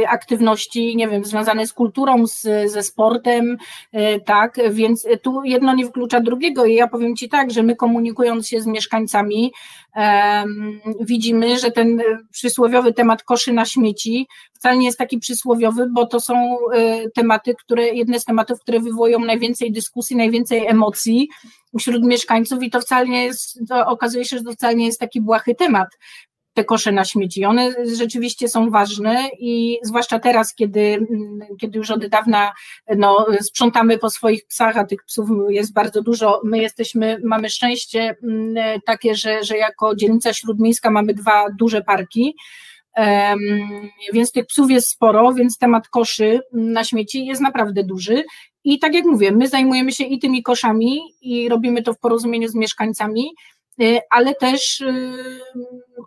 aktywności, 0.08 0.96
nie 0.96 1.08
wiem, 1.08 1.24
związane 1.24 1.66
z 1.66 1.72
kulturą, 1.72 2.26
z, 2.26 2.70
ze 2.72 2.82
sportem, 2.82 3.56
y, 3.94 4.20
tak, 4.26 4.58
więc 4.70 5.06
tu 5.22 5.44
jedno 5.44 5.74
nie 5.74 5.84
wyklucza 5.84 6.20
drugiego. 6.20 6.64
I 6.64 6.74
ja 6.74 6.88
powiem 6.88 7.16
Ci 7.16 7.28
tak, 7.28 7.50
że 7.50 7.62
my 7.62 7.76
komunikując 7.76 8.48
się 8.48 8.60
z 8.60 8.66
mieszkańcami 8.66 9.52
um, 9.96 10.80
widzimy, 11.00 11.58
że 11.58 11.70
ten 11.70 12.02
przysłowiowy 12.30 12.92
temat 12.92 13.22
koszy 13.22 13.52
na 13.52 13.64
śmieci 13.64 14.26
wcale 14.58 14.76
nie 14.76 14.86
jest 14.86 14.98
taki 14.98 15.18
przysłowiowy, 15.18 15.86
bo 15.90 16.06
to 16.06 16.20
są 16.20 16.56
y, 16.74 17.10
tematy, 17.14 17.54
które, 17.54 17.88
jedne 17.88 18.20
z 18.20 18.24
tematów, 18.24 18.60
które 18.60 18.80
wywołują 18.80 19.18
najwięcej 19.18 19.72
dyskusji, 19.72 20.16
najwięcej 20.16 20.66
emocji 20.66 21.17
wśród 21.78 22.04
mieszkańców 22.04 22.62
i 22.62 22.70
to 22.70 22.80
wcale 22.80 23.08
nie 23.08 23.24
jest, 23.24 23.58
okazuje 23.86 24.24
się, 24.24 24.38
że 24.38 24.44
to 24.44 24.52
wcale 24.52 24.74
nie 24.74 24.86
jest 24.86 25.00
taki 25.00 25.20
błahy 25.20 25.54
temat, 25.54 25.88
te 26.54 26.64
kosze 26.64 26.92
na 26.92 27.04
śmieci. 27.04 27.44
One 27.44 27.74
rzeczywiście 27.96 28.48
są 28.48 28.70
ważne 28.70 29.28
i 29.38 29.78
zwłaszcza 29.82 30.18
teraz, 30.18 30.54
kiedy, 30.54 31.06
kiedy 31.60 31.78
już 31.78 31.90
od 31.90 32.06
dawna 32.06 32.52
no, 32.96 33.26
sprzątamy 33.40 33.98
po 33.98 34.10
swoich 34.10 34.46
psach, 34.46 34.76
a 34.76 34.84
tych 34.84 35.04
psów 35.04 35.28
jest 35.48 35.72
bardzo 35.72 36.02
dużo. 36.02 36.40
My 36.44 36.58
jesteśmy, 36.58 37.18
mamy 37.24 37.50
szczęście 37.50 38.16
mm, 38.22 38.80
takie, 38.86 39.14
że, 39.14 39.44
że 39.44 39.56
jako 39.56 39.96
dzielnica 39.96 40.32
śródmiejska 40.32 40.90
mamy 40.90 41.14
dwa 41.14 41.46
duże 41.58 41.82
parki 41.82 42.34
więc 44.12 44.32
tych 44.32 44.46
psów 44.46 44.70
jest 44.70 44.90
sporo, 44.90 45.32
więc 45.32 45.58
temat 45.58 45.88
koszy 45.88 46.40
na 46.52 46.84
śmieci 46.84 47.26
jest 47.26 47.40
naprawdę 47.40 47.84
duży. 47.84 48.24
I 48.64 48.78
tak 48.78 48.94
jak 48.94 49.04
mówię, 49.04 49.32
my 49.32 49.48
zajmujemy 49.48 49.92
się 49.92 50.04
i 50.04 50.18
tymi 50.18 50.42
koszami 50.42 51.00
i 51.20 51.48
robimy 51.48 51.82
to 51.82 51.94
w 51.94 51.98
porozumieniu 51.98 52.48
z 52.48 52.54
mieszkańcami, 52.54 53.30
Y, 53.82 54.00
ale 54.10 54.34
też 54.34 54.80
y, 54.80 55.14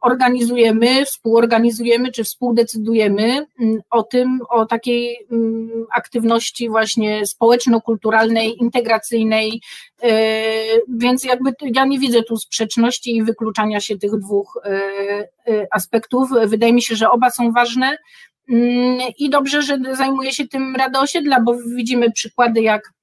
organizujemy, 0.01 1.05
współorganizujemy 1.05 2.11
czy 2.11 2.23
współdecydujemy 2.23 3.45
mm, 3.59 3.79
o 3.89 4.03
tym, 4.03 4.39
o 4.49 4.65
takiej 4.65 5.17
mm, 5.31 5.85
aktywności 5.95 6.69
właśnie 6.69 7.25
społeczno-kulturalnej, 7.25 8.61
integracyjnej, 8.61 9.61
y, 10.03 10.07
więc 10.97 11.23
jakby 11.23 11.53
ja 11.61 11.85
nie 11.85 11.99
widzę 11.99 12.23
tu 12.23 12.37
sprzeczności 12.37 13.15
i 13.15 13.23
wykluczania 13.23 13.79
się 13.79 13.97
tych 13.97 14.19
dwóch 14.19 14.61
aspektów. 15.71 16.29
Wydaje 16.45 16.73
mi 16.73 16.81
się, 16.81 16.95
że 16.95 17.09
oba 17.09 17.29
są 17.29 17.51
ważne 17.51 17.97
i 19.17 19.29
dobrze, 19.29 19.61
że 19.61 19.77
zajmuje 19.91 20.33
się 20.33 20.47
tym 20.47 20.75
Rada 20.75 20.99
Osiedla, 20.99 21.41
bo 21.41 21.57
widzimy 21.75 22.11
przykłady 22.11 22.61
jak 22.61 22.93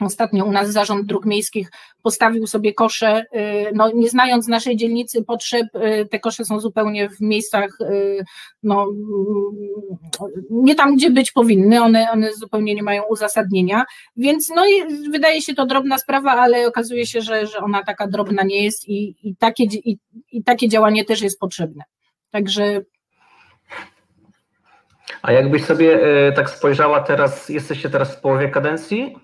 Ostatnio 0.00 0.44
u 0.44 0.52
nas 0.52 0.70
Zarząd 0.70 1.06
Dróg 1.06 1.24
Miejskich 1.24 1.70
postawił 2.02 2.46
sobie 2.46 2.74
kosze, 2.74 3.24
y, 3.34 3.72
no 3.74 3.90
nie 3.94 4.08
znając 4.08 4.48
naszej 4.48 4.76
dzielnicy 4.76 5.24
potrzeb, 5.24 5.66
y, 5.76 6.06
te 6.10 6.20
kosze 6.20 6.44
są 6.44 6.60
zupełnie 6.60 7.08
w 7.08 7.20
miejscach, 7.20 7.78
y, 7.80 8.24
no 8.62 8.86
nie 10.50 10.74
tam, 10.74 10.96
gdzie 10.96 11.10
być 11.10 11.32
powinny, 11.32 11.82
one, 11.82 12.10
one 12.10 12.34
zupełnie 12.34 12.74
nie 12.74 12.82
mają 12.82 13.02
uzasadnienia, 13.10 13.84
więc 14.16 14.48
no 14.48 14.62
wydaje 15.10 15.42
się 15.42 15.54
to 15.54 15.66
drobna 15.66 15.98
sprawa, 15.98 16.30
ale 16.30 16.66
okazuje 16.66 17.06
się, 17.06 17.20
że, 17.20 17.46
że 17.46 17.58
ona 17.58 17.84
taka 17.84 18.06
drobna 18.06 18.42
nie 18.42 18.64
jest 18.64 18.88
i, 18.88 19.16
i, 19.22 19.36
takie, 19.36 19.64
i, 19.64 19.98
i 20.32 20.44
takie 20.44 20.68
działanie 20.68 21.04
też 21.04 21.22
jest 21.22 21.38
potrzebne. 21.38 21.84
Także 22.30 22.80
a 25.22 25.32
jakbyś 25.32 25.64
sobie 25.64 26.00
tak 26.36 26.50
spojrzała 26.50 27.00
teraz, 27.00 27.48
jesteście 27.48 27.90
teraz 27.90 28.16
w 28.16 28.20
połowie 28.20 28.48
kadencji? 28.48 29.16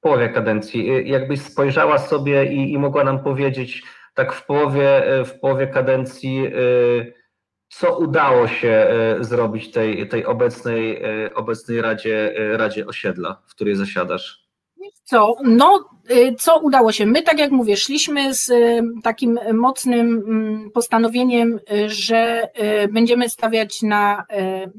w 0.00 0.02
połowie 0.02 0.28
kadencji. 0.28 0.92
Y, 0.92 1.02
jakbyś 1.02 1.40
spojrzała 1.40 1.98
sobie 1.98 2.52
i, 2.52 2.72
i 2.72 2.78
mogła 2.78 3.04
nam 3.04 3.22
powiedzieć, 3.22 3.82
tak 4.14 4.32
w 4.32 4.46
połowie, 4.46 5.20
y, 5.20 5.24
w 5.24 5.40
połowie 5.40 5.66
kadencji, 5.66 6.52
co 7.68 7.98
udało 7.98 8.48
się 8.48 8.88
zrobić 9.20 9.70
tej, 9.70 10.08
tej 10.08 10.26
obecnej, 10.26 11.02
obecnej 11.34 11.82
Radzie, 11.82 12.34
Radzie 12.56 12.86
Osiedla, 12.86 13.42
w 13.46 13.54
której 13.54 13.74
zasiadasz? 13.74 14.48
Co? 15.04 15.36
No, 15.44 15.90
co 16.38 16.58
udało 16.58 16.92
się? 16.92 17.06
My, 17.06 17.22
tak 17.22 17.38
jak 17.38 17.50
mówię, 17.50 17.76
szliśmy 17.76 18.34
z 18.34 18.52
takim 19.02 19.38
mocnym 19.52 20.24
mm, 20.26 20.70
postanowieniem, 20.70 21.60
że 21.86 22.48
będziemy 22.92 23.28
stawiać 23.28 23.82
na 23.82 24.24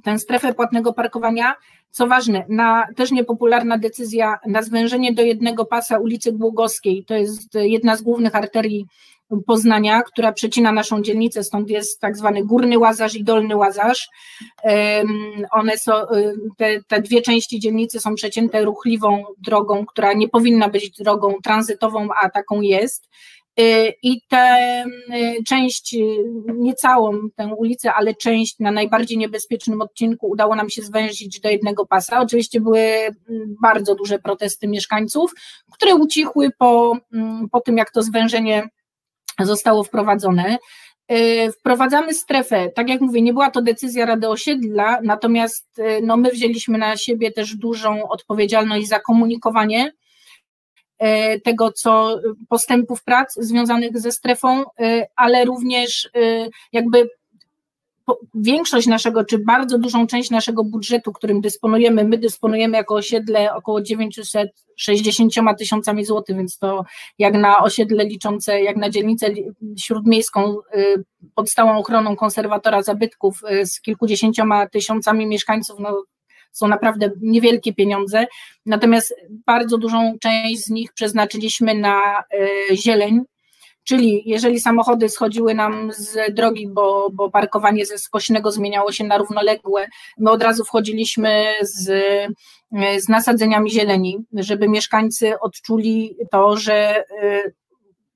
tę 0.04 0.20
strefę 0.20 0.54
płatnego 0.54 0.94
parkowania 0.94 1.56
co 1.92 2.08
ważne, 2.08 2.46
na, 2.50 2.88
też 2.96 3.12
niepopularna 3.12 3.78
decyzja 3.78 4.40
na 4.48 4.62
zwężenie 4.62 5.14
do 5.14 5.22
jednego 5.22 5.66
pasa 5.66 6.00
ulicy 6.00 6.32
Głogowskiej, 6.32 7.06
to 7.06 7.16
jest 7.16 7.56
jedna 7.56 7.96
z 7.96 8.02
głównych 8.02 8.36
arterii 8.36 8.86
Poznania, 9.48 10.02
która 10.02 10.32
przecina 10.32 10.72
naszą 10.72 11.02
dzielnicę, 11.02 11.44
stąd 11.44 11.70
jest 11.70 12.00
tak 12.00 12.18
zwany 12.18 12.46
górny 12.46 12.80
łazarz 12.80 13.16
i 13.16 13.24
dolny 13.24 13.56
łazarz. 13.56 14.10
One 15.52 15.78
są, 15.78 15.92
te, 16.58 16.84
te 16.88 17.02
dwie 17.02 17.22
części 17.22 17.60
dzielnicy 17.60 18.00
są 18.00 18.16
przecięte 18.16 18.64
ruchliwą 18.64 19.24
drogą, 19.38 19.86
która 19.86 20.14
nie 20.14 20.30
powinna 20.30 20.70
być 20.70 20.90
drogą 20.90 21.34
tranzytową, 21.44 22.08
a 22.22 22.30
taką 22.30 22.62
jest. 22.62 23.10
Y, 23.60 23.94
I 24.04 24.22
tę 24.28 24.86
y, 25.16 25.44
część, 25.48 25.94
y, 25.94 26.00
nie 26.48 26.74
całą 26.74 27.30
tę 27.36 27.48
ulicę, 27.58 27.94
ale 27.94 28.16
część 28.16 28.60
na 28.60 28.72
najbardziej 28.72 29.18
niebezpiecznym 29.18 29.82
odcinku 29.82 30.28
udało 30.28 30.56
nam 30.56 30.70
się 30.70 30.82
zwęzić 30.82 31.40
do 31.40 31.50
jednego 31.50 31.86
pasa. 31.86 32.22
Oczywiście 32.22 32.62
były 32.62 32.80
mm, 32.80 33.56
bardzo 33.62 33.96
duże 33.96 34.20
protesty 34.20 34.68
mieszkańców, 34.68 35.34
które 35.72 35.96
ucichły 35.96 36.50
po, 36.58 36.98
mm, 37.14 37.50
po 37.50 37.62
tym, 37.62 37.78
jak 37.78 37.92
to 37.92 38.04
zwężenie 38.04 38.70
zostało 39.40 39.84
wprowadzone. 39.84 40.58
Wprowadzamy 41.60 42.14
strefę, 42.14 42.70
tak 42.70 42.90
jak 42.90 43.02
mówię, 43.02 43.22
nie 43.22 43.34
była 43.34 43.52
to 43.52 43.62
decyzja 43.62 44.06
Rady 44.06 44.30
Osiedla, 44.30 45.00
natomiast 45.04 45.82
no, 46.04 46.18
my 46.18 46.32
wzięliśmy 46.32 46.78
na 46.78 46.98
siebie 46.98 47.32
też 47.32 47.56
dużą 47.56 48.10
odpowiedzialność 48.10 48.88
za 48.88 49.00
komunikowanie 49.00 49.92
E, 51.02 51.40
tego, 51.40 51.72
co 51.72 52.20
postępów 52.50 53.04
prac 53.04 53.34
związanych 53.34 54.00
ze 54.00 54.12
strefą, 54.12 54.64
e, 54.80 55.08
ale 55.16 55.46
również 55.46 56.10
e, 56.16 56.20
jakby 56.72 57.10
większość 58.36 58.88
naszego, 58.88 59.26
czy 59.26 59.40
bardzo 59.40 59.78
dużą 59.78 60.08
część 60.08 60.30
naszego 60.30 60.64
budżetu, 60.64 61.12
którym 61.12 61.42
dysponujemy, 61.42 62.04
my 62.04 62.18
dysponujemy 62.18 62.78
jako 62.78 62.96
osiedle 62.96 63.54
około 63.54 63.82
960 63.82 65.34
tysiącami 65.58 66.06
złotych, 66.06 66.38
więc 66.38 66.58
to 66.58 66.86
jak 67.20 67.34
na 67.34 67.64
osiedle 67.64 68.06
liczące, 68.06 68.62
jak 68.62 68.76
na 68.78 68.90
dzielnicę 68.90 69.28
śródmiejską 69.78 70.58
pod 71.36 71.50
stałą 71.50 71.78
ochroną 71.78 72.16
konserwatora 72.16 72.84
zabytków 72.84 73.42
z 73.64 73.82
kilkudziesięcioma 73.82 74.70
tysiącami 74.70 75.28
mieszkańców, 75.28 75.80
no 75.80 76.04
są 76.52 76.68
naprawdę 76.68 77.12
niewielkie 77.22 77.74
pieniądze, 77.74 78.26
natomiast 78.66 79.16
bardzo 79.46 79.78
dużą 79.78 80.18
część 80.22 80.66
z 80.66 80.70
nich 80.70 80.94
przeznaczyliśmy 80.94 81.76
na 81.76 82.00
e, 82.20 82.76
zieleń, 82.76 83.22
Czyli 83.84 84.24
jeżeli 84.26 84.60
samochody 84.60 85.10
schodziły 85.10 85.54
nam 85.54 85.92
z 85.94 86.36
drogi, 86.36 86.68
bo, 86.68 87.10
bo 87.14 87.32
parkowanie 87.32 87.86
ze 87.86 87.98
skośnego 87.98 88.52
zmieniało 88.52 88.92
się 88.92 89.04
na 89.04 89.18
równoległe, 89.18 89.88
my 90.18 90.32
od 90.32 90.44
razu 90.44 90.66
wchodziliśmy 90.66 91.54
z, 91.62 91.88
z 92.98 93.10
nasadzeniami 93.10 93.72
zieleni, 93.72 94.18
żeby 94.34 94.70
mieszkańcy 94.70 95.40
odczuli 95.40 96.18
to, 96.32 96.58
że 96.58 97.04
y, 97.24 97.54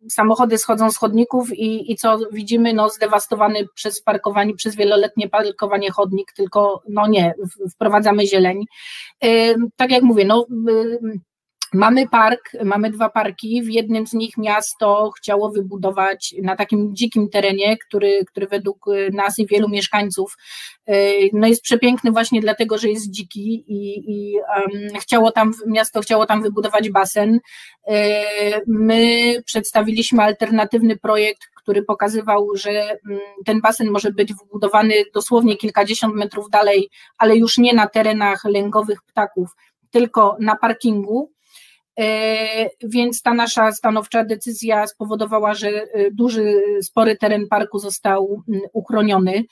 samochody 0.10 0.58
schodzą 0.58 0.92
z 0.92 0.98
chodników 0.98 1.54
i, 1.54 1.92
i 1.92 1.96
co 1.96 2.20
widzimy, 2.32 2.74
no 2.74 2.90
zdewastowany 2.90 3.66
przez 3.76 4.02
parkowanie, 4.02 4.56
przez 4.56 4.76
wieloletnie 4.76 5.30
parkowanie 5.30 5.92
chodnik, 5.92 6.34
tylko 6.36 6.82
no 6.90 7.08
nie, 7.08 7.34
wprowadzamy 7.72 8.28
zieleń. 8.28 8.66
Tak 9.76 9.92
jak 9.92 10.04
mówię, 10.04 10.26
no 10.26 10.46
Mamy 11.74 12.08
park, 12.10 12.52
mamy 12.64 12.92
dwa 12.92 13.10
parki. 13.10 13.64
W 13.64 13.70
jednym 13.70 14.08
z 14.08 14.14
nich 14.14 14.38
miasto 14.38 15.12
chciało 15.18 15.52
wybudować 15.52 16.36
na 16.44 16.56
takim 16.56 16.96
dzikim 16.96 17.30
terenie, 17.30 17.78
który, 17.78 18.26
który 18.26 18.48
według 18.48 18.86
nas 19.12 19.40
i 19.40 19.48
wielu 19.48 19.70
mieszkańców 19.70 20.38
no 21.34 21.48
jest 21.48 21.62
przepiękny 21.62 22.12
właśnie 22.12 22.42
dlatego, 22.42 22.78
że 22.78 22.90
jest 22.90 23.12
dziki 23.12 23.64
i, 23.68 24.12
i 24.12 24.36
um, 24.36 25.00
chciało 25.00 25.32
tam, 25.32 25.54
miasto 25.68 26.02
chciało 26.02 26.26
tam 26.26 26.44
wybudować 26.44 26.90
basen. 26.90 27.40
My 28.68 29.34
przedstawiliśmy 29.46 30.24
alternatywny 30.24 30.98
projekt, 30.98 31.42
który 31.56 31.84
pokazywał, 31.84 32.48
że 32.56 32.70
mm, 32.70 33.20
ten 33.46 33.62
basen 33.62 33.90
może 33.90 34.12
być 34.12 34.34
wybudowany 34.34 34.94
dosłownie 35.14 35.58
kilkadziesiąt 35.58 36.16
metrów 36.16 36.50
dalej, 36.50 36.90
ale 37.18 37.38
już 37.38 37.58
nie 37.58 37.74
na 37.74 37.88
terenach 37.88 38.44
lęgowych 38.46 39.04
ptaków, 39.04 39.50
tylko 39.92 40.38
na 40.40 40.56
parkingu 40.56 41.32
więc 42.84 43.22
ta 43.22 43.34
nasza 43.34 43.72
stanowcza 43.72 44.26
decyzja 44.26 44.88
spowodowała, 44.88 45.54
że 45.54 45.68
e, 45.70 46.12
duży, 46.12 46.62
spory 46.82 47.18
teren 47.18 47.48
parku 47.48 47.80
został 47.80 48.44
uchroniony. 48.74 49.44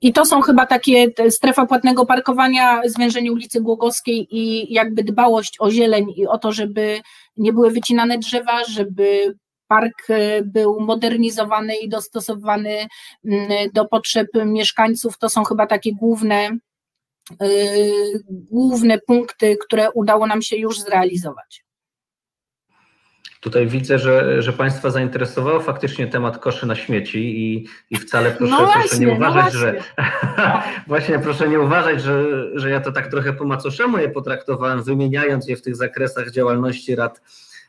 I 0.00 0.12
to 0.12 0.26
są 0.26 0.40
chyba 0.40 0.66
takie 0.66 1.06
strefa 1.30 1.66
płatnego 1.66 2.06
parkowania, 2.06 2.80
zwężenie 2.86 3.32
ulicy 3.32 3.60
Głogowskiej 3.60 4.26
i 4.30 4.72
jakby 4.74 5.04
dbałość 5.04 5.56
o 5.58 5.70
zieleń 5.70 6.12
i 6.16 6.26
o 6.26 6.38
to, 6.38 6.52
żeby 6.52 7.00
nie 7.36 7.52
były 7.52 7.70
wycinane 7.70 8.18
drzewa, 8.18 8.64
żeby 8.64 9.34
park 9.68 10.10
e, 10.10 10.42
był 10.42 10.80
modernizowany 10.80 11.76
i 11.76 11.88
dostosowany 11.88 12.86
do 13.74 13.84
potrzeb 13.84 14.26
mieszkańców. 14.46 15.18
To 15.18 15.28
są 15.28 15.44
chyba 15.44 15.66
takie 15.66 15.92
główne 15.94 16.50
główne 18.28 18.98
punkty, 18.98 19.56
które 19.56 19.90
udało 19.90 20.26
nam 20.26 20.42
się 20.42 20.56
już 20.56 20.80
zrealizować. 20.80 21.64
Tutaj 23.42 23.66
widzę, 23.66 23.98
że, 23.98 24.42
że 24.42 24.52
Państwa 24.52 24.90
zainteresował 24.90 25.60
faktycznie 25.60 26.06
temat 26.06 26.38
koszy 26.38 26.66
na 26.66 26.74
śmieci 26.74 27.18
i, 27.18 27.66
i 27.90 27.96
wcale 27.96 28.30
proszę, 28.30 28.52
no 28.52 28.66
właśnie, 28.66 28.82
proszę 28.82 28.98
nie 28.98 29.12
uważać, 29.12 29.54
no 29.54 29.60
że 29.60 29.74
właśnie 30.86 31.18
proszę 31.18 31.48
nie 31.48 31.60
uważać, 31.60 32.02
że, 32.02 32.24
że 32.54 32.70
ja 32.70 32.80
to 32.80 32.92
tak 32.92 33.08
trochę 33.08 33.32
po 33.32 33.44
macoszemu 33.44 33.98
je 33.98 34.08
potraktowałem, 34.08 34.82
wymieniając 34.82 35.48
je 35.48 35.56
w 35.56 35.62
tych 35.62 35.76
zakresach 35.76 36.30
działalności 36.30 36.96
rad, 36.96 37.20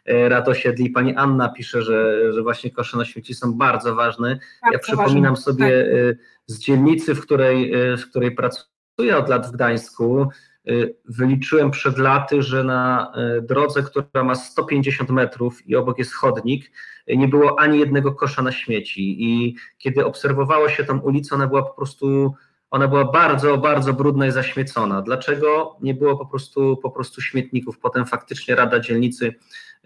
e, 0.05 0.29
rad 0.29 0.47
osiedli. 0.47 0.89
Pani 0.89 1.15
Anna 1.15 1.49
pisze, 1.49 1.81
że, 1.81 2.33
że 2.33 2.41
właśnie 2.41 2.71
kosze 2.71 2.97
na 2.97 3.05
śmieci 3.05 3.33
są 3.33 3.53
bardzo 3.53 3.95
ważne. 3.95 4.27
Bardzo 4.29 4.73
ja 4.73 4.79
przypominam 4.79 5.35
ważne. 5.35 5.43
sobie 5.43 5.65
tak. 5.65 5.93
E, 5.93 6.15
z 6.45 6.59
dzielnicy, 6.59 7.15
w 7.15 7.21
której, 7.21 7.73
e, 7.73 7.97
w 7.97 8.09
której 8.09 8.35
pracuję, 8.35 8.72
pracuję 8.95 9.17
od 9.17 9.29
lat 9.29 9.47
w 9.47 9.51
Gdańsku, 9.51 10.27
y, 10.69 10.95
wyliczyłem 11.05 11.71
przed 11.71 11.97
laty, 11.97 12.41
że 12.41 12.63
na 12.63 13.11
y, 13.37 13.41
drodze, 13.41 13.83
która 13.83 14.23
ma 14.23 14.35
150 14.35 15.09
metrów 15.09 15.67
i 15.67 15.75
obok 15.75 15.97
jest 15.99 16.13
chodnik, 16.13 16.71
y, 17.09 17.17
nie 17.17 17.27
było 17.27 17.59
ani 17.59 17.79
jednego 17.79 18.13
kosza 18.13 18.41
na 18.41 18.51
śmieci. 18.51 19.23
I 19.23 19.55
kiedy 19.77 20.05
obserwowało 20.05 20.69
się 20.69 20.83
tą 20.83 20.99
ulicę, 20.99 21.35
ona 21.35 21.47
była 21.47 21.63
po 21.63 21.73
prostu, 21.73 22.33
ona 22.71 22.87
była 22.87 23.05
bardzo, 23.05 23.57
bardzo 23.57 23.93
brudna 23.93 24.27
i 24.27 24.31
zaśmiecona. 24.31 25.01
Dlaczego 25.01 25.77
nie 25.81 25.93
było 25.93 26.17
po 26.17 26.25
prostu, 26.25 26.77
po 26.77 26.91
prostu 26.91 27.21
śmietników? 27.21 27.79
Potem 27.79 28.05
faktycznie 28.05 28.55
Rada 28.55 28.79
Dzielnicy 28.79 29.35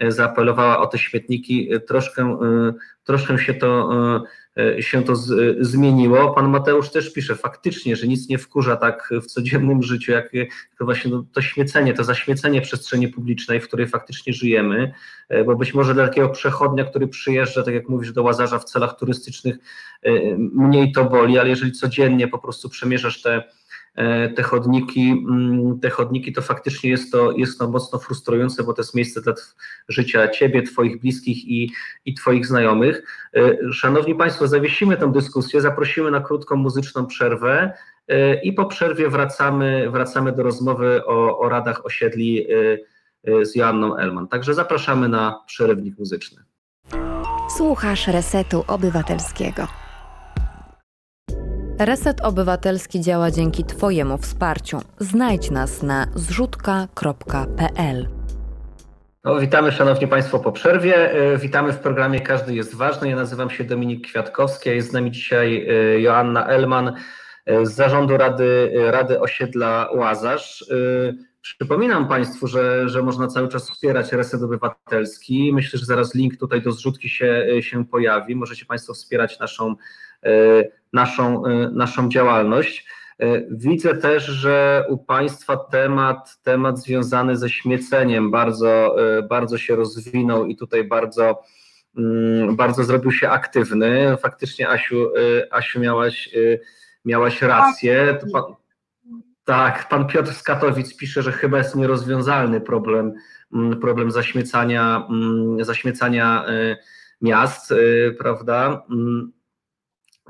zaapelowała 0.07 0.79
o 0.79 0.87
te 0.87 0.97
śmietniki. 0.97 1.69
Troszkę, 1.87 2.37
troszkę 3.03 3.37
się 3.37 3.53
to 3.53 3.89
się 4.79 5.03
to 5.03 5.15
z, 5.15 5.57
zmieniło. 5.59 6.33
Pan 6.33 6.49
Mateusz 6.49 6.89
też 6.89 7.13
pisze 7.13 7.35
faktycznie, 7.35 7.95
że 7.95 8.07
nic 8.07 8.29
nie 8.29 8.37
wkurza 8.37 8.75
tak 8.75 9.09
w 9.21 9.25
codziennym 9.25 9.83
życiu, 9.83 10.11
jak 10.11 10.31
to 10.79 10.85
właśnie 10.85 11.11
to, 11.33 11.41
śmiecenie, 11.41 11.93
to 11.93 12.03
zaśmiecenie 12.03 12.61
przestrzeni 12.61 13.07
publicznej, 13.07 13.59
w 13.59 13.67
której 13.67 13.87
faktycznie 13.87 14.33
żyjemy, 14.33 14.93
e, 15.29 15.43
bo 15.43 15.55
być 15.55 15.73
może 15.73 15.93
dla 15.93 16.07
takiego 16.07 16.29
przechodnia, 16.29 16.85
który 16.85 17.07
przyjeżdża, 17.07 17.63
tak 17.63 17.73
jak 17.73 17.89
mówisz, 17.89 18.11
do 18.11 18.23
Łazarza 18.23 18.59
w 18.59 18.65
celach 18.65 18.99
turystycznych, 18.99 19.57
e, 20.03 20.11
mniej 20.37 20.91
to 20.91 21.05
boli, 21.05 21.39
ale 21.39 21.49
jeżeli 21.49 21.71
codziennie 21.71 22.27
po 22.27 22.37
prostu 22.39 22.69
przemierzasz 22.69 23.21
te 23.21 23.37
E, 23.37 23.43
te 24.35 24.43
chodniki, 24.43 25.25
mm, 25.29 25.79
te 25.79 25.89
chodniki, 25.89 26.33
to 26.33 26.41
faktycznie 26.41 26.89
jest 26.89 27.11
to, 27.11 27.31
jest 27.31 27.59
to 27.59 27.69
mocno 27.69 27.99
frustrujące, 27.99 28.63
bo 28.63 28.73
to 28.73 28.81
jest 28.81 28.95
miejsce 28.95 29.21
dla 29.21 29.33
życia 29.89 30.27
Ciebie, 30.27 30.63
Twoich 30.63 31.01
bliskich 31.01 31.45
i, 31.45 31.71
i 32.05 32.13
Twoich 32.13 32.45
znajomych. 32.45 33.03
E, 33.35 33.71
szanowni 33.73 34.15
Państwo, 34.15 34.47
zawiesimy 34.47 34.97
tę 34.97 35.11
dyskusję, 35.11 35.61
zaprosimy 35.61 36.11
na 36.11 36.19
krótką 36.19 36.55
muzyczną 36.55 37.05
przerwę 37.05 37.73
e, 38.07 38.41
i 38.41 38.53
po 38.53 38.65
przerwie 38.65 39.09
wracamy, 39.09 39.91
wracamy 39.91 40.31
do 40.31 40.43
rozmowy 40.43 41.05
o, 41.05 41.39
o 41.39 41.49
radach 41.49 41.85
osiedli 41.85 42.47
z 43.41 43.55
Joanną 43.55 43.97
Elman. 43.97 44.27
Także 44.27 44.53
zapraszamy 44.53 45.09
na 45.09 45.43
przerywnik 45.47 45.99
muzyczny. 45.99 46.43
Słuchasz 47.57 48.07
Resetu 48.07 48.63
Obywatelskiego. 48.67 49.86
Reset 51.79 52.21
Obywatelski 52.21 53.01
działa 53.01 53.31
dzięki 53.31 53.63
Twojemu 53.63 54.17
wsparciu. 54.17 54.81
Znajdź 54.99 55.51
nas 55.51 55.83
na 55.83 56.07
zrzutka.pl. 56.15 58.07
No, 59.23 59.39
witamy 59.39 59.71
Szanowni 59.71 60.07
Państwo 60.07 60.39
po 60.39 60.51
przerwie. 60.51 61.11
E, 61.11 61.37
witamy 61.37 61.73
w 61.73 61.79
programie 61.79 62.21
Każdy 62.21 62.55
jest 62.55 62.75
ważny. 62.75 63.09
Ja 63.09 63.15
nazywam 63.15 63.49
się 63.49 63.63
Dominik 63.63 64.07
Kwiatkowski, 64.07 64.69
a 64.69 64.73
jest 64.73 64.89
z 64.89 64.93
nami 64.93 65.11
dzisiaj 65.11 65.67
e, 65.69 66.01
Joanna 66.01 66.47
Elman 66.47 66.93
e, 67.45 67.65
z 67.65 67.75
zarządu 67.75 68.17
Rady, 68.17 68.71
Rady 68.75 69.19
Osiedla 69.19 69.89
Łazarz. 69.95 70.65
Przypominam 71.41 72.07
Państwu, 72.07 72.47
że, 72.47 72.89
że 72.89 73.03
można 73.03 73.27
cały 73.27 73.47
czas 73.47 73.69
wspierać 73.69 74.11
Reset 74.11 74.43
Obywatelski. 74.43 75.51
Myślę, 75.53 75.79
że 75.79 75.85
zaraz 75.85 76.15
link 76.15 76.37
tutaj 76.37 76.61
do 76.61 76.71
zrzutki 76.71 77.09
się, 77.09 77.45
się 77.61 77.85
pojawi. 77.85 78.35
Możecie 78.35 78.65
Państwo 78.65 78.93
wspierać 78.93 79.39
naszą 79.39 79.75
naszą, 80.93 81.45
y, 81.45 81.71
naszą 81.71 82.09
działalność. 82.09 82.87
Y, 83.23 83.47
widzę 83.51 83.97
też, 83.97 84.25
że 84.25 84.85
u 84.89 84.97
Państwa 84.97 85.57
temat, 85.57 86.37
temat 86.43 86.79
związany 86.79 87.37
ze 87.37 87.49
śmieceniem 87.49 88.31
bardzo, 88.31 88.95
bardzo 89.29 89.57
się 89.57 89.75
rozwinął 89.75 90.45
i 90.45 90.55
tutaj 90.55 90.83
bardzo, 90.83 91.41
mm, 91.97 92.55
bardzo 92.55 92.83
zrobił 92.83 93.11
się 93.11 93.29
aktywny. 93.29 94.17
Faktycznie, 94.21 94.69
Asiu, 94.69 95.11
Asiu 95.51 95.79
miałaś, 95.79 96.29
miałaś 97.05 97.41
rację. 97.41 98.17
Pan, 98.33 98.43
tak, 99.43 99.89
pan 99.89 100.07
Piotr 100.07 100.33
z 100.33 100.43
Katowic 100.43 100.97
pisze, 100.97 101.21
że 101.21 101.31
chyba 101.31 101.57
jest 101.57 101.75
nierozwiązalny 101.75 102.61
problem, 102.61 103.13
mm, 103.53 103.79
problem 103.79 104.11
zaśmiecania, 104.11 105.07
mm, 105.09 105.65
zaśmiecania 105.65 106.45
miast, 107.21 107.73
prawda? 108.17 108.83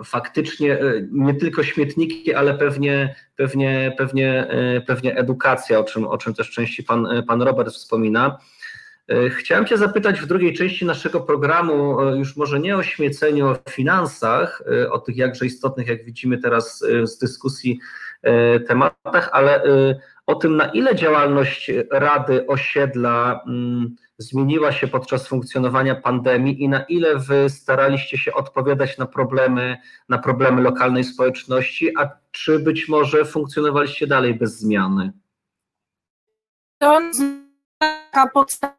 Faktycznie 0.04 0.74
e, 0.74 0.94
nie 1.12 1.34
tylko 1.34 1.64
śmietniki, 1.64 2.34
ale 2.34 2.54
pewnie, 2.54 3.16
pewnie, 3.36 3.96
pewnie, 3.98 4.48
e, 4.50 4.82
pewnie 4.82 5.16
edukacja, 5.16 5.80
o 5.80 5.84
czym, 5.84 6.08
o 6.08 6.18
czym 6.18 6.34
też 6.34 6.52
częściej 6.52 6.86
pan, 6.86 7.06
e, 7.06 7.24
pan 7.24 7.42
Robert 7.42 7.74
wspomina. 7.74 8.38
Chciałem 9.30 9.66
Cię 9.66 9.78
zapytać 9.78 10.22
w 10.22 10.26
drugiej 10.26 10.54
części 10.54 10.86
naszego 10.86 11.22
programu, 11.22 12.02
już 12.02 12.36
może 12.36 12.60
nie 12.60 12.78
o 12.78 12.84
śmieceniu, 12.84 13.48
o 13.48 13.58
finansach, 13.70 14.64
o 14.92 15.00
tych 15.00 15.18
jakże 15.18 15.46
istotnych, 15.46 15.88
jak 15.88 16.06
widzimy 16.06 16.38
teraz 16.38 16.86
z 17.04 17.18
dyskusji 17.18 17.80
tematach, 18.68 19.30
ale 19.32 19.64
o 20.28 20.36
tym, 20.36 20.56
na 20.56 20.66
ile 20.66 20.96
działalność 20.96 21.72
Rady 21.92 22.48
Osiedla 22.48 23.44
mm, 23.48 23.96
zmieniła 24.18 24.72
się 24.72 24.88
podczas 24.88 25.28
funkcjonowania 25.28 25.96
pandemii 25.96 26.64
i 26.64 26.70
na 26.70 26.84
ile 26.84 27.16
wy 27.16 27.50
staraliście 27.50 28.18
się 28.18 28.34
odpowiadać 28.34 28.98
na 28.98 29.06
problemy, 29.06 29.78
na 30.10 30.18
problemy 30.18 30.62
lokalnej 30.62 31.04
społeczności, 31.04 31.98
a 31.98 32.10
czy 32.32 32.60
być 32.60 32.88
może 32.88 33.26
funkcjonowaliście 33.26 34.08
dalej 34.08 34.34
bez 34.34 34.60
zmiany? 34.60 35.12
To 36.82 37.02
taka 37.80 38.28
podstawa 38.34 38.76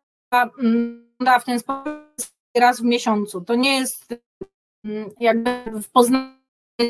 mm, 0.63 1.09
w 1.41 1.45
ten 1.45 1.59
sposób 1.59 2.09
raz 2.57 2.81
w 2.81 2.85
miesiącu. 2.85 3.41
To 3.41 3.55
nie 3.55 3.79
jest 3.79 4.15
mm, 4.85 5.11
jakby 5.21 5.51
w 5.83 5.91
Poznaniu 5.91 6.39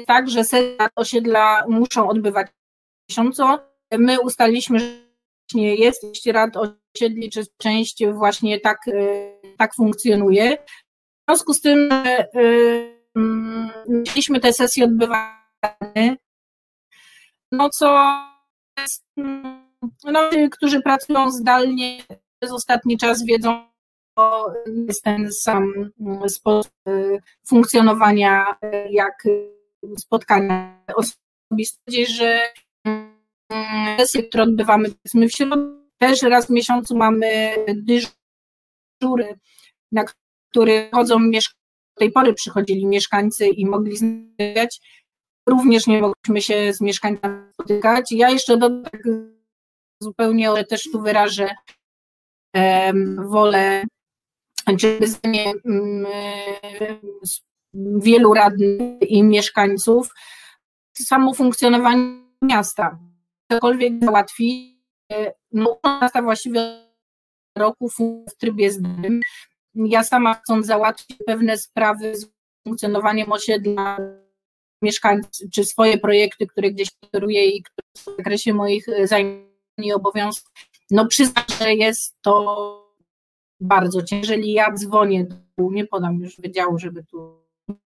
tak, 0.07 0.31
że 0.31 0.45
sesje 0.45 0.77
osiedla 0.97 1.65
muszą 1.69 2.09
odbywać 2.09 2.47
miesiącu. 3.11 3.45
My 3.93 4.21
ustaliliśmy, 4.21 4.79
że 4.79 4.87
właśnie 5.43 5.75
jest, 5.75 6.03
jeśli 6.03 6.33
rad 6.33 6.51
osiedli, 6.57 7.31
czy 7.31 7.43
część 7.57 8.07
właśnie 8.07 8.61
tak, 8.61 8.79
tak 9.59 9.75
funkcjonuje. 9.75 10.57
W 10.57 11.31
związku 11.31 11.55
z 11.55 11.61
tym 11.61 11.91
mieliśmy 13.89 14.41
te 14.41 14.53
sesje 14.53 14.85
odbywane, 14.85 16.17
no 17.53 17.71
co 17.71 17.87
no, 20.05 20.31
którzy 20.51 20.83
pracują 20.83 21.31
zdalnie 21.31 21.99
przez 22.41 22.53
ostatni 22.53 22.99
czas 22.99 23.25
wiedzą, 23.25 23.69
to 24.17 24.53
jest 24.89 25.03
ten 25.03 25.33
sam 25.33 25.73
sposób 26.29 26.73
funkcjonowania 27.49 28.57
jak 28.91 29.23
spotkania 29.99 30.85
osobiste, 30.97 32.07
że 32.09 32.41
sesje, 33.99 34.23
które 34.23 34.43
odbywamy 34.43 34.89
powiedzmy 34.89 35.29
w 35.29 35.33
środę, 35.33 35.79
też 35.99 36.23
raz 36.23 36.47
w 36.47 36.51
miesiącu 36.51 36.97
mamy 36.97 37.55
dyżury, 37.69 39.39
na 39.93 40.05
które 40.51 40.91
chodzą 40.93 41.19
mieszkańcy, 41.19 41.59
do 41.97 42.01
tej 42.01 42.13
pory 42.13 42.35
przychodzili 42.35 42.87
mieszkańcy 42.87 43.49
i 43.49 43.67
mogli 43.67 43.97
znać, 43.97 44.81
również 45.49 45.87
nie 45.87 46.01
mogliśmy 46.01 46.43
się 46.43 46.73
z 46.73 46.81
mieszkańcami 46.81 47.53
spotykać. 47.53 48.13
Ja 48.13 48.31
jeszcze 48.31 48.57
do 48.57 48.83
tak 48.83 49.03
zupełnie, 50.03 50.51
ale 50.51 50.65
też 50.65 50.83
tu 50.93 51.03
wyrażę 51.03 51.51
um, 52.55 53.29
wolę, 53.29 53.85
czy 54.79 54.99
zdanie 55.03 55.53
um, 55.65 56.07
wielu 58.01 58.35
radnych 58.35 59.11
i 59.11 59.23
mieszkańców, 59.23 60.09
samo 60.99 61.35
funkcjonowanie 61.35 62.23
miasta. 62.43 62.99
Cokolwiek 63.53 63.93
załatwi, 64.05 64.81
no 65.53 65.81
miasta 65.85 66.23
właściwie 66.23 66.61
roku 67.59 67.89
w 68.29 68.37
trybie 68.39 68.71
zdalnym. 68.71 69.21
Ja 69.75 70.05
sama 70.05 70.35
chcąc 70.35 70.67
załatwić 70.67 71.17
pewne 71.27 71.59
sprawy 71.59 72.17
z 72.17 72.33
funkcjonowaniem 72.67 73.33
osiedla 73.33 73.99
mieszkańców, 74.83 75.51
czy 75.53 75.65
swoje 75.65 75.99
projekty, 75.99 76.47
które 76.47 76.71
gdzieś 76.71 76.89
kieruję 77.13 77.47
i 77.47 77.63
które 77.63 77.87
w 77.97 78.17
zakresie 78.17 78.55
moich 78.55 78.87
zajęć 79.05 79.49
i 79.79 79.93
obowiązków, 79.93 80.53
no 80.91 81.07
przyznam, 81.07 81.45
że 81.61 81.75
jest 81.75 82.17
to 82.23 82.95
bardzo 83.61 84.03
ciężkie. 84.03 84.17
Jeżeli 84.17 84.53
ja 84.53 84.73
dzwonię, 84.73 85.27
nie 85.59 85.87
podam 85.87 86.15
już 86.15 86.41
wydziału, 86.41 86.79
żeby 86.79 87.05
tu 87.05 87.43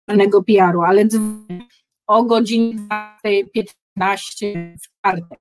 żadnego 0.09 0.43
PR-u, 0.43 0.83
ale 0.83 1.07
dzwonię 1.07 1.69
o 2.07 2.23
godzinie 2.23 2.75
15 3.55 3.82
w 3.97 4.99
czwartek. 4.99 5.41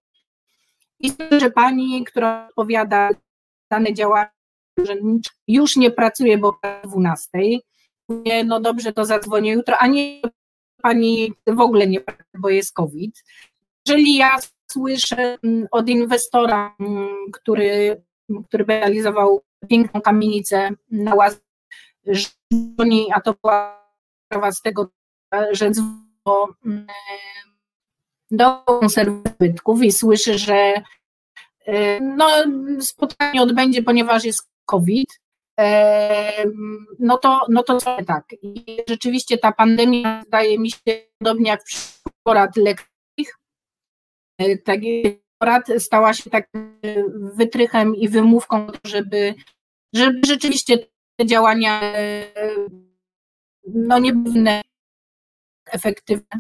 I 1.00 1.12
że 1.40 1.52
pani, 1.52 2.04
która 2.04 2.48
odpowiada 2.48 3.10
dane 3.72 3.94
działania, 3.94 4.32
już 5.48 5.76
nie 5.76 5.92
pracuje, 5.92 6.38
bo 6.38 6.48
o 6.48 6.88
12. 6.88 7.30
Mówię, 8.10 8.44
no 8.44 8.60
dobrze, 8.60 8.94
to 8.94 9.06
zadzwonię 9.06 9.52
jutro, 9.52 9.78
a 9.78 9.88
nie 9.88 10.22
pani 10.82 11.34
w 11.48 11.60
ogóle 11.60 11.88
nie 11.88 12.02
pracuje, 12.02 12.26
bo 12.40 12.50
jest 12.50 12.74
COVID. 12.74 13.24
Jeżeli 13.88 14.16
ja 14.16 14.38
słyszę 14.72 15.38
mm, 15.44 15.68
od 15.72 15.90
inwestora, 15.90 16.76
mm, 16.80 17.16
który, 17.34 18.04
który 18.48 18.66
realizował 18.66 19.42
piękną 19.70 20.02
kamienicę 20.02 20.70
na 20.92 21.16
Łaz, 21.16 21.42
że 22.06 22.30
dzwoni, 22.54 23.08
a 23.14 23.22
to 23.22 23.36
była 23.44 23.88
sprawa 24.26 24.52
z 24.52 24.62
tego, 24.62 24.90
że 25.52 25.72
dzwoni 25.72 26.86
do, 28.32 28.46
mm, 28.46 28.64
do 28.66 28.80
konserwy 28.80 29.22
i 29.84 29.92
słyszy, 29.92 30.38
że 30.38 30.74
y, 31.68 32.00
no, 32.02 32.30
spotkanie 32.80 33.42
odbędzie, 33.42 33.84
ponieważ 33.84 34.26
jest 34.26 34.50
COVID, 34.66 35.22
no 37.00 37.18
to, 37.18 37.46
no 37.50 37.64
to 37.64 37.78
tak. 38.08 38.26
I 38.42 38.78
rzeczywiście 38.90 39.38
ta 39.38 39.52
pandemia 39.52 40.24
zdaje 40.28 40.60
mi 40.60 40.72
się 40.72 40.80
podobnie 41.20 41.50
jak 41.50 41.62
w 41.70 42.02
porad 42.24 42.58
lekkich, 42.58 43.38
y, 44.42 44.62
tak 44.66 44.80
porad 45.38 45.64
stała 45.78 46.14
się 46.14 46.30
takim 46.30 46.80
wytrychem 47.36 47.96
i 47.96 48.10
wymówką, 48.10 48.68
żeby, 48.86 49.36
żeby 49.94 50.20
rzeczywiście 50.28 50.78
te 51.20 51.26
działania 51.26 51.82
no 53.68 54.00
nie 54.00 54.14
były 54.14 54.62
efektywne 55.72 56.40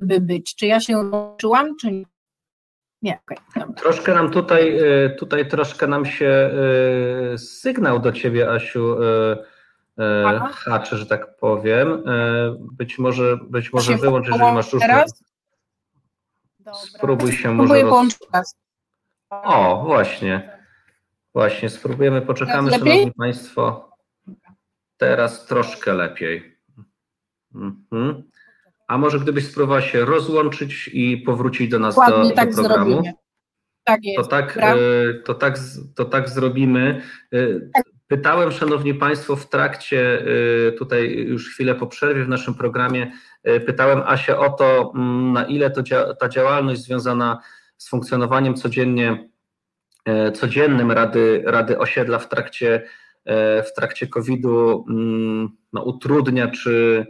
by 0.00 0.20
być. 0.20 0.56
Czy 0.56 0.66
ja 0.66 0.80
się 0.80 0.96
łączyłam, 0.96 1.76
czy 1.76 1.92
nie? 1.92 2.04
Nie, 3.02 3.20
okay, 3.26 3.74
Troszkę 3.74 4.14
nam 4.14 4.30
tutaj, 4.30 4.78
e, 4.78 5.10
tutaj 5.10 5.48
troszkę 5.48 5.86
nam 5.86 6.06
się 6.06 6.50
e, 7.34 7.38
sygnał 7.38 7.98
do 7.98 8.12
ciebie, 8.12 8.50
Asiu, 8.50 9.02
e, 9.98 10.48
haczy, 10.52 10.96
że 10.96 11.06
tak 11.06 11.36
powiem. 11.36 12.04
Być 12.58 12.98
może, 12.98 13.38
być 13.42 13.72
może 13.72 13.96
wyłącz, 13.96 14.26
jeżeli 14.26 14.52
masz 14.52 14.72
różne. 14.72 14.88
Teraz? 14.88 15.22
Spróbuj 16.74 17.32
się 17.32 17.54
może. 17.54 17.82
Roz... 17.82 18.18
O, 19.30 19.82
właśnie. 19.86 20.58
Właśnie, 21.34 21.70
spróbujemy, 21.70 22.22
poczekamy, 22.22 22.70
szanowni 22.70 23.12
Państwo. 23.18 23.90
Teraz 24.96 25.46
troszkę 25.46 25.94
lepiej. 25.94 26.58
Mhm. 27.54 28.30
A 28.92 28.98
może 28.98 29.20
gdybyś 29.20 29.46
spróbowała 29.46 29.80
się 29.80 30.04
rozłączyć 30.04 30.90
i 30.92 31.16
powrócić 31.16 31.70
do 31.70 31.78
nas 31.78 31.94
do, 31.94 32.22
do 32.22 32.30
tak 32.30 32.50
programu? 32.54 32.90
Zrobimy. 32.90 33.12
Tak 33.84 34.04
jest. 34.04 34.16
To 34.16 34.24
tak, 34.24 34.58
e, 34.60 34.74
to 35.24 35.34
tak, 35.34 35.58
to 35.94 36.04
tak 36.04 36.28
zrobimy. 36.28 37.02
E, 37.32 37.38
pytałem, 38.08 38.52
Szanowni 38.52 38.94
Państwo, 38.94 39.36
w 39.36 39.48
trakcie, 39.48 40.24
e, 40.68 40.72
tutaj 40.72 41.12
już 41.12 41.50
chwilę 41.50 41.74
po 41.74 41.86
przerwie 41.86 42.24
w 42.24 42.28
naszym 42.28 42.54
programie, 42.54 43.12
pytałem 43.66 44.02
Asię 44.06 44.38
o 44.38 44.50
to, 44.50 44.92
mm, 44.94 45.32
na 45.32 45.44
ile 45.44 45.70
to 45.70 45.82
ta 46.20 46.28
działalność 46.28 46.80
związana 46.80 47.40
z 47.76 47.88
funkcjonowaniem 47.88 48.54
codziennie, 48.54 49.28
codziennym 50.34 50.92
Rady, 50.92 51.42
Rady 51.46 51.78
Osiedla 51.78 52.18
w 52.18 52.28
trakcie, 52.28 52.82
w 53.64 53.74
trakcie 53.76 54.06
COVID-u 54.06 54.84
mm, 54.88 55.48
no, 55.72 55.82
utrudnia 55.82 56.48
czy 56.48 57.06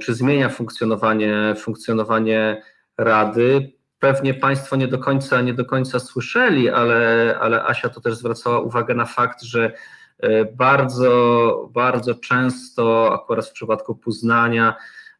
czy 0.00 0.14
zmienia 0.14 0.48
funkcjonowanie, 0.48 1.54
funkcjonowanie 1.58 2.62
Rady. 2.98 3.72
Pewnie 3.98 4.34
Państwo 4.34 4.76
nie 4.76 4.88
do 4.88 4.98
końca, 4.98 5.40
nie 5.40 5.54
do 5.54 5.64
końca 5.64 5.98
słyszeli, 5.98 6.70
ale, 6.70 7.38
ale 7.40 7.64
Asia 7.64 7.88
to 7.88 8.00
też 8.00 8.14
zwracała 8.14 8.60
uwagę 8.60 8.94
na 8.94 9.04
fakt, 9.04 9.42
że 9.42 9.72
e, 10.18 10.44
bardzo, 10.44 11.70
bardzo 11.74 12.14
często, 12.14 13.14
akurat 13.14 13.46
w 13.46 13.52
przypadku 13.52 13.94
Poznania, 13.94 14.74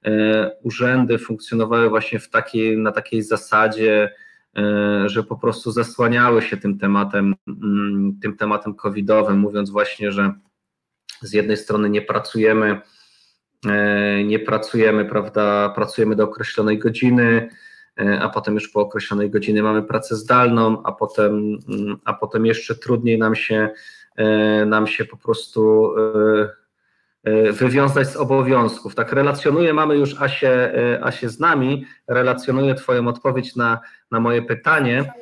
e, 0.04 0.50
urzędy 0.62 1.18
funkcjonowały 1.18 1.88
właśnie 1.88 2.18
w 2.18 2.30
takiej, 2.30 2.78
na 2.78 2.92
takiej 2.92 3.22
zasadzie, 3.22 4.14
że 5.06 5.22
po 5.22 5.36
prostu 5.36 5.72
zasłaniały 5.72 6.42
się 6.42 6.56
tym 6.56 6.78
tematem, 6.78 7.34
mm, 7.48 8.18
tym 8.22 8.36
tematem 8.36 8.74
covidowym, 8.74 9.38
mówiąc 9.38 9.70
właśnie, 9.70 10.12
że 10.12 10.32
z 11.22 11.32
jednej 11.32 11.56
strony 11.56 11.90
nie 11.90 12.02
pracujemy 12.02 12.80
E, 12.80 12.80
nie 14.24 14.38
pracujemy, 14.38 15.04
prawda, 15.04 15.72
pracujemy 15.74 16.16
do 16.16 16.24
określonej 16.24 16.78
godziny, 16.78 17.48
e, 18.00 18.20
a 18.20 18.28
potem 18.28 18.54
już 18.54 18.68
po 18.68 18.80
określonej 18.80 19.30
godzinie 19.30 19.62
mamy 19.62 19.82
pracę 19.82 20.16
zdalną, 20.16 20.82
a 20.82 20.92
potem, 20.92 21.58
mm, 21.68 21.96
a 22.04 22.14
potem 22.14 22.46
jeszcze 22.46 22.74
trudniej 22.74 23.18
nam 23.18 23.34
się, 23.34 23.68
e, 24.16 24.66
nam 24.66 24.86
się 24.86 25.04
po 25.04 25.16
prostu 25.16 25.94
wywiązać 27.52 28.08
z 28.08 28.16
obowiązków. 28.16 28.94
Tak 28.94 29.12
relacjonuję, 29.12 29.74
mamy 29.74 29.96
już 29.96 30.22
Asię, 30.22 30.72
Asię 31.02 31.28
z 31.28 31.40
nami, 31.40 31.86
relacjonuję 32.08 32.74
Twoją 32.74 33.08
odpowiedź 33.08 33.56
na, 33.56 33.80
na 34.10 34.20
moje 34.20 34.42
pytanie 34.42 35.12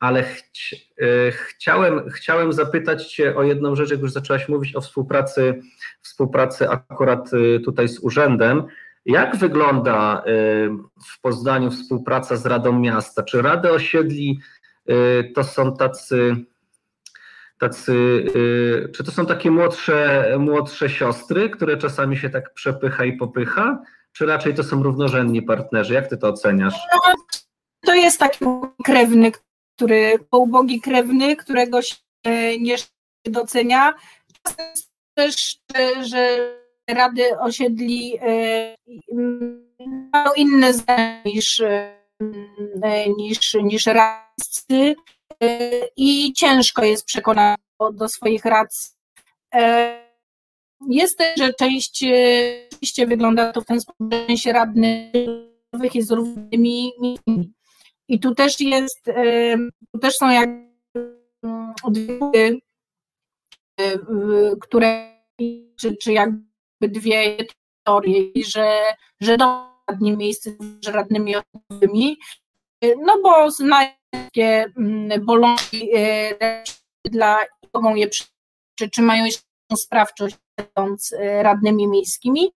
ale 0.00 0.22
chci, 0.22 0.76
e, 0.76 1.32
chciałem, 1.32 2.10
chciałem 2.10 2.52
zapytać 2.52 3.06
Cię 3.06 3.36
o 3.36 3.42
jedną 3.42 3.76
rzecz, 3.76 3.90
jak 3.90 4.00
już 4.00 4.12
zaczęłaś 4.12 4.48
mówić 4.48 4.76
o 4.76 4.80
współpracy, 4.80 5.62
współpracy 6.02 6.68
akurat 6.68 7.30
e, 7.32 7.60
tutaj 7.60 7.88
z 7.88 7.98
urzędem. 7.98 8.62
Jak 9.06 9.36
wygląda 9.36 10.18
e, 10.18 10.22
w 11.06 11.20
Poznaniu 11.20 11.70
współpraca 11.70 12.36
z 12.36 12.46
Radą 12.46 12.80
Miasta? 12.80 13.22
Czy 13.22 13.42
Rady 13.42 13.72
Osiedli 13.72 14.40
to 15.34 15.44
są 15.44 15.76
tacy, 15.76 16.36
tacy 17.58 18.24
czy 18.94 19.04
to 19.04 19.10
są 19.10 19.26
takie 19.26 19.50
młodsze, 19.50 20.26
młodsze 20.38 20.88
siostry, 20.88 21.50
które 21.50 21.76
czasami 21.76 22.16
się 22.16 22.30
tak 22.30 22.54
przepycha 22.54 23.04
i 23.04 23.12
popycha, 23.12 23.82
czy 24.12 24.26
raczej 24.26 24.54
to 24.54 24.64
są 24.64 24.82
równorzędni 24.82 25.42
partnerzy? 25.42 25.94
Jak 25.94 26.08
Ty 26.08 26.16
to 26.16 26.28
oceniasz? 26.28 26.74
To 27.80 27.94
jest 27.94 28.18
taki 28.18 28.44
krewny, 28.84 29.32
który 29.80 30.18
ubogi 30.32 30.80
krewny, 30.80 31.36
którego 31.36 31.82
się 31.82 31.96
nie 32.60 32.76
docenia. 33.24 33.94
Czasem 34.42 34.66
też, 35.14 35.58
że 36.00 36.54
rady 36.90 37.38
osiedli 37.38 38.18
e, 38.20 38.74
mają 40.12 40.32
inne 40.36 40.72
zdania 40.72 41.22
niż, 41.24 41.60
e, 41.60 43.08
niż, 43.18 43.54
niż 43.54 43.86
radcy. 43.86 44.94
i 45.96 46.32
ciężko 46.32 46.84
jest 46.84 47.04
przekonać 47.04 47.58
do 47.92 48.08
swoich 48.08 48.44
racji. 48.44 48.90
Jest 50.88 51.18
też, 51.18 51.38
że 51.38 51.54
część, 51.54 52.04
oczywiście 52.72 53.06
wygląda 53.06 53.52
to 53.52 53.60
w 53.60 53.66
ten 53.66 53.80
sposób, 53.80 54.12
że 54.12 54.26
część 54.26 54.46
radnych 54.46 55.94
jest 55.94 56.08
z 56.08 56.12
równymi 56.12 56.92
i 58.10 58.20
tu 58.20 58.34
też 58.34 58.60
jest, 58.60 59.04
tu 59.92 59.98
też 59.98 60.16
są 60.16 60.30
jak 60.30 60.50
dwie, 61.88 62.58
które, 64.60 65.20
czy, 65.80 65.96
czy 65.96 66.12
jakby 66.12 66.88
dwie 66.88 67.36
teorie, 67.86 68.22
że, 68.46 68.80
że 69.20 69.36
radni 69.88 70.16
miejsce 70.16 70.50
z 70.80 70.88
radnymi 70.88 71.34
osobowymi, 71.36 72.18
no 72.82 73.20
bo 73.22 73.50
znają 73.50 73.90
takie 74.12 74.72
mm, 74.76 75.24
bolączki 75.24 75.90
e, 75.96 76.64
dla 77.04 77.38
mogą 77.74 77.94
je 77.94 78.08
czy, 78.08 78.90
czy 78.90 79.02
mają 79.02 79.24
sprawczość 79.76 80.36
będąc 80.56 81.12
e, 81.12 81.42
radnymi 81.42 81.88
miejskimi. 81.88 82.52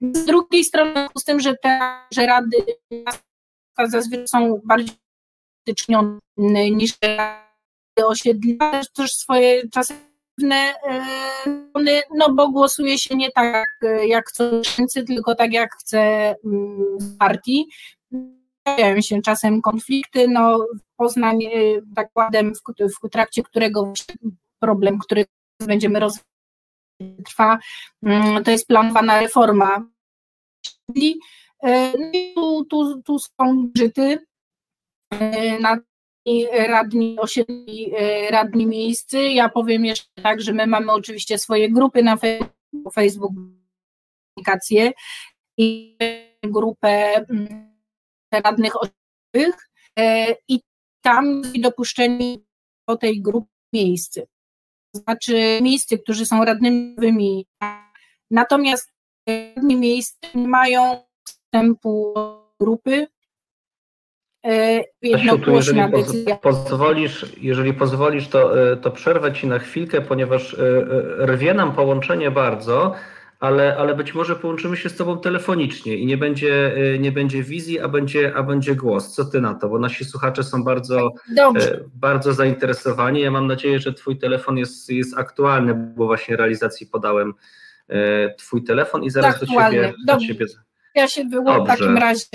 Z 0.00 0.24
drugiej 0.24 0.64
strony, 0.64 1.06
z 1.18 1.24
tym, 1.24 1.40
że 1.40 1.54
te 1.62 1.80
że 2.14 2.26
rady 2.26 2.56
zazwyczaj 3.84 4.28
są 4.28 4.60
bardziej 4.64 4.96
stycznione 5.62 6.20
niż 6.70 6.92
osiedla, 8.04 8.82
też 8.94 9.14
swoje 9.14 9.68
czasy 9.68 9.94
e, 10.42 10.74
no 12.14 12.32
bo 12.34 12.48
głosuje 12.48 12.98
się 12.98 13.16
nie 13.16 13.30
tak 13.30 13.66
jak 14.06 14.32
co 14.32 14.52
miesięcy, 14.52 15.04
tylko 15.04 15.34
tak 15.34 15.52
jak 15.52 15.74
chce 15.74 16.34
mm, 16.44 16.98
partii. 17.18 17.66
Pojawiają 18.64 19.00
się 19.00 19.22
czasem 19.22 19.62
konflikty, 19.62 20.28
no 20.28 20.66
Poznań 20.96 21.38
zakładem, 21.96 22.52
w, 22.54 23.06
w 23.06 23.10
trakcie 23.10 23.42
którego 23.42 23.92
problem, 24.60 24.98
który 24.98 25.24
będziemy 25.60 26.00
rozwijać, 26.00 26.26
trwa, 27.24 27.58
mm, 28.02 28.44
to 28.44 28.50
jest 28.50 28.66
planowana 28.66 29.20
reforma. 29.20 29.86
E, 31.66 31.92
no 31.98 32.12
tu, 32.34 32.64
tu, 32.64 33.02
tu 33.02 33.18
są 33.18 33.70
żyty 33.76 34.26
e, 35.12 35.58
radni 36.68 37.16
osiedli, 37.18 37.92
e, 37.96 38.30
radni 38.30 38.66
miejscy. 38.66 39.22
Ja 39.22 39.48
powiem 39.48 39.84
jeszcze 39.84 40.22
tak, 40.22 40.40
że 40.40 40.52
my 40.52 40.66
mamy 40.66 40.92
oczywiście 40.92 41.38
swoje 41.38 41.70
grupy 41.70 42.02
na 42.02 42.16
Facebooku, 42.94 43.36
komunikację 44.34 44.92
i 45.58 45.98
grupę 46.42 47.14
mm, 47.14 47.76
radnych 48.32 48.72
osiedlowych 48.76 49.68
i 50.48 50.60
tam 51.00 51.42
dopuszczeni 51.60 52.44
do 52.88 52.96
tej 52.96 53.22
grupy 53.22 53.48
miejscy. 53.72 54.26
To 54.94 55.00
znaczy 55.00 55.58
miejscy, 55.62 55.98
którzy 55.98 56.26
są 56.26 56.44
radnymi. 56.44 57.46
Natomiast 58.30 58.92
radni 59.28 59.76
miejscy 59.76 60.18
nie 60.34 60.48
mają 60.48 61.06
wstępu 61.46 62.12
do 62.14 62.52
grupy, 62.60 63.06
Stasiu, 65.08 65.50
jeżeli 65.50 66.26
pozwolisz, 66.42 67.26
jeżeli 67.40 67.74
pozwolisz 67.74 68.28
to, 68.28 68.70
e, 68.72 68.76
to 68.76 68.90
przerwę 68.90 69.32
Ci 69.32 69.46
na 69.46 69.58
chwilkę, 69.58 70.00
ponieważ 70.00 70.54
e, 70.54 70.58
e, 70.58 71.26
rwie 71.26 71.54
nam 71.54 71.72
połączenie 71.72 72.30
bardzo, 72.30 72.94
ale, 73.40 73.76
ale 73.76 73.94
być 73.94 74.14
może 74.14 74.36
połączymy 74.36 74.76
się 74.76 74.88
z 74.88 74.96
Tobą 74.96 75.18
telefonicznie 75.18 75.96
i 75.96 76.06
nie 76.06 76.16
będzie, 76.16 76.76
nie 76.98 77.12
będzie 77.12 77.42
wizji, 77.42 77.80
a 77.80 77.88
będzie, 77.88 78.32
a 78.36 78.42
będzie 78.42 78.74
głos. 78.74 79.14
Co 79.14 79.24
Ty 79.24 79.40
na 79.40 79.54
to? 79.54 79.68
Bo 79.68 79.78
nasi 79.78 80.04
słuchacze 80.04 80.44
są 80.44 80.64
bardzo, 80.64 81.10
bardzo 81.94 82.32
zainteresowani. 82.32 83.20
Ja 83.20 83.30
mam 83.30 83.46
nadzieję, 83.46 83.78
że 83.78 83.92
Twój 83.92 84.18
telefon 84.18 84.58
jest, 84.58 84.90
jest 84.90 85.18
aktualny, 85.18 85.74
bo 85.74 86.06
właśnie 86.06 86.36
realizacji 86.36 86.86
podałem 86.86 87.34
Twój 88.38 88.64
telefon 88.64 89.04
i 89.04 89.10
zaraz 89.10 89.40
do 89.40 89.46
Ciebie, 89.46 89.94
do 90.06 90.16
ciebie. 90.16 90.46
Ja 90.96 91.08
się 91.08 91.24
wyłączę 91.24 91.64
w 91.64 91.66
takim 91.66 91.96
razie 91.96 92.26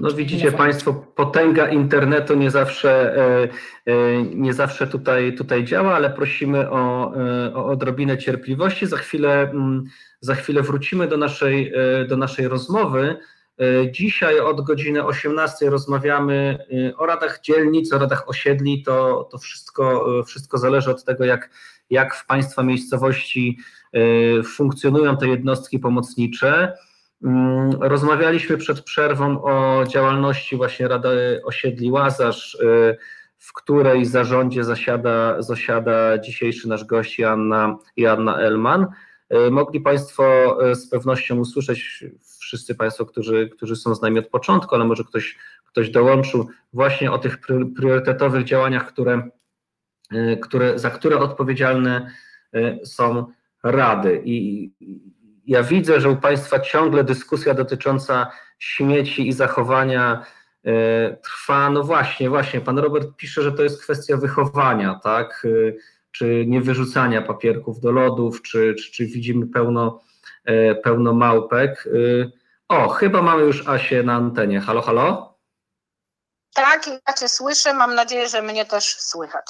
no 0.00 0.10
widzicie 0.16 0.52
Państwo, 0.52 0.94
potęga 0.94 1.68
internetu 1.68 2.34
nie 2.34 2.50
zawsze, 2.50 3.16
e, 3.16 3.48
e, 3.86 4.22
nie 4.22 4.54
zawsze 4.54 4.86
tutaj, 4.86 5.34
tutaj 5.34 5.64
działa, 5.64 5.94
ale 5.94 6.10
prosimy 6.10 6.70
o, 6.70 7.14
e, 7.16 7.54
o 7.54 7.66
odrobinę 7.66 8.18
cierpliwości. 8.18 8.86
Za 8.86 8.96
chwilę, 8.96 9.40
mm, 9.40 9.84
za 10.20 10.34
chwilę 10.34 10.62
wrócimy 10.62 11.08
do 11.08 11.16
naszej, 11.16 11.72
do 12.08 12.16
naszej 12.16 12.48
rozmowy. 12.48 13.16
Dzisiaj 13.90 14.40
od 14.40 14.60
godziny 14.60 15.04
18 15.04 15.70
rozmawiamy 15.70 16.58
o 16.98 17.06
radach 17.06 17.40
dzielnic, 17.40 17.92
o 17.92 17.98
radach 17.98 18.28
osiedli. 18.28 18.82
To, 18.82 19.28
to 19.32 19.38
wszystko, 19.38 20.06
wszystko 20.26 20.58
zależy 20.58 20.90
od 20.90 21.04
tego, 21.04 21.24
jak, 21.24 21.50
jak 21.90 22.14
w 22.14 22.26
Państwa 22.26 22.62
miejscowości 22.62 23.58
funkcjonują 24.44 25.16
te 25.16 25.28
jednostki 25.28 25.78
pomocnicze. 25.78 26.72
Mm, 27.24 27.70
rozmawialiśmy 27.80 28.56
przed 28.56 28.80
przerwą 28.80 29.42
o 29.42 29.84
działalności 29.86 30.56
właśnie 30.56 30.88
Rady 30.88 31.40
Osiedli 31.44 31.90
Łazarz, 31.90 32.54
y, 32.54 32.96
w 33.38 33.52
której 33.52 34.06
zarządzie 34.06 34.64
zasiada, 34.64 35.42
zasiada 35.42 36.18
dzisiejszy 36.18 36.68
nasz 36.68 36.84
gość 36.84 37.18
Joanna, 37.18 37.78
Joanna 37.96 38.36
Elman. 38.36 38.86
Y, 39.46 39.50
mogli 39.50 39.80
Państwo 39.80 40.56
y, 40.70 40.74
z 40.74 40.88
pewnością 40.90 41.36
usłyszeć, 41.36 42.04
wszyscy 42.38 42.74
Państwo, 42.74 43.06
którzy, 43.06 43.48
którzy 43.48 43.76
są 43.76 43.94
z 43.94 44.02
nami 44.02 44.18
od 44.18 44.28
początku, 44.28 44.74
ale 44.74 44.84
może 44.84 45.04
ktoś, 45.04 45.38
ktoś 45.64 45.90
dołączył, 45.90 46.48
właśnie 46.72 47.12
o 47.12 47.18
tych 47.18 47.38
priorytetowych 47.76 48.44
działaniach, 48.44 48.86
które, 48.86 49.28
które, 50.42 50.78
za 50.78 50.90
które 50.90 51.18
odpowiedzialne 51.18 52.10
są 52.84 53.26
rady. 53.64 54.22
I 54.24 54.70
ja 55.46 55.62
widzę, 55.62 56.00
że 56.00 56.10
u 56.10 56.16
Państwa 56.16 56.60
ciągle 56.60 57.04
dyskusja 57.04 57.54
dotycząca 57.54 58.30
śmieci 58.58 59.28
i 59.28 59.32
zachowania 59.32 60.26
e, 60.64 61.16
trwa. 61.16 61.70
No 61.70 61.82
właśnie, 61.82 62.30
właśnie. 62.30 62.60
Pan 62.60 62.78
Robert 62.78 63.08
pisze, 63.16 63.42
że 63.42 63.52
to 63.52 63.62
jest 63.62 63.82
kwestia 63.82 64.16
wychowania, 64.16 65.00
tak? 65.02 65.46
E, 65.46 65.72
czy 66.10 66.44
nie 66.46 66.60
wyrzucania 66.60 67.22
papierków 67.22 67.80
do 67.80 67.92
lodów, 67.92 68.42
czy, 68.42 68.74
czy, 68.74 68.92
czy 68.92 69.06
widzimy 69.06 69.46
pełno, 69.46 70.00
e, 70.44 70.74
pełno 70.74 71.12
małpek. 71.12 71.88
O, 72.68 72.88
chyba 72.88 73.22
mamy 73.22 73.42
już 73.42 73.68
Asię 73.68 74.02
na 74.02 74.14
antenie. 74.14 74.60
Halo, 74.60 74.82
halo? 74.82 75.38
Tak, 76.54 76.86
ja 76.86 77.14
Cię 77.14 77.28
słyszę. 77.28 77.74
Mam 77.74 77.94
nadzieję, 77.94 78.28
że 78.28 78.42
mnie 78.42 78.64
też 78.64 78.84
słychać. 78.84 79.46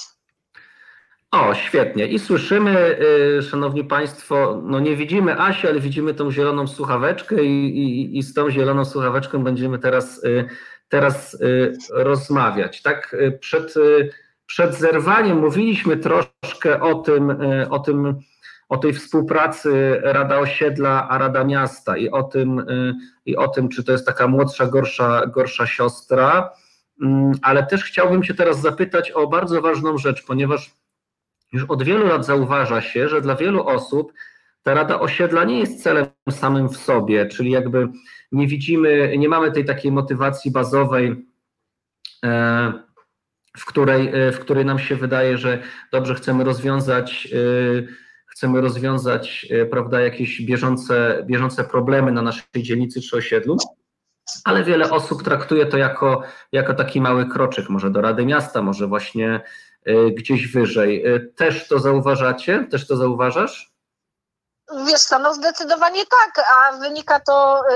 O, 1.34 1.54
świetnie. 1.54 2.06
I 2.06 2.18
słyszymy, 2.18 2.98
y, 3.38 3.42
szanowni 3.42 3.84
państwo, 3.84 4.62
no 4.64 4.80
nie 4.80 4.96
widzimy 4.96 5.40
Asi, 5.40 5.68
ale 5.68 5.80
widzimy 5.80 6.14
tą 6.14 6.30
zieloną 6.30 6.66
słuchaweczkę 6.66 7.44
i, 7.44 7.78
i, 7.78 8.18
i 8.18 8.22
z 8.22 8.34
tą 8.34 8.50
zieloną 8.50 8.84
słuchaweczką 8.84 9.44
będziemy 9.44 9.78
teraz, 9.78 10.24
y, 10.24 10.48
teraz 10.88 11.34
y, 11.34 11.72
rozmawiać. 11.90 12.82
Tak, 12.82 13.16
przed, 13.40 13.74
przed 14.46 14.74
zerwaniem 14.74 15.38
mówiliśmy 15.38 15.96
troszkę 15.96 16.80
o 16.80 16.94
tym, 16.94 17.36
o 17.70 17.78
tym, 17.78 18.18
o 18.68 18.76
tej 18.76 18.92
współpracy 18.92 20.00
Rada 20.02 20.38
Osiedla 20.38 21.08
a 21.08 21.18
Rada 21.18 21.44
Miasta 21.44 21.96
i 21.96 22.10
o 22.10 22.22
tym, 22.22 22.66
i 23.26 23.36
o 23.36 23.48
tym 23.48 23.68
czy 23.68 23.84
to 23.84 23.92
jest 23.92 24.06
taka 24.06 24.28
młodsza, 24.28 24.66
gorsza, 24.66 25.26
gorsza 25.26 25.66
siostra. 25.66 26.50
Mm, 27.02 27.32
ale 27.42 27.66
też 27.66 27.84
chciałbym 27.84 28.24
się 28.24 28.34
teraz 28.34 28.60
zapytać 28.60 29.10
o 29.10 29.26
bardzo 29.26 29.62
ważną 29.62 29.98
rzecz, 29.98 30.24
ponieważ 30.26 30.83
już 31.54 31.64
od 31.64 31.82
wielu 31.82 32.06
lat 32.06 32.26
zauważa 32.26 32.80
się, 32.80 33.08
że 33.08 33.20
dla 33.20 33.36
wielu 33.36 33.66
osób 33.66 34.12
ta 34.62 34.74
Rada 34.74 35.00
Osiedla 35.00 35.44
nie 35.44 35.58
jest 35.58 35.82
celem 35.82 36.06
samym 36.30 36.68
w 36.68 36.76
sobie, 36.76 37.26
czyli 37.26 37.50
jakby 37.50 37.88
nie 38.32 38.46
widzimy, 38.46 39.14
nie 39.18 39.28
mamy 39.28 39.52
tej 39.52 39.64
takiej 39.64 39.92
motywacji 39.92 40.50
bazowej, 40.50 41.26
e, 42.24 42.72
w 43.56 43.64
której, 43.64 44.08
e, 44.08 44.32
w 44.32 44.40
której 44.40 44.64
nam 44.64 44.78
się 44.78 44.96
wydaje, 44.96 45.38
że 45.38 45.62
dobrze 45.92 46.14
chcemy 46.14 46.44
rozwiązać, 46.44 47.28
e, 47.32 47.86
chcemy 48.26 48.60
rozwiązać, 48.60 49.46
prawda, 49.70 50.00
jakieś 50.00 50.42
bieżące, 50.42 51.24
bieżące 51.26 51.64
problemy 51.64 52.12
na 52.12 52.22
naszej 52.22 52.62
dzielnicy 52.62 53.00
czy 53.00 53.16
osiedlu, 53.16 53.56
ale 54.44 54.64
wiele 54.64 54.90
osób 54.90 55.22
traktuje 55.22 55.66
to 55.66 55.76
jako, 55.76 56.22
jako 56.52 56.74
taki 56.74 57.00
mały 57.00 57.28
kroczek, 57.28 57.68
może 57.68 57.90
do 57.90 58.00
Rady 58.00 58.26
Miasta, 58.26 58.62
może 58.62 58.86
właśnie 58.86 59.40
gdzieś 60.16 60.52
wyżej. 60.52 61.06
Y, 61.06 61.32
też 61.36 61.68
to 61.68 61.78
zauważacie? 61.78 62.66
Też 62.70 62.86
to 62.86 62.96
zauważasz? 62.96 63.74
Wiesz 64.86 65.00
co, 65.00 65.18
no 65.18 65.34
zdecydowanie 65.34 66.02
tak, 66.06 66.46
a 66.48 66.76
wynika 66.76 67.20
to 67.20 67.62
y, 67.70 67.74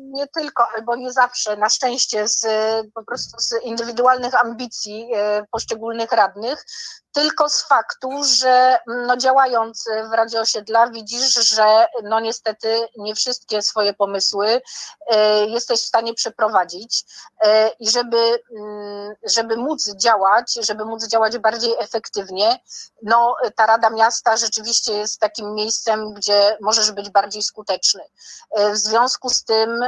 nie 0.00 0.26
tylko, 0.26 0.68
albo 0.76 0.96
nie 0.96 1.12
zawsze, 1.12 1.56
na 1.56 1.68
szczęście, 1.68 2.28
z 2.28 2.46
po 2.94 3.04
prostu 3.04 3.38
z 3.38 3.64
indywidualnych 3.64 4.34
ambicji 4.34 5.08
poszczególnych 5.50 6.12
radnych, 6.12 6.64
tylko 7.12 7.48
z 7.48 7.62
faktu, 7.62 8.10
że 8.24 8.78
no 8.86 9.16
działając 9.16 9.84
w 10.10 10.12
Radzie 10.12 10.40
Osiedla 10.40 10.90
widzisz, 10.90 11.34
że 11.34 11.86
no 12.02 12.20
niestety 12.20 12.88
nie 12.96 13.14
wszystkie 13.14 13.62
swoje 13.62 13.94
pomysły 13.94 14.62
e, 15.06 15.46
jesteś 15.46 15.80
w 15.80 15.86
stanie 15.86 16.14
przeprowadzić 16.14 17.04
e, 17.40 17.68
i 17.68 17.90
żeby, 17.90 18.42
mm, 18.58 19.14
żeby 19.22 19.56
móc 19.56 19.94
działać, 19.96 20.58
żeby 20.62 20.84
móc 20.84 21.06
działać 21.06 21.38
bardziej 21.38 21.74
efektywnie, 21.78 22.60
no 23.02 23.36
ta 23.56 23.66
Rada 23.66 23.90
Miasta 23.90 24.36
rzeczywiście 24.36 24.92
jest 24.92 25.20
takim 25.20 25.54
miejscem, 25.54 26.14
gdzie 26.14 26.58
możesz 26.60 26.92
być 26.92 27.10
bardziej 27.10 27.42
skuteczny. 27.42 28.02
E, 28.50 28.72
w 28.72 28.76
związku 28.76 29.30
z 29.30 29.44
tym 29.44 29.80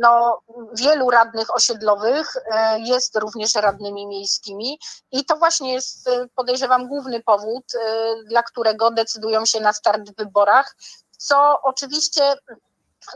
no 0.00 0.40
wielu 0.72 1.10
radnych 1.10 1.54
osiedlowych 1.54 2.32
jest 2.78 3.16
również 3.16 3.54
radnymi 3.54 4.06
miejskimi 4.06 4.78
i 5.12 5.24
to 5.24 5.36
właśnie 5.36 5.55
właśnie 5.56 5.72
jest, 5.72 6.08
y, 6.08 6.28
podejrzewam, 6.34 6.88
główny 6.88 7.22
powód, 7.22 7.74
y, 7.74 7.78
dla 8.24 8.42
którego 8.42 8.90
decydują 8.90 9.46
się 9.46 9.60
na 9.60 9.72
start 9.72 10.10
w 10.10 10.16
wyborach, 10.16 10.76
co 11.18 11.62
oczywiście 11.62 12.34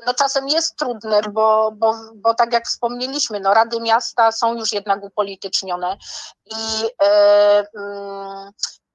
no 0.07 0.15
czasem 0.15 0.49
jest 0.49 0.77
trudne, 0.77 1.23
bo, 1.23 1.73
bo, 1.77 1.95
bo 2.15 2.35
tak 2.35 2.53
jak 2.53 2.67
wspomnieliśmy, 2.67 3.41
no 3.41 3.55
rady 3.55 3.81
miasta 3.81 4.33
są 4.33 4.55
już 4.55 4.73
jednak 4.73 5.03
upolitycznione 5.03 5.97
i, 6.47 6.91
e, 7.03 7.67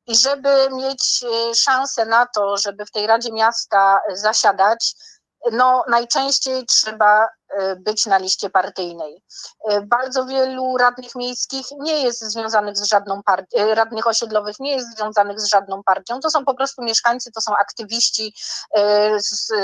i 0.07 0.15
żeby 0.15 0.69
mieć 0.71 1.23
szansę 1.55 2.05
na 2.05 2.25
to, 2.25 2.57
żeby 2.57 2.85
w 2.85 2.91
tej 2.91 3.07
Radzie 3.07 3.31
Miasta 3.31 3.99
zasiadać, 4.13 4.95
no 5.51 5.83
najczęściej 5.87 6.65
trzeba 6.65 7.27
być 7.77 8.05
na 8.05 8.17
liście 8.17 8.49
partyjnej. 8.49 9.23
E, 9.69 9.81
bardzo 9.81 10.25
wielu 10.25 10.77
radnych 10.77 11.15
miejskich 11.15 11.65
nie 11.79 12.03
jest 12.03 12.21
związanych 12.23 12.77
z 12.77 12.83
żadną 12.83 13.23
partią, 13.23 13.57
e, 13.57 13.75
radnych 13.75 14.07
osiedlowych 14.07 14.55
nie 14.59 14.75
jest 14.75 14.91
związanych 14.97 15.41
z 15.41 15.45
żadną 15.45 15.83
partią. 15.83 16.19
To 16.19 16.29
są 16.29 16.45
po 16.45 16.53
prostu 16.53 16.83
mieszkańcy, 16.83 17.31
to 17.31 17.41
są 17.41 17.53
aktywiści 17.57 18.35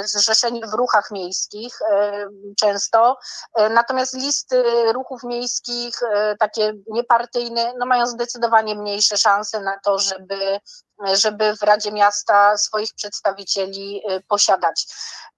zrzeszeni 0.05 0.61
w 0.65 0.73
ruchach 0.73 1.11
miejskich 1.11 1.79
często. 2.59 3.17
Natomiast 3.69 4.13
listy 4.13 4.63
ruchów 4.93 5.23
miejskich, 5.23 5.99
takie 6.39 6.73
niepartyjne, 6.87 7.73
no 7.77 7.85
mają 7.85 8.07
zdecydowanie 8.07 8.75
mniejsze 8.75 9.17
szanse 9.17 9.59
na 9.59 9.79
to, 9.83 9.99
żeby 9.99 10.59
żeby 11.13 11.57
w 11.57 11.61
Radzie 11.61 11.91
Miasta 11.91 12.57
swoich 12.57 12.93
przedstawicieli 12.93 14.01
posiadać. 14.27 14.85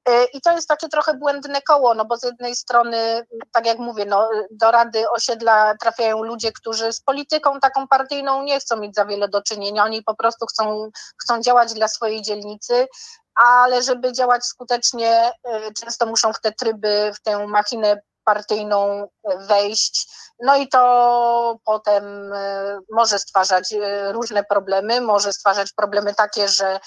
Y, 0.09 0.25
I 0.33 0.41
to 0.41 0.51
jest 0.51 0.67
takie 0.67 0.89
trochę 0.89 1.13
błędne 1.13 1.61
koło, 1.61 1.93
no 1.93 2.05
bo 2.05 2.17
z 2.17 2.23
jednej 2.23 2.42
strony, 2.55 3.25
tak 3.51 3.65
jak 3.65 3.79
mówię, 3.79 4.05
no, 4.05 4.29
do 4.51 4.71
Rady 4.71 5.09
Osiedla 5.09 5.73
trafiają 5.77 6.23
ludzie, 6.23 6.51
którzy 6.51 6.93
z 6.93 7.01
polityką 7.01 7.59
taką 7.59 7.87
partyjną 7.87 8.43
nie 8.43 8.59
chcą 8.59 8.77
mieć 8.77 8.95
za 8.95 9.05
wiele 9.05 9.27
do 9.27 9.41
czynienia, 9.41 9.83
oni 9.83 10.03
po 10.03 10.15
prostu 10.15 10.45
chcą, 10.45 10.89
chcą 11.23 11.41
działać 11.41 11.73
dla 11.73 11.87
swojej 11.87 12.21
dzielnicy, 12.21 12.87
ale 13.35 13.83
żeby 13.83 14.13
działać 14.13 14.45
skutecznie, 14.45 15.31
y, 15.47 15.73
często 15.73 16.05
muszą 16.05 16.33
w 16.33 16.41
te 16.41 16.51
tryby, 16.51 17.11
w 17.15 17.21
tę 17.21 17.47
machinę 17.47 18.01
partyjną 18.23 19.07
wejść. 19.39 20.07
No 20.43 20.55
i 20.55 20.67
to 20.67 21.59
potem 21.65 22.33
e, 22.33 22.79
może 22.91 23.19
stwarzać 23.19 23.73
e, 23.73 24.11
różne 24.11 24.43
problemy, 24.43 25.01
może 25.01 25.33
stwarzać 25.33 25.73
problemy 25.73 26.13
takie, 26.13 26.47
że, 26.47 26.79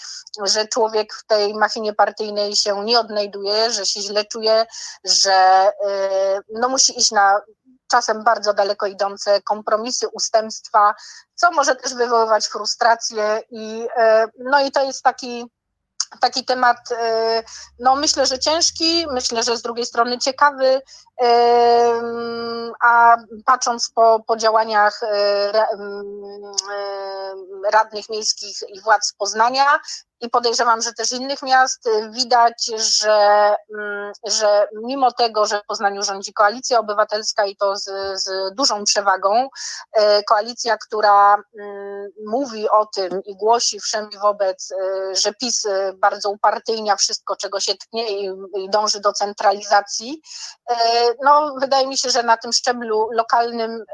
że 0.44 0.68
człowiek 0.68 1.14
w 1.14 1.26
tej 1.26 1.54
machinie 1.54 1.92
partyjnej 1.92 2.56
się 2.56 2.84
nie 2.84 3.00
odnajduje, 3.00 3.70
że 3.70 3.86
się 3.86 4.00
źle 4.00 4.24
czuje, 4.24 4.66
że 5.04 5.32
e, 5.32 6.40
no 6.52 6.68
musi 6.68 6.98
iść 6.98 7.10
na 7.10 7.40
czasem 7.90 8.24
bardzo 8.24 8.54
daleko 8.54 8.86
idące 8.86 9.42
kompromisy, 9.42 10.08
ustępstwa, 10.08 10.94
co 11.34 11.50
może 11.50 11.76
też 11.76 11.94
wywoływać 11.94 12.46
frustrację 12.46 13.42
i 13.50 13.86
no 14.38 14.60
i 14.60 14.70
to 14.70 14.84
jest 14.84 15.02
taki 15.02 15.50
taki 16.20 16.44
temat, 16.44 16.92
e, 16.92 17.42
no 17.78 17.96
myślę, 17.96 18.26
że 18.26 18.38
ciężki, 18.38 19.06
myślę, 19.10 19.42
że 19.42 19.56
z 19.56 19.62
drugiej 19.62 19.86
strony 19.86 20.18
ciekawy, 20.18 20.82
a 22.80 23.16
patrząc 23.44 23.90
po, 23.90 24.22
po 24.26 24.36
działaniach 24.36 25.02
e, 25.02 25.52
radnych 27.72 28.08
miejskich 28.08 28.56
i 28.68 28.80
władz 28.80 29.12
Poznania, 29.18 29.80
i 30.20 30.30
podejrzewam, 30.30 30.82
że 30.82 30.92
też 30.92 31.12
innych 31.12 31.42
miast, 31.42 31.86
y, 31.86 32.10
widać, 32.10 32.70
że, 32.76 33.54
mm, 33.74 34.12
że 34.24 34.68
mimo 34.84 35.12
tego, 35.12 35.46
że 35.46 35.58
w 35.58 35.66
Poznaniu 35.66 36.02
rządzi 36.02 36.32
koalicja 36.32 36.78
obywatelska 36.78 37.46
i 37.46 37.56
to 37.56 37.76
z, 37.76 37.84
z 38.14 38.54
dużą 38.54 38.84
przewagą, 38.84 39.48
y, 39.98 40.00
koalicja, 40.24 40.76
która 40.78 41.34
mm, 41.34 42.08
mówi 42.26 42.70
o 42.70 42.86
tym 42.86 43.22
i 43.24 43.36
głosi 43.36 43.80
wszędzie 43.80 44.18
wobec, 44.18 44.70
y, 44.70 45.16
że 45.16 45.34
PiS 45.34 45.66
bardzo 45.94 46.30
upartyjnia 46.30 46.96
wszystko, 46.96 47.36
czego 47.36 47.60
się 47.60 47.74
tknie 47.74 48.20
i, 48.20 48.32
i 48.56 48.70
dąży 48.70 49.00
do 49.00 49.12
centralizacji, 49.12 50.22
no 51.22 51.54
wydaje 51.60 51.86
mi 51.86 51.98
się, 51.98 52.10
że 52.10 52.22
na 52.22 52.36
tym 52.36 52.52
szczeblu 52.52 53.08
lokalnym 53.12 53.84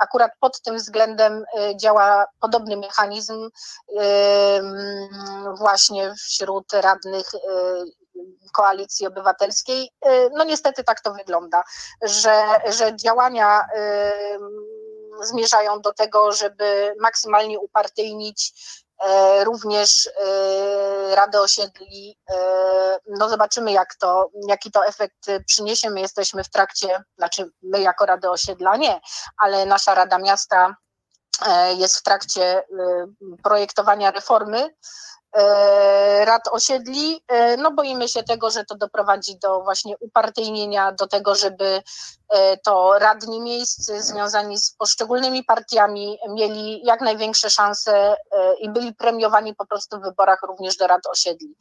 akurat 0.00 0.32
pod 0.40 0.62
tym 0.62 0.76
względem 0.76 1.44
y, 1.70 1.76
działa 1.76 2.26
podobny 2.40 2.76
mechanizm 2.76 3.50
y, 3.88 4.00
właśnie 5.58 6.14
wśród 6.14 6.72
radnych 6.72 7.34
y, 7.34 7.38
koalicji 8.52 9.06
obywatelskiej. 9.06 9.90
No 10.32 10.44
niestety 10.44 10.84
tak 10.84 11.00
to 11.00 11.12
wygląda, 11.12 11.62
że, 12.02 12.42
że 12.66 12.96
działania 12.96 13.64
zmierzają 15.22 15.80
do 15.80 15.92
tego, 15.92 16.32
żeby 16.32 16.94
maksymalnie 17.00 17.58
upartyjnić 17.58 18.52
również 19.44 20.06
e, 20.06 21.14
Radę 21.14 21.40
Osiedli. 21.40 22.18
E, 22.30 22.34
no 23.18 23.28
zobaczymy, 23.28 23.72
jak 23.72 23.94
to, 23.94 24.30
jaki 24.48 24.70
to 24.70 24.86
efekt 24.86 25.26
przyniesie. 25.46 25.90
My 25.90 26.00
jesteśmy 26.00 26.44
w 26.44 26.50
trakcie, 26.50 27.02
znaczy 27.18 27.50
my 27.62 27.80
jako 27.80 28.06
Rada 28.06 28.30
Osiedla 28.30 28.76
nie, 28.76 29.00
ale 29.36 29.66
nasza 29.66 29.94
Rada 29.94 30.18
Miasta 30.18 30.76
jest 31.76 31.96
w 31.96 32.02
trakcie 32.02 32.62
projektowania 33.42 34.10
reformy 34.10 34.70
E, 34.70 35.17
rad 36.24 36.42
osiedli. 36.52 37.24
E, 37.28 37.56
no 37.56 37.70
boimy 37.70 38.08
się 38.08 38.22
tego, 38.22 38.50
że 38.50 38.64
to 38.64 38.74
doprowadzi 38.74 39.38
do 39.38 39.60
właśnie 39.60 39.96
upartyjnienia, 39.98 40.92
do 40.92 41.06
tego, 41.06 41.34
żeby 41.34 41.82
e, 42.28 42.56
to 42.56 42.98
radni 42.98 43.40
miejsc 43.40 43.90
związani 43.92 44.58
z 44.58 44.74
poszczególnymi 44.76 45.44
partiami 45.44 46.18
mieli 46.28 46.84
jak 46.84 47.00
największe 47.00 47.50
szanse 47.50 48.16
i 48.60 48.70
byli 48.70 48.94
premiowani 48.94 49.54
po 49.54 49.66
prostu 49.66 49.98
w 49.98 50.02
wyborach 50.02 50.42
również 50.42 50.76
do 50.76 50.86
rad 50.86 51.06
osiedli. 51.06 51.56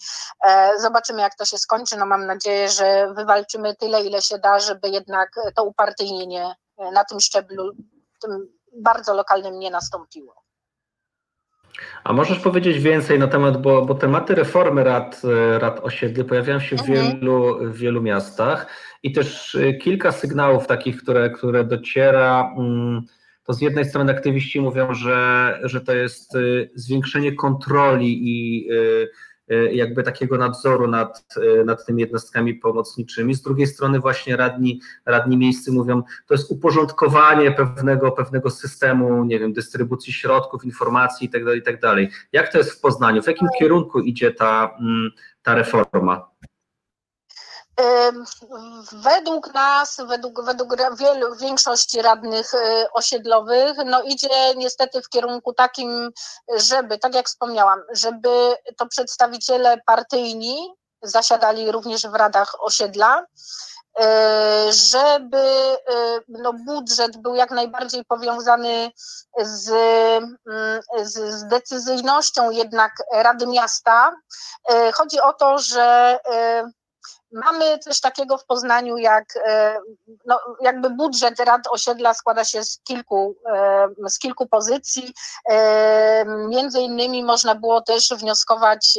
Zobaczymy, 0.78 1.22
jak 1.22 1.36
to 1.36 1.46
się 1.46 1.58
skończy. 1.58 1.98
No 1.98 2.06
mam 2.06 2.26
nadzieję, 2.26 2.70
że 2.70 3.14
wywalczymy 3.14 3.76
tyle, 3.76 4.04
ile 4.04 4.22
się 4.22 4.40
da, 4.40 4.60
żeby 4.60 4.90
jednak 4.90 5.30
to 5.56 5.64
upartyjnienie 5.64 6.56
na 6.94 7.04
tym 7.04 7.20
szczeblu, 7.20 7.72
tym 8.22 8.58
bardzo 8.74 9.14
lokalnym 9.14 9.60
nie 9.60 9.72
nastąpiło. 9.72 10.47
A 12.04 12.14
możesz 12.14 12.40
powiedzieć 12.40 12.80
więcej 12.80 13.20
na 13.20 13.28
temat, 13.28 13.62
bo, 13.62 13.86
bo 13.86 13.96
tematy 13.96 14.36
reformy 14.36 14.84
rad, 14.84 15.22
rad 15.58 15.80
osiedli 15.84 16.24
pojawiają 16.24 16.60
się 16.60 16.76
w 16.76 16.80
mhm. 16.80 17.20
wielu, 17.20 17.58
w 17.62 17.78
wielu 17.78 18.02
miastach 18.02 18.68
i 19.04 19.12
też 19.12 19.56
e, 19.56 19.74
kilka 19.74 20.12
sygnałów 20.12 20.68
takich, 20.68 20.98
które, 20.98 21.30
które 21.30 21.64
dociera. 21.64 22.54
Mm, 22.58 23.02
to 23.44 23.54
z 23.54 23.62
jednej 23.62 23.86
strony 23.86 24.12
aktywiści 24.12 24.62
mówią, 24.62 24.94
że, 24.94 25.60
że 25.64 25.82
to 25.82 25.94
jest 25.94 26.36
e, 26.36 26.40
zwiększenie 26.76 27.36
kontroli 27.36 28.20
i 28.22 28.68
E, 28.72 29.08
jakby 29.56 30.04
takiego 30.04 30.38
nadzoru 30.38 30.88
nad, 30.88 31.26
e, 31.60 31.64
nad 31.64 31.86
tymi 31.86 32.02
jednostkami 32.02 32.54
pomocniczymi. 32.54 33.36
Z 33.36 33.42
drugiej 33.42 33.68
strony 33.68 34.00
właśnie 34.00 34.38
radni, 34.38 34.82
radni 35.06 35.38
miejscy 35.38 35.72
mówią, 35.72 36.04
to 36.28 36.34
jest 36.34 36.52
uporządkowanie 36.52 37.52
pewnego, 37.52 38.12
pewnego 38.12 38.50
systemu, 38.50 39.24
nie 39.24 39.40
wiem, 39.40 39.54
dystrybucji 39.54 40.14
środków, 40.14 40.66
informacji 40.66 41.26
itd., 41.26 41.46
tak 41.46 41.56
itd. 41.56 41.80
Tak 41.82 42.28
Jak 42.34 42.52
to 42.52 42.58
jest 42.58 42.72
w 42.72 42.82
Poznaniu? 42.82 43.22
W 43.22 43.28
jakim 43.28 43.48
kierunku 43.60 44.00
idzie 44.00 44.32
ta, 44.32 44.78
mm, 44.80 45.12
ta 45.44 45.56
reforma? 45.56 46.37
Według 48.92 49.54
nas, 49.54 49.98
według, 50.08 50.46
według 50.46 50.76
wielu, 50.98 51.36
większości 51.36 52.02
radnych 52.02 52.54
y, 52.54 52.92
osiedlowych, 52.92 53.78
no 53.86 54.02
idzie 54.02 54.56
niestety 54.56 55.02
w 55.02 55.10
kierunku 55.10 55.54
takim, 55.54 56.12
żeby, 56.56 56.98
tak 56.98 57.16
jak 57.16 57.28
wspomniałam, 57.28 57.84
żeby 57.92 58.56
to 58.78 58.88
przedstawiciele 58.88 59.82
partyjni 59.86 60.74
zasiadali 61.02 61.72
również 61.72 62.08
w 62.08 62.14
radach 62.14 62.64
osiedla, 62.64 63.22
y, 63.22 64.04
żeby 64.74 65.38
y, 65.38 66.24
no, 66.28 66.54
budżet 66.54 67.18
był 67.18 67.36
jak 67.36 67.52
najbardziej 67.52 68.06
powiązany 68.06 68.92
z, 69.40 69.70
mm, 70.48 70.82
z, 71.04 71.14
z 71.14 71.48
decyzyjnością 71.48 72.52
jednak 72.52 72.92
Rady 73.14 73.48
Miasta. 73.48 74.16
Chodzi 74.94 75.22
o 75.22 75.34
to, 75.34 75.58
że 75.58 76.20
Mamy 77.32 77.80
coś 77.80 78.02
takiego 78.02 78.38
w 78.38 78.46
Poznaniu, 78.46 78.98
jak 78.98 79.26
no, 80.26 80.40
jakby 80.62 80.90
budżet 80.90 81.40
rad 81.40 81.62
osiedla 81.70 82.14
składa 82.14 82.46
się 82.46 82.64
z 82.64 82.80
kilku, 82.84 83.36
z 84.10 84.20
kilku 84.20 84.48
pozycji. 84.48 85.14
Między 86.50 86.82
innymi 86.82 87.24
można 87.24 87.56
było 87.56 87.82
też 87.82 88.10
wnioskować 88.10 88.98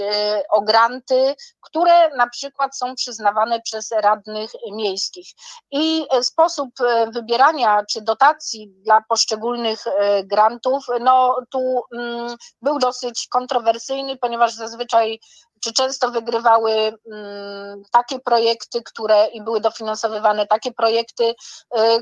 o 0.51 0.61
granty, 0.61 1.35
które 1.61 2.17
na 2.17 2.29
przykład 2.29 2.77
są 2.77 2.95
przyznawane 2.95 3.61
przez 3.61 3.91
radnych 3.91 4.51
miejskich. 4.73 5.29
I 5.71 6.07
sposób 6.23 6.71
wybierania 7.15 7.85
czy 7.91 8.01
dotacji 8.03 8.69
dla 8.69 9.03
poszczególnych 9.09 9.85
grantów, 10.25 10.85
no 11.01 11.37
tu 11.51 11.83
mm, 11.93 12.37
był 12.63 12.79
dosyć 12.79 13.29
kontrowersyjny, 13.31 14.17
ponieważ 14.17 14.55
zazwyczaj 14.55 15.21
czy 15.61 15.73
często 15.73 16.11
wygrywały 16.11 16.73
mm, 17.13 17.83
takie 17.93 18.19
projekty, 18.21 18.83
które 18.83 19.27
i 19.27 19.43
były 19.43 19.61
dofinansowywane 19.61 20.47
takie 20.47 20.73
projekty, 20.73 21.25
y, 21.25 21.35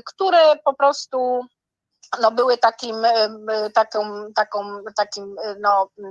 które 0.05 0.55
po 0.65 0.73
prostu 0.73 1.45
no, 2.21 2.31
były 2.31 2.57
takim, 2.57 3.05
y, 3.05 3.71
taką, 3.73 4.33
taką, 4.35 4.83
takim 4.95 5.35
no, 5.59 5.89
y, 5.99 6.03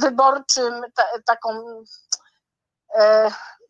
wyborczym, 0.00 0.82
taką 1.26 1.82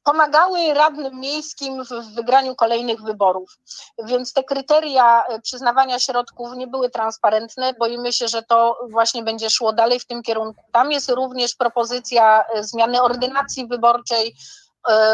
pomagały 0.09 0.75
radnym 0.75 1.21
miejskim 1.21 1.85
w 1.85 2.15
wygraniu 2.15 2.55
kolejnych 2.55 3.03
wyborów. 3.03 3.59
Więc 4.05 4.33
te 4.33 4.45
kryteria 4.45 5.25
e, 5.25 5.41
przyznawania 5.41 5.99
środków 5.99 6.49
nie 6.57 6.67
były 6.67 6.91
transparentne. 6.91 7.75
Boimy 7.79 8.13
się, 8.13 8.29
że 8.29 8.43
to 8.43 8.79
właśnie 8.91 9.23
będzie 9.23 9.51
szło 9.51 9.73
dalej 9.73 10.01
w 10.01 10.07
tym 10.07 10.23
kierunku. 10.23 10.65
Tam 10.73 10.93
jest 10.93 11.11
również 11.11 11.55
propozycja 11.55 12.45
e, 12.45 12.65
zmiany 12.65 13.03
ordynacji 13.03 13.67
wyborczej 13.67 14.37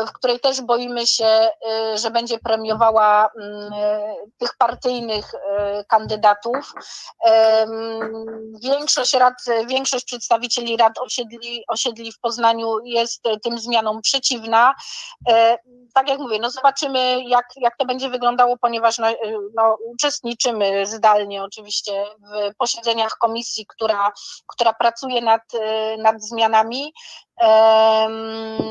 w 0.09 0.13
której 0.13 0.41
też 0.41 0.61
boimy 0.61 1.07
się, 1.07 1.25
e, 1.25 1.99
że 1.99 2.11
będzie 2.11 2.39
premiowała 2.39 3.29
mm, 3.41 3.73
e, 3.73 4.15
tych 4.39 4.57
partyjnych 4.57 5.33
kandydatów. 5.89 6.73
Większość 8.63 9.15
rad, 9.15 9.35
większość 9.67 10.05
przedstawicieli 10.05 10.77
rad 10.77 10.99
osiedli, 10.99 11.65
osiedli 11.69 12.13
w 12.13 12.19
Poznaniu 12.21 12.79
jest 12.85 13.23
tym 13.43 13.59
zmianom 13.59 14.01
przeciwna. 14.03 14.75
Tak 15.95 16.09
jak 16.09 16.19
mówię, 16.19 16.39
no 16.39 16.51
zobaczymy, 16.51 17.25
jak, 17.25 17.47
jak 17.57 17.77
to 17.77 17.85
będzie 17.85 18.09
wyglądało, 18.09 18.57
ponieważ 18.59 18.99
no, 18.99 19.07
no, 19.55 19.77
uczestniczymy 19.93 20.87
zdalnie 20.87 21.43
oczywiście 21.43 22.05
w 22.21 22.57
posiedzeniach 22.57 23.13
komisji, 23.21 23.67
która, 23.67 24.13
która 24.47 24.73
pracuje 24.73 25.21
nad, 25.21 25.43
nad 25.99 26.23
zmianami. 26.23 26.93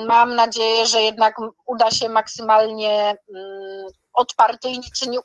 Mam 0.08 0.36
nadzieję, 0.36 0.86
że 0.86 1.02
jednak 1.02 1.36
uda 1.66 1.92
się 1.92 2.10
maksymalnie 2.10 3.18
mm, 3.36 3.88
odpartyjnić, 4.14 4.92
czy 5.00 5.10
nie 5.10 5.20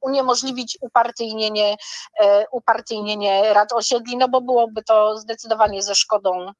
uniemożliwić 0.00 0.78
upartyjnienie, 0.80 1.76
e, 2.20 2.46
upartyjnienie 2.50 3.54
rad 3.54 3.72
osiedli, 3.72 4.16
no 4.16 4.28
bo 4.28 4.40
byłoby 4.40 4.82
to 4.82 5.18
zdecydowanie 5.18 5.82
ze 5.82 5.94
szkodą 5.94 6.52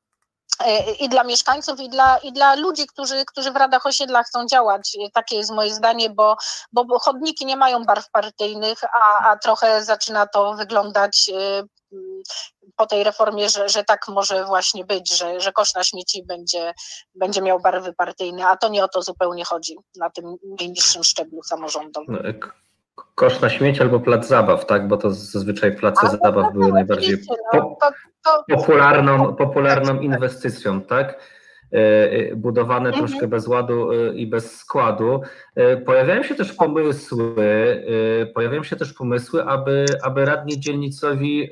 e, 0.61 0.93
i 0.93 1.09
dla 1.09 1.25
mieszkańców, 1.25 1.81
i 1.81 1.89
dla, 1.89 2.19
i 2.19 2.33
dla 2.33 2.55
ludzi, 2.55 2.87
którzy, 2.87 3.25
którzy 3.25 3.51
w 3.51 3.57
radach 3.57 3.87
osiedla 3.87 4.23
chcą 4.23 4.47
działać. 4.47 4.97
Takie 5.13 5.37
jest 5.37 5.51
moje 5.51 5.75
zdanie, 5.75 6.11
bo, 6.11 6.37
bo 6.73 6.99
chodniki 6.99 7.47
nie 7.47 7.57
mają 7.57 7.85
barw 7.85 8.11
partyjnych, 8.11 8.85
a, 8.85 9.31
a 9.31 9.37
trochę 9.37 9.85
zaczyna 9.85 10.27
to 10.27 10.55
wyglądać 10.55 11.31
e, 11.35 11.63
po 12.77 12.87
tej 12.87 13.05
reformie, 13.05 13.49
że, 13.49 13.69
że 13.69 13.85
tak 13.85 14.01
może 14.09 14.45
właśnie 14.45 14.85
być, 14.85 15.19
że, 15.19 15.41
że 15.41 15.53
kosz 15.53 15.75
na 15.75 15.85
śmieci 15.85 16.25
będzie, 16.29 16.73
będzie 17.15 17.43
miał 17.43 17.61
barwy 17.61 17.93
partyjne, 17.93 18.47
a 18.47 18.57
to 18.57 18.69
nie 18.69 18.85
o 18.85 18.89
to 18.89 19.03
zupełnie 19.03 19.45
chodzi 19.45 19.77
na 19.97 20.11
tym 20.11 20.37
najniższym 20.61 21.05
szczeblu 21.05 21.43
samorządowym. 21.43 22.19
No, 22.23 22.49
kosz 23.15 23.41
na 23.41 23.51
śmieci 23.51 23.83
albo 23.83 24.01
plac 24.01 24.27
zabaw, 24.27 24.67
tak? 24.67 24.89
Bo 24.89 24.97
to 24.97 25.11
zazwyczaj 25.11 25.77
place 25.77 26.09
zabaw 26.23 26.53
były 26.53 26.73
najbardziej 26.73 27.17
no, 27.55 27.77
to, 27.81 27.91
to, 28.25 28.45
popularną, 28.57 29.37
popularną 29.37 30.01
inwestycją, 30.01 30.83
tak? 30.83 31.19
E, 31.75 32.11
e, 32.11 32.37
budowane 32.37 32.89
mhm. 32.89 33.07
troszkę 33.07 33.29
bez 33.29 33.47
ładu 33.47 33.93
e, 33.93 34.15
i 34.15 34.27
bez 34.27 34.57
składu. 34.57 35.21
Pojawiają 35.87 36.23
się 36.23 36.35
też 36.35 36.53
pomysły, 36.53 37.35
pojawiają 38.35 38.63
się 38.63 38.77
też 38.77 38.93
pomysły, 38.93 39.45
aby, 39.45 39.87
aby 40.03 40.25
radni 40.25 40.61
dzielnicowi 40.61 41.51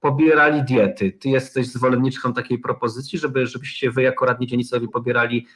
pobierali 0.00 0.62
diety. 0.62 1.12
Ty 1.12 1.28
jesteś 1.28 1.66
zwolenniczką 1.66 2.32
takiej 2.32 2.58
propozycji, 2.58 3.18
żeby, 3.18 3.46
żebyście 3.46 3.90
wy 3.90 4.02
jako 4.02 4.26
radni 4.26 4.46
dzielnicowi 4.46 4.88
pobierali 4.88 5.46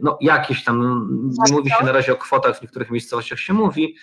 no, 0.00 0.18
jakieś 0.20 0.64
tam, 0.64 1.08
nie 1.46 1.52
mówi 1.52 1.70
się 1.70 1.84
na 1.84 1.92
razie 1.92 2.12
o 2.12 2.16
kwotach, 2.16 2.58
w 2.58 2.62
niektórych 2.62 2.90
miejscowościach 2.90 3.38
się 3.38 3.52
mówi, 3.52 3.96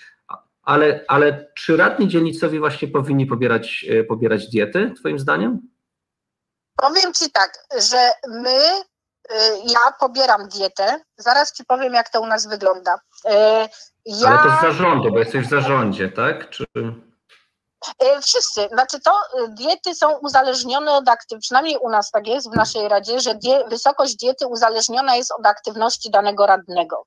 ale, 0.63 1.05
ale 1.07 1.51
czy 1.55 1.77
radni 1.77 2.07
dzielnicowi 2.07 2.59
właśnie 2.59 2.87
powinni 2.87 3.25
pobierać, 3.25 3.85
pobierać 4.07 4.49
diety, 4.49 4.93
twoim 4.99 5.19
zdaniem? 5.19 5.59
Powiem 6.75 7.13
Ci 7.13 7.31
tak, 7.31 7.53
że 7.89 8.11
my, 8.27 8.59
y, 9.31 9.35
ja 9.65 9.79
pobieram 9.99 10.47
dietę, 10.47 11.01
zaraz 11.17 11.53
Ci 11.53 11.65
powiem, 11.65 11.93
jak 11.93 12.09
to 12.09 12.21
u 12.21 12.25
nas 12.25 12.47
wygląda. 12.47 12.99
Ja... 14.05 14.27
Ale 14.27 14.37
to 14.37 14.57
z 14.57 14.61
zarządu, 14.61 15.11
bo 15.11 15.19
jesteś 15.19 15.45
w 15.45 15.49
zarządzie, 15.49 16.09
tak? 16.09 16.49
Czy... 16.49 16.65
Y, 18.03 18.21
wszyscy, 18.21 18.67
znaczy 18.67 18.99
to 18.99 19.11
y, 19.11 19.47
diety 19.49 19.95
są 19.95 20.17
uzależnione 20.17 20.91
od 20.91 21.09
aktywności, 21.09 21.47
przynajmniej 21.47 21.77
u 21.77 21.89
nas 21.89 22.11
tak 22.11 22.27
jest 22.27 22.51
w 22.51 22.55
naszej 22.55 22.87
Radzie, 22.87 23.19
że 23.19 23.35
die, 23.35 23.63
wysokość 23.67 24.15
diety 24.15 24.47
uzależniona 24.47 25.15
jest 25.15 25.31
od 25.39 25.45
aktywności 25.45 26.11
danego 26.11 26.45
radnego. 26.45 27.05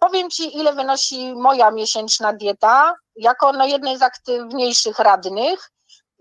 Powiem 0.00 0.30
Ci, 0.30 0.58
ile 0.58 0.72
wynosi 0.72 1.34
moja 1.34 1.70
miesięczna 1.70 2.32
dieta, 2.32 2.94
jako 3.16 3.52
no, 3.52 3.66
jednej 3.66 3.98
z 3.98 4.02
aktywniejszych 4.02 4.98
radnych. 4.98 5.70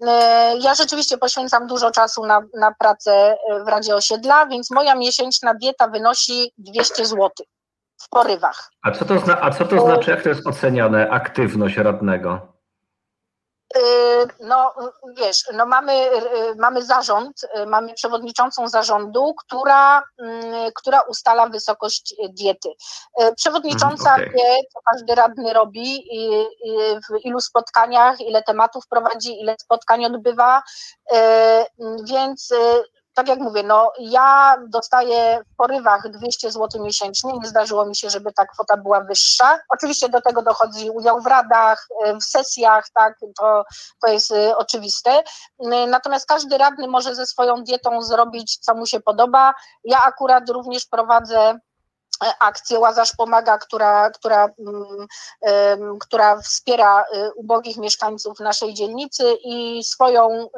E, 0.01 0.57
ja 0.57 0.75
rzeczywiście 0.75 1.17
poświęcam 1.17 1.67
dużo 1.67 1.91
czasu 1.91 2.25
na, 2.25 2.41
na 2.59 2.73
pracę 2.79 3.37
e, 3.51 3.63
w 3.63 3.67
Radzie 3.67 3.95
Osiedla, 3.95 4.45
więc 4.45 4.71
moja 4.71 4.95
miesięczna 4.95 5.53
dieta 5.53 5.87
wynosi 5.87 6.51
200 6.57 7.05
zł 7.05 7.29
w 8.01 8.09
porywach. 8.09 8.69
A 8.81 8.91
co 8.91 9.05
to, 9.05 9.19
zna, 9.19 9.41
a 9.41 9.51
co 9.51 9.65
to 9.65 9.81
znaczy, 9.81 10.11
jak 10.11 10.23
to 10.23 10.29
jest 10.29 10.47
oceniane, 10.47 11.09
aktywność 11.09 11.77
radnego? 11.77 12.56
Y, 13.75 13.79
no 14.39 14.73
wiesz, 15.17 15.43
no 15.53 15.65
mamy, 15.65 15.93
y, 15.93 16.55
mamy 16.55 16.81
zarząd, 16.85 17.43
y, 17.43 17.65
mamy 17.65 17.93
przewodniczącą 17.93 18.67
zarządu, 18.67 19.33
która, 19.33 20.03
mm, 20.17 20.71
która 20.75 21.01
ustala 21.01 21.47
wysokość 21.47 22.15
diety. 22.29 22.69
Przewodnicząca 23.35 24.15
mm, 24.15 24.29
okay. 24.29 24.33
wie, 24.33 24.55
co 24.73 24.79
każdy 24.91 25.15
radny 25.15 25.53
robi, 25.53 26.09
w 27.09 27.25
ilu 27.25 27.39
spotkaniach, 27.39 28.21
ile 28.21 28.43
tematów 28.43 28.87
prowadzi, 28.87 29.41
ile 29.41 29.55
spotkań 29.59 30.05
odbywa, 30.05 30.61
więc 32.03 32.53
tak 33.17 33.27
jak 33.27 33.39
mówię, 33.39 33.63
no 33.63 33.91
ja 33.99 34.57
dostaję 34.67 35.41
w 35.53 35.55
porywach 35.55 36.09
200 36.09 36.51
zł 36.51 36.83
miesięcznie, 36.83 37.33
nie 37.33 37.49
zdarzyło 37.49 37.85
mi 37.85 37.95
się, 37.95 38.09
żeby 38.09 38.33
ta 38.33 38.45
kwota 38.45 38.77
była 38.77 39.01
wyższa. 39.01 39.59
Oczywiście 39.69 40.09
do 40.09 40.21
tego 40.21 40.41
dochodzi 40.41 40.89
udział 40.89 41.21
w 41.21 41.25
radach, 41.25 41.87
w 42.21 42.23
sesjach, 42.23 42.85
tak, 42.93 43.19
to, 43.39 43.63
to 44.01 44.11
jest 44.11 44.31
y, 44.31 44.57
oczywiste. 44.57 45.23
Natomiast 45.87 46.25
każdy 46.25 46.57
radny 46.57 46.87
może 46.87 47.15
ze 47.15 47.25
swoją 47.25 47.63
dietą 47.63 48.01
zrobić, 48.01 48.57
co 48.57 48.75
mu 48.75 48.85
się 48.85 48.99
podoba. 48.99 49.53
Ja 49.83 50.03
akurat 50.03 50.49
również 50.49 50.85
prowadzę 50.85 51.59
akcję 52.39 52.79
Łazarz 52.79 53.15
Pomaga, 53.17 53.57
która, 53.57 54.09
która, 54.09 54.49
mm, 54.59 55.99
która 55.99 56.41
wspiera 56.41 57.01
y, 57.01 57.33
ubogich 57.33 57.77
mieszkańców 57.77 58.39
naszej 58.39 58.73
dzielnicy 58.73 59.37
i 59.43 59.83
swoją 59.83 60.31
y, 60.31 60.49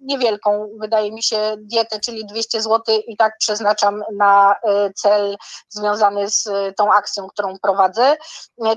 niewielką, 0.00 0.68
wydaje 0.80 1.12
mi 1.12 1.22
się, 1.22 1.54
dietę, 1.58 2.00
czyli 2.00 2.26
200 2.26 2.62
zł 2.62 2.80
i 3.06 3.16
tak 3.16 3.38
przeznaczam 3.38 4.04
na 4.12 4.54
y, 4.54 4.92
cel 4.94 5.36
związany 5.68 6.30
z 6.30 6.48
tą 6.76 6.92
akcją, 6.92 7.28
którą 7.28 7.58
prowadzę. 7.58 8.16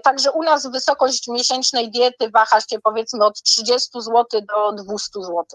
Także 0.04 0.32
u 0.32 0.44
nas 0.44 0.68
wysokość 0.68 1.28
miesięcznej 1.28 1.92
diety 1.92 2.30
waha 2.30 2.62
się 2.62 2.80
powiedzmy 2.84 3.26
od 3.26 3.42
30 3.42 4.02
zł 4.02 4.42
do 4.42 4.84
200 4.84 5.22
zł. 5.22 5.46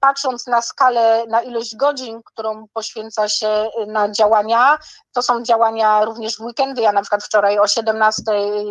Patrząc 0.00 0.46
na 0.46 0.62
skalę, 0.62 1.24
na 1.28 1.42
ilość 1.42 1.76
godzin, 1.76 2.22
którą 2.24 2.66
poświęca 2.72 3.28
się 3.28 3.70
na 3.86 4.10
działania, 4.10 4.78
to 5.12 5.22
są 5.22 5.42
działania 5.42 5.51
również 6.04 6.36
w 6.36 6.40
weekendy. 6.40 6.82
Ja 6.82 6.92
na 6.92 7.00
przykład 7.00 7.24
wczoraj 7.24 7.58
o 7.58 7.66
17 7.66 8.22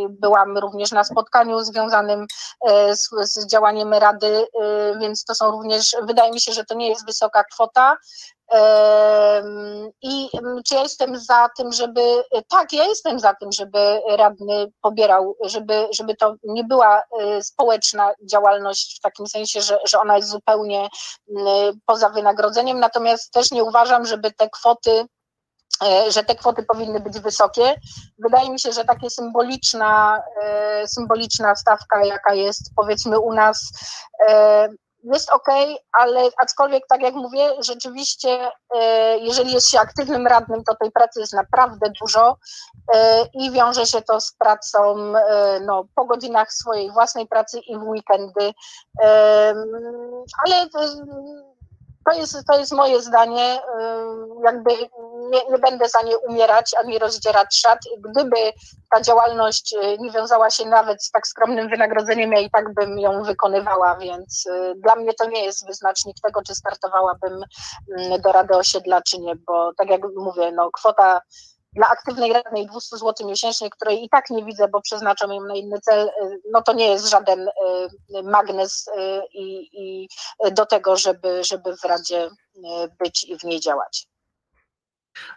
byłam 0.10 0.58
również 0.58 0.92
na 0.92 1.04
spotkaniu 1.04 1.60
związanym 1.60 2.26
e, 2.68 2.96
z, 2.96 3.10
z 3.22 3.48
działaniem 3.48 3.94
Rady, 3.94 4.48
e, 4.62 5.00
więc 5.00 5.26
to 5.26 5.36
są 5.36 5.52
również, 5.52 5.96
wydaje 6.04 6.32
mi 6.32 6.42
się, 6.42 6.52
że 6.52 6.66
to 6.66 6.76
nie 6.76 6.90
jest 6.90 7.06
wysoka 7.06 7.44
kwota. 7.44 7.98
I 10.02 10.30
czy 10.68 10.76
ja 10.76 10.82
jestem 10.82 11.20
za 11.20 11.50
tym, 11.58 11.72
żeby, 11.72 12.24
tak, 12.50 12.74
ja 12.74 12.86
jestem 12.86 13.20
za 13.20 13.34
tym, 13.34 13.52
żeby 13.52 14.02
radny 14.10 14.72
pobierał, 14.82 15.36
żeby, 15.44 15.88
żeby 15.92 16.16
to 16.16 16.36
nie 16.44 16.64
była 16.64 17.04
e, 17.20 17.44
społeczna 17.44 18.14
działalność 18.32 18.98
w 18.98 19.02
takim 19.02 19.28
sensie, 19.28 19.62
że, 19.62 19.80
że 19.86 20.00
ona 20.00 20.18
jest 20.18 20.30
zupełnie 20.30 20.90
poza 21.86 22.10
wynagrodzeniem, 22.10 22.80
natomiast 22.80 23.32
też 23.32 23.52
nie 23.52 23.64
uważam, 23.64 24.06
żeby 24.06 24.32
te 24.32 24.50
kwoty 24.50 25.06
że 26.10 26.24
te 26.24 26.36
kwoty 26.36 26.64
powinny 26.64 27.00
być 27.00 27.20
wysokie. 27.20 27.76
Wydaje 28.20 28.50
mi 28.50 28.60
się, 28.60 28.72
że 28.72 28.86
takie 28.86 29.10
symboliczna, 29.10 30.24
symboliczna 30.86 31.56
stawka, 31.56 32.06
jaka 32.06 32.34
jest 32.34 32.72
powiedzmy 32.76 33.20
u 33.20 33.34
nas, 33.34 33.72
jest 35.04 35.32
ok, 35.32 35.48
ale 35.92 36.22
aczkolwiek 36.38 36.84
tak 36.90 37.02
jak 37.02 37.14
mówię, 37.14 37.50
rzeczywiście 37.60 38.52
e, 38.76 39.18
jeżeli 39.18 39.54
jest 39.54 39.72
się 39.72 39.80
aktywnym 39.80 40.28
radnym, 40.28 40.64
to 40.64 40.76
tej 40.76 40.92
pracy 40.92 41.20
jest 41.20 41.34
naprawdę 41.34 41.92
dużo 42.02 42.38
e, 42.94 43.26
i 43.34 43.52
wiąże 43.52 43.86
się 43.86 44.02
to 44.02 44.22
z 44.22 44.34
pracą 44.34 44.96
e, 45.16 45.60
no, 45.60 45.86
po 45.96 46.06
godzinach 46.06 46.54
swojej 46.54 46.92
własnej 46.92 47.28
pracy 47.28 47.60
i 47.60 47.78
w 47.78 47.84
weekendy. 47.84 48.54
Ale 50.46 50.70
to 52.06 52.18
jest, 52.18 52.38
to 52.48 52.60
jest 52.60 52.72
moje 52.72 53.02
zdanie. 53.02 53.60
Jakby 54.44 54.72
nie, 55.32 55.40
nie 55.52 55.58
będę 55.58 55.90
za 55.90 56.02
nie 56.02 56.18
umierać 56.18 56.76
ani 56.80 57.00
rozdzierać 57.00 57.56
szat. 57.56 57.80
Gdyby 58.00 58.38
ta 58.96 59.02
działalność 59.02 59.74
y, 59.74 59.98
nie 60.00 60.12
wiązała 60.12 60.50
się 60.50 60.66
nawet 60.66 61.04
z 61.04 61.12
tak 61.12 61.28
skromnym 61.28 61.70
wynagrodzeniem, 61.70 62.32
ja 62.32 62.40
i 62.40 62.50
tak 62.50 62.74
bym 62.74 63.00
ją 63.00 63.24
wykonywała, 63.24 63.96
więc 63.96 64.46
y, 64.46 64.74
dla 64.76 64.96
mnie 64.96 65.14
to 65.14 65.30
nie 65.30 65.46
jest 65.46 65.68
wyznacznik 65.68 66.16
tego, 66.24 66.42
czy 66.48 66.56
startowałabym 66.56 67.44
mm, 67.98 68.22
do 68.22 68.32
Rady 68.32 68.56
Osiedla, 68.56 69.02
czy 69.02 69.20
nie, 69.20 69.36
bo 69.36 69.72
tak 69.78 69.90
jak 69.90 70.02
mówię, 70.16 70.52
no 70.52 70.72
kwota 70.72 71.22
dla 71.74 71.90
aktywnej 71.90 72.34
radnej 72.34 72.68
200 72.68 72.98
zł 72.98 73.28
miesięcznie, 73.28 73.70
której 73.70 74.04
i 74.04 74.10
tak 74.10 74.30
nie 74.30 74.46
widzę, 74.46 74.68
bo 74.68 74.82
przeznaczam 74.82 75.32
ją 75.32 75.42
na 75.42 75.56
inny 75.56 75.80
cel, 75.80 76.08
y, 76.08 76.42
no 76.52 76.62
to 76.62 76.74
nie 76.74 76.88
jest 76.88 77.10
żaden 77.10 77.50
magnes 78.24 78.90
i, 79.34 79.70
i 79.74 80.10
do 80.52 80.66
tego, 80.66 80.98
żeby, 80.98 81.44
żeby 81.44 81.78
w 81.78 81.84
Radzie 81.84 82.30
być 83.00 83.24
i 83.24 83.38
w 83.38 83.44
niej 83.44 83.60
działać. 83.60 84.08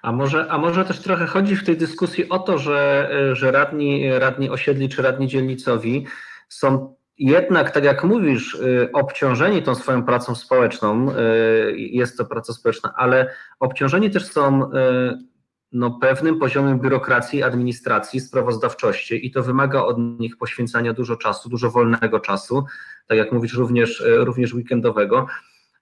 A 0.02 0.12
może, 0.12 0.46
a 0.50 0.58
może 0.58 0.84
też 0.84 1.00
trochę 1.00 1.26
chodzi 1.26 1.56
w 1.56 1.66
tej 1.66 1.76
dyskusji 1.76 2.28
o 2.28 2.38
to, 2.38 2.58
że, 2.58 3.10
że 3.32 3.50
radni, 3.50 4.18
radni 4.18 4.50
osiedli 4.50 4.88
czy 4.88 5.02
radni 5.02 5.28
dzielnicowi 5.28 6.06
są 6.48 6.94
jednak, 7.18 7.70
tak 7.70 7.84
jak 7.84 8.04
mówisz, 8.04 8.54
y, 8.54 8.88
obciążeni 8.92 9.62
tą 9.62 9.74
swoją 9.74 10.04
pracą 10.04 10.34
społeczną, 10.34 11.10
y, 11.10 11.74
jest 11.76 12.18
to 12.18 12.24
praca 12.24 12.52
społeczna, 12.52 12.92
ale 12.96 13.34
obciążeni 13.60 14.10
też 14.10 14.26
są 14.32 14.62
y, 14.62 15.33
no, 15.74 15.90
pewnym 15.90 16.38
poziomem 16.38 16.80
biurokracji, 16.80 17.42
administracji, 17.42 18.20
sprawozdawczości 18.20 19.26
i 19.26 19.30
to 19.30 19.42
wymaga 19.42 19.82
od 19.82 19.98
nich 19.98 20.36
poświęcania 20.36 20.92
dużo 20.92 21.16
czasu, 21.16 21.48
dużo 21.48 21.70
wolnego 21.70 22.20
czasu, 22.20 22.64
tak 23.06 23.18
jak 23.18 23.32
mówisz, 23.32 23.54
również, 23.54 24.02
również 24.06 24.54
weekendowego. 24.54 25.26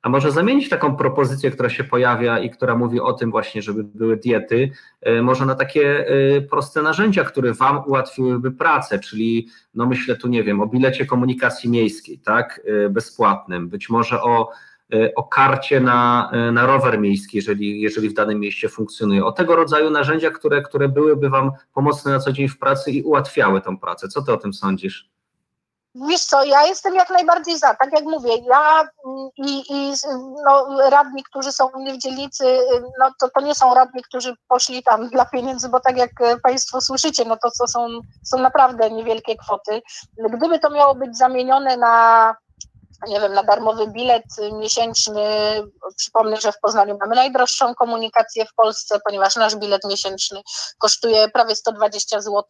A 0.03 0.09
może 0.09 0.32
zamienić 0.32 0.68
taką 0.68 0.97
propozycję, 0.97 1.51
która 1.51 1.68
się 1.68 1.84
pojawia 1.84 2.38
i 2.38 2.51
która 2.51 2.76
mówi 2.76 3.01
o 3.01 3.12
tym 3.12 3.30
właśnie, 3.30 3.62
żeby 3.62 3.84
były 3.84 4.16
diety, 4.16 4.70
e, 5.01 5.22
może 5.22 5.47
na 5.47 5.55
takie 5.55 6.07
e, 6.09 6.40
proste 6.40 6.82
narzędzia, 6.82 7.24
które 7.24 7.53
Wam 7.55 7.82
ułatwiłyby 7.86 8.51
pracę, 8.51 8.99
czyli 8.99 9.49
no 9.74 9.86
myślę 9.86 10.16
tu, 10.16 10.28
nie 10.28 10.45
wiem, 10.45 10.61
o 10.61 10.66
bilecie 10.66 11.07
komunikacji 11.07 11.70
miejskiej, 11.70 12.18
tak, 12.18 12.61
e, 12.66 12.88
bezpłatnym, 12.88 13.68
być 13.68 13.90
może 13.90 14.22
o, 14.22 14.51
o 15.16 15.24
karcie 15.24 15.80
na, 15.80 16.30
na 16.53 16.66
rower 16.66 16.99
miejski, 16.99 17.36
jeżeli, 17.36 17.80
jeżeli 17.80 18.09
w 18.09 18.14
danym 18.14 18.40
mieście 18.40 18.68
funkcjonuje, 18.68 19.24
o 19.24 19.32
tego 19.32 19.57
rodzaju 19.57 19.90
narzędzia, 19.90 20.30
które, 20.30 20.62
które 20.62 20.88
byłyby 20.88 21.30
Wam 21.30 21.51
pomocne 21.74 22.12
na 22.12 22.18
co 22.18 22.32
dzień 22.32 22.49
w 22.49 22.59
pracy 22.59 22.90
i 22.90 23.03
ułatwiały 23.03 23.61
tą 23.61 23.78
pracę. 23.78 24.09
Co 24.09 24.22
Ty 24.22 24.32
o 24.32 24.36
tym 24.36 24.55
sądzisz? 24.55 25.12
Wiesz 25.95 26.24
co, 26.24 26.45
ja 26.45 26.66
jestem 26.66 26.95
jak 26.95 27.11
najbardziej 27.11 27.59
za, 27.59 27.74
tak 27.74 27.93
jak 27.93 28.05
mówię, 28.05 28.30
ja 28.36 28.88
i, 29.36 29.62
i 29.70 29.93
no, 30.47 30.80
radni, 30.90 31.22
którzy 31.22 31.53
są 31.53 31.66
u 31.66 31.80
mnie 31.80 31.95
w 31.95 31.99
dzielnicy, 31.99 32.45
no 33.01 33.11
to, 33.20 33.28
to 33.34 33.40
nie 33.40 33.55
są 33.55 33.74
radni, 33.74 34.03
którzy 34.03 34.34
poszli 34.49 34.82
tam 34.82 35.09
dla 35.09 35.24
pieniędzy, 35.24 35.68
bo 35.68 35.80
tak 35.80 35.97
jak 35.97 36.11
Państwo 36.43 36.80
słyszycie, 36.80 37.24
no 37.24 37.36
to, 37.36 37.49
to 37.59 37.68
są, 37.68 37.88
są 38.22 38.38
naprawdę 38.38 38.90
niewielkie 38.90 39.36
kwoty. 39.36 39.82
Gdyby 40.30 40.59
to 40.59 40.70
miało 40.70 40.95
być 40.95 41.16
zamienione 41.16 41.76
na 41.76 42.34
nie 43.07 43.20
wiem, 43.20 43.32
na 43.32 43.42
darmowy 43.42 43.86
bilet 43.86 44.24
miesięczny. 44.53 45.22
Przypomnę, 45.96 46.36
że 46.36 46.53
w 46.53 46.61
Poznaniu 46.61 46.98
mamy 47.00 47.16
najdroższą 47.16 47.74
komunikację 47.74 48.46
w 48.46 48.55
Polsce, 48.55 48.98
ponieważ 49.07 49.36
nasz 49.36 49.57
bilet 49.57 49.84
miesięczny 49.84 50.42
kosztuje 50.78 51.28
prawie 51.28 51.57
120 51.57 52.20
zł. 52.20 52.42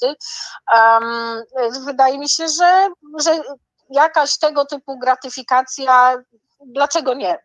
Um, 0.74 1.42
wydaje 1.84 2.18
mi 2.18 2.28
się, 2.28 2.48
że, 2.48 2.88
że 3.18 3.42
jakaś 3.90 4.38
tego 4.38 4.64
typu 4.64 4.98
gratyfikacja, 4.98 6.16
dlaczego 6.66 7.14
nie? 7.14 7.38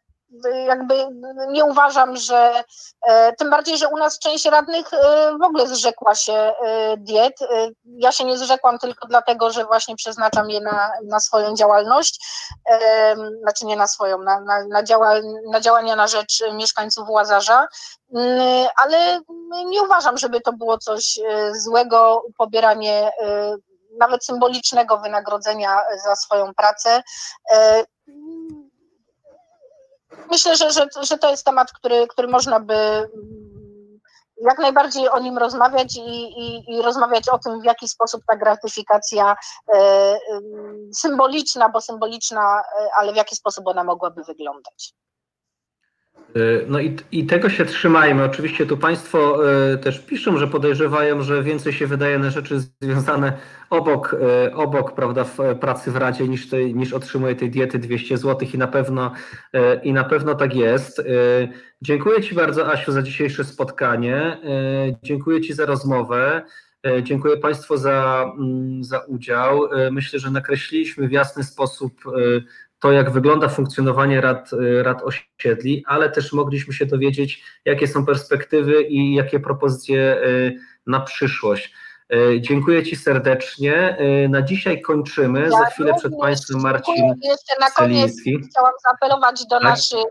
Jakby 0.68 1.08
nie 1.50 1.66
uważam, 1.66 2.18
że 2.18 2.64
e, 3.08 3.34
tym 3.34 3.50
bardziej, 3.50 3.78
że 3.78 3.88
u 3.88 3.98
nas 3.98 4.20
część 4.20 4.46
radnych 4.46 4.94
e, 4.94 4.98
w 5.42 5.44
ogóle 5.44 5.68
zrzekła 5.68 6.16
się 6.16 6.34
e, 6.34 6.98
diet. 6.98 7.40
Ja 7.86 8.12
się 8.12 8.24
nie 8.24 8.38
zrzekłam 8.38 8.80
tylko 8.80 9.08
dlatego, 9.08 9.52
że 9.52 9.66
właśnie 9.66 9.96
przeznaczam 9.96 10.50
je 10.50 10.62
na, 10.62 10.92
na 11.06 11.20
swoją 11.20 11.56
działalność, 11.56 12.26
znaczy 13.42 13.66
nie 13.66 13.76
na 13.76 13.88
swoją, 13.88 14.18
na, 14.18 14.40
na, 14.40 14.66
na, 14.66 14.84
na 15.52 15.60
działania 15.60 15.96
na 15.96 16.08
rzecz 16.08 16.44
mieszkańców 16.54 17.10
Łazarza, 17.10 17.68
mm, 18.16 18.68
ale 18.84 19.22
nie 19.66 19.82
uważam, 19.84 20.18
żeby 20.18 20.42
to 20.42 20.54
było 20.54 20.78
coś 20.78 21.20
złego, 21.54 22.24
pobieranie 22.38 23.12
nawet 24.00 24.26
symbolicznego 24.26 24.98
wynagrodzenia 24.98 25.82
za 26.06 26.16
swoją 26.16 26.54
pracę 26.54 27.04
myślę, 30.32 30.56
że, 30.56 30.72
że, 30.72 30.88
że 31.02 31.18
to 31.18 31.30
jest 31.30 31.46
temat, 31.46 31.72
który, 31.72 32.08
który 32.08 32.28
można 32.28 32.60
by 32.60 32.74
mm, 32.74 34.00
jak 34.42 34.60
najbardziej 34.60 35.10
o 35.10 35.20
nim 35.20 35.38
rozmawiać 35.38 35.96
i, 35.96 36.40
i, 36.40 36.72
i 36.74 36.82
rozmawiać 36.82 37.30
o 37.30 37.40
tym, 37.40 37.62
w 37.62 37.66
jaki 37.66 37.88
sposób 37.88 38.22
ta 38.28 38.38
gratyfikacja 38.38 39.36
e, 39.74 40.20
symboliczna, 40.94 41.70
bo 41.70 41.82
symboliczna, 41.82 42.64
e, 42.80 42.90
ale 43.00 43.14
w 43.14 43.16
jaki 43.16 43.36
sposób 43.36 43.68
ona 43.68 43.84
mogłaby 43.84 44.24
wyglądać. 44.24 44.94
E, 46.38 46.66
no 46.68 46.80
i, 46.80 46.96
i 47.12 47.26
tego 47.26 47.50
się 47.50 47.66
trzymajmy. 47.66 48.24
Oczywiście 48.24 48.66
tu 48.66 48.78
Państwo 48.78 49.52
e, 49.52 49.78
też 49.78 50.00
piszą, 50.00 50.38
że 50.38 50.48
podejrzewają, 50.48 51.22
że 51.22 51.44
więcej 51.44 51.74
się 51.74 51.88
wydaje 51.88 52.20
na 52.20 52.30
rzeczy 52.30 52.60
związane 52.82 53.34
obok, 53.70 54.16
e, 54.46 54.56
obok 54.56 54.96
prawda, 54.96 55.26
pracy 55.60 55.92
w 55.92 55.96
Radzie 55.96 56.28
niż, 56.28 56.48
niż 56.74 56.94
otrzymuje 56.94 57.36
tej 57.36 57.50
diety 57.50 57.80
200 57.80 58.18
zł 58.18 58.48
i 58.54 58.58
na 58.58 58.68
pewno 58.68 59.12
i 59.84 59.94
na 59.94 60.04
pewno 60.04 60.36
tak 60.36 60.56
jest. 60.56 61.02
Dziękuję 61.82 62.22
Ci 62.22 62.36
bardzo 62.36 62.72
Asiu 62.72 62.92
za 62.92 63.02
dzisiejsze 63.02 63.44
spotkanie. 63.44 64.38
Dziękuję 65.04 65.42
Ci 65.42 65.54
za 65.54 65.66
rozmowę. 65.66 66.42
Dziękuję 67.04 67.38
Państwu 67.38 67.78
za, 67.78 68.32
mm, 68.40 68.84
za 68.84 69.00
udział. 69.00 69.70
Myślę, 69.92 70.20
że 70.20 70.32
nakreśliliśmy 70.32 71.08
w 71.08 71.12
jasny 71.12 71.44
sposób 71.44 71.94
to, 72.80 72.92
jak 72.92 73.12
wygląda 73.12 73.50
funkcjonowanie 73.50 74.22
rad, 74.22 74.50
rad 74.82 75.02
osiedli, 75.04 75.84
ale 75.88 76.10
też 76.10 76.34
mogliśmy 76.34 76.74
się 76.74 76.86
dowiedzieć, 76.86 77.44
jakie 77.66 77.88
są 77.88 78.06
perspektywy 78.06 78.84
i 78.84 79.14
jakie 79.14 79.40
propozycje 79.40 80.18
y, 80.24 80.58
na 80.88 81.00
przyszłość. 81.00 81.74
Y, 82.14 82.42
dziękuję 82.42 82.84
Ci 82.84 82.96
serdecznie. 82.96 83.98
Y, 84.26 84.30
na 84.30 84.42
dzisiaj 84.42 84.82
kończymy. 84.82 85.42
Ja 85.42 85.50
Za 85.50 85.66
chwilę 85.66 85.94
przed 85.98 86.14
Państwem 86.22 86.62
Marcin 86.62 87.14
Jeszcze 87.24 87.54
na 87.60 87.72
koniec 87.72 88.12
chciałam 88.22 88.74
zaapelować 88.84 89.46
do 89.46 89.60
tak? 89.60 89.64
naszych 89.64 90.06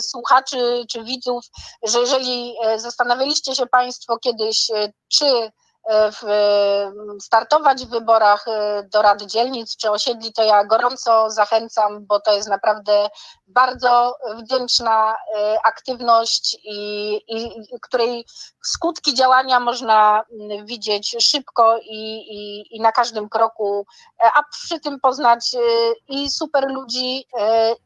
słuchaczy 0.00 0.84
czy 0.90 1.04
widzów, 1.04 1.44
że 1.88 1.98
jeżeli 1.98 2.54
zastanawialiście 2.76 3.54
się 3.54 3.66
Państwo 3.66 4.18
kiedyś, 4.18 4.70
czy 5.08 5.24
w, 5.88 6.22
startować 7.20 7.86
w 7.86 7.90
wyborach 7.90 8.48
e, 8.48 8.82
do 8.82 9.02
Rady 9.02 9.26
Dzielnic 9.26 9.76
czy 9.76 9.90
osiedli, 9.90 10.32
to 10.32 10.42
ja 10.42 10.64
gorąco 10.64 11.30
zachęcam, 11.30 12.06
bo 12.06 12.20
to 12.20 12.32
jest 12.32 12.48
naprawdę 12.48 13.08
bardzo 13.46 14.16
wdzięczna 14.36 15.14
e, 15.36 15.58
aktywność, 15.64 16.54
i, 16.64 17.14
i, 17.28 17.64
której 17.82 18.24
skutki 18.64 19.14
działania 19.14 19.60
można 19.60 20.22
widzieć 20.64 21.16
szybko 21.20 21.78
i, 21.78 22.18
i, 22.18 22.76
i 22.76 22.80
na 22.80 22.92
każdym 22.92 23.28
kroku, 23.28 23.86
a 24.18 24.42
przy 24.50 24.80
tym 24.80 25.00
poznać 25.00 25.56
i 26.08 26.30
super 26.30 26.70
ludzi, 26.70 27.26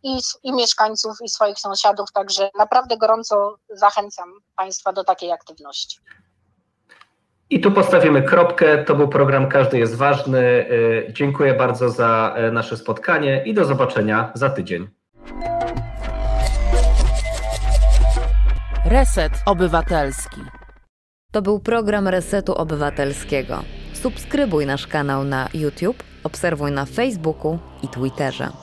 i, 0.02 0.18
i 0.42 0.52
mieszkańców, 0.52 1.16
i 1.22 1.28
swoich 1.28 1.58
sąsiadów. 1.58 2.12
Także 2.12 2.50
naprawdę 2.58 2.96
gorąco 2.96 3.56
zachęcam 3.70 4.32
Państwa 4.56 4.92
do 4.92 5.04
takiej 5.04 5.32
aktywności. 5.32 5.98
I 7.52 7.60
tu 7.60 7.72
postawimy 7.72 8.22
kropkę. 8.22 8.84
To 8.84 8.94
był 8.94 9.08
program 9.08 9.48
Każdy 9.48 9.78
jest 9.78 9.94
ważny. 9.94 10.40
Y, 10.70 11.12
dziękuję 11.12 11.54
bardzo 11.54 11.90
za 11.90 12.34
y, 12.48 12.52
nasze 12.52 12.76
spotkanie 12.76 13.42
i 13.44 13.54
do 13.54 13.64
zobaczenia 13.64 14.32
za 14.34 14.50
tydzień. 14.50 14.88
Reset 18.84 19.32
Obywatelski. 19.46 20.40
To 21.32 21.42
był 21.42 21.60
program 21.60 22.08
Resetu 22.08 22.54
Obywatelskiego. 22.54 23.62
Subskrybuj 23.92 24.66
nasz 24.66 24.86
kanał 24.86 25.24
na 25.24 25.48
YouTube, 25.54 26.02
obserwuj 26.24 26.72
na 26.72 26.84
Facebooku 26.84 27.58
i 27.82 27.88
Twitterze. 27.88 28.61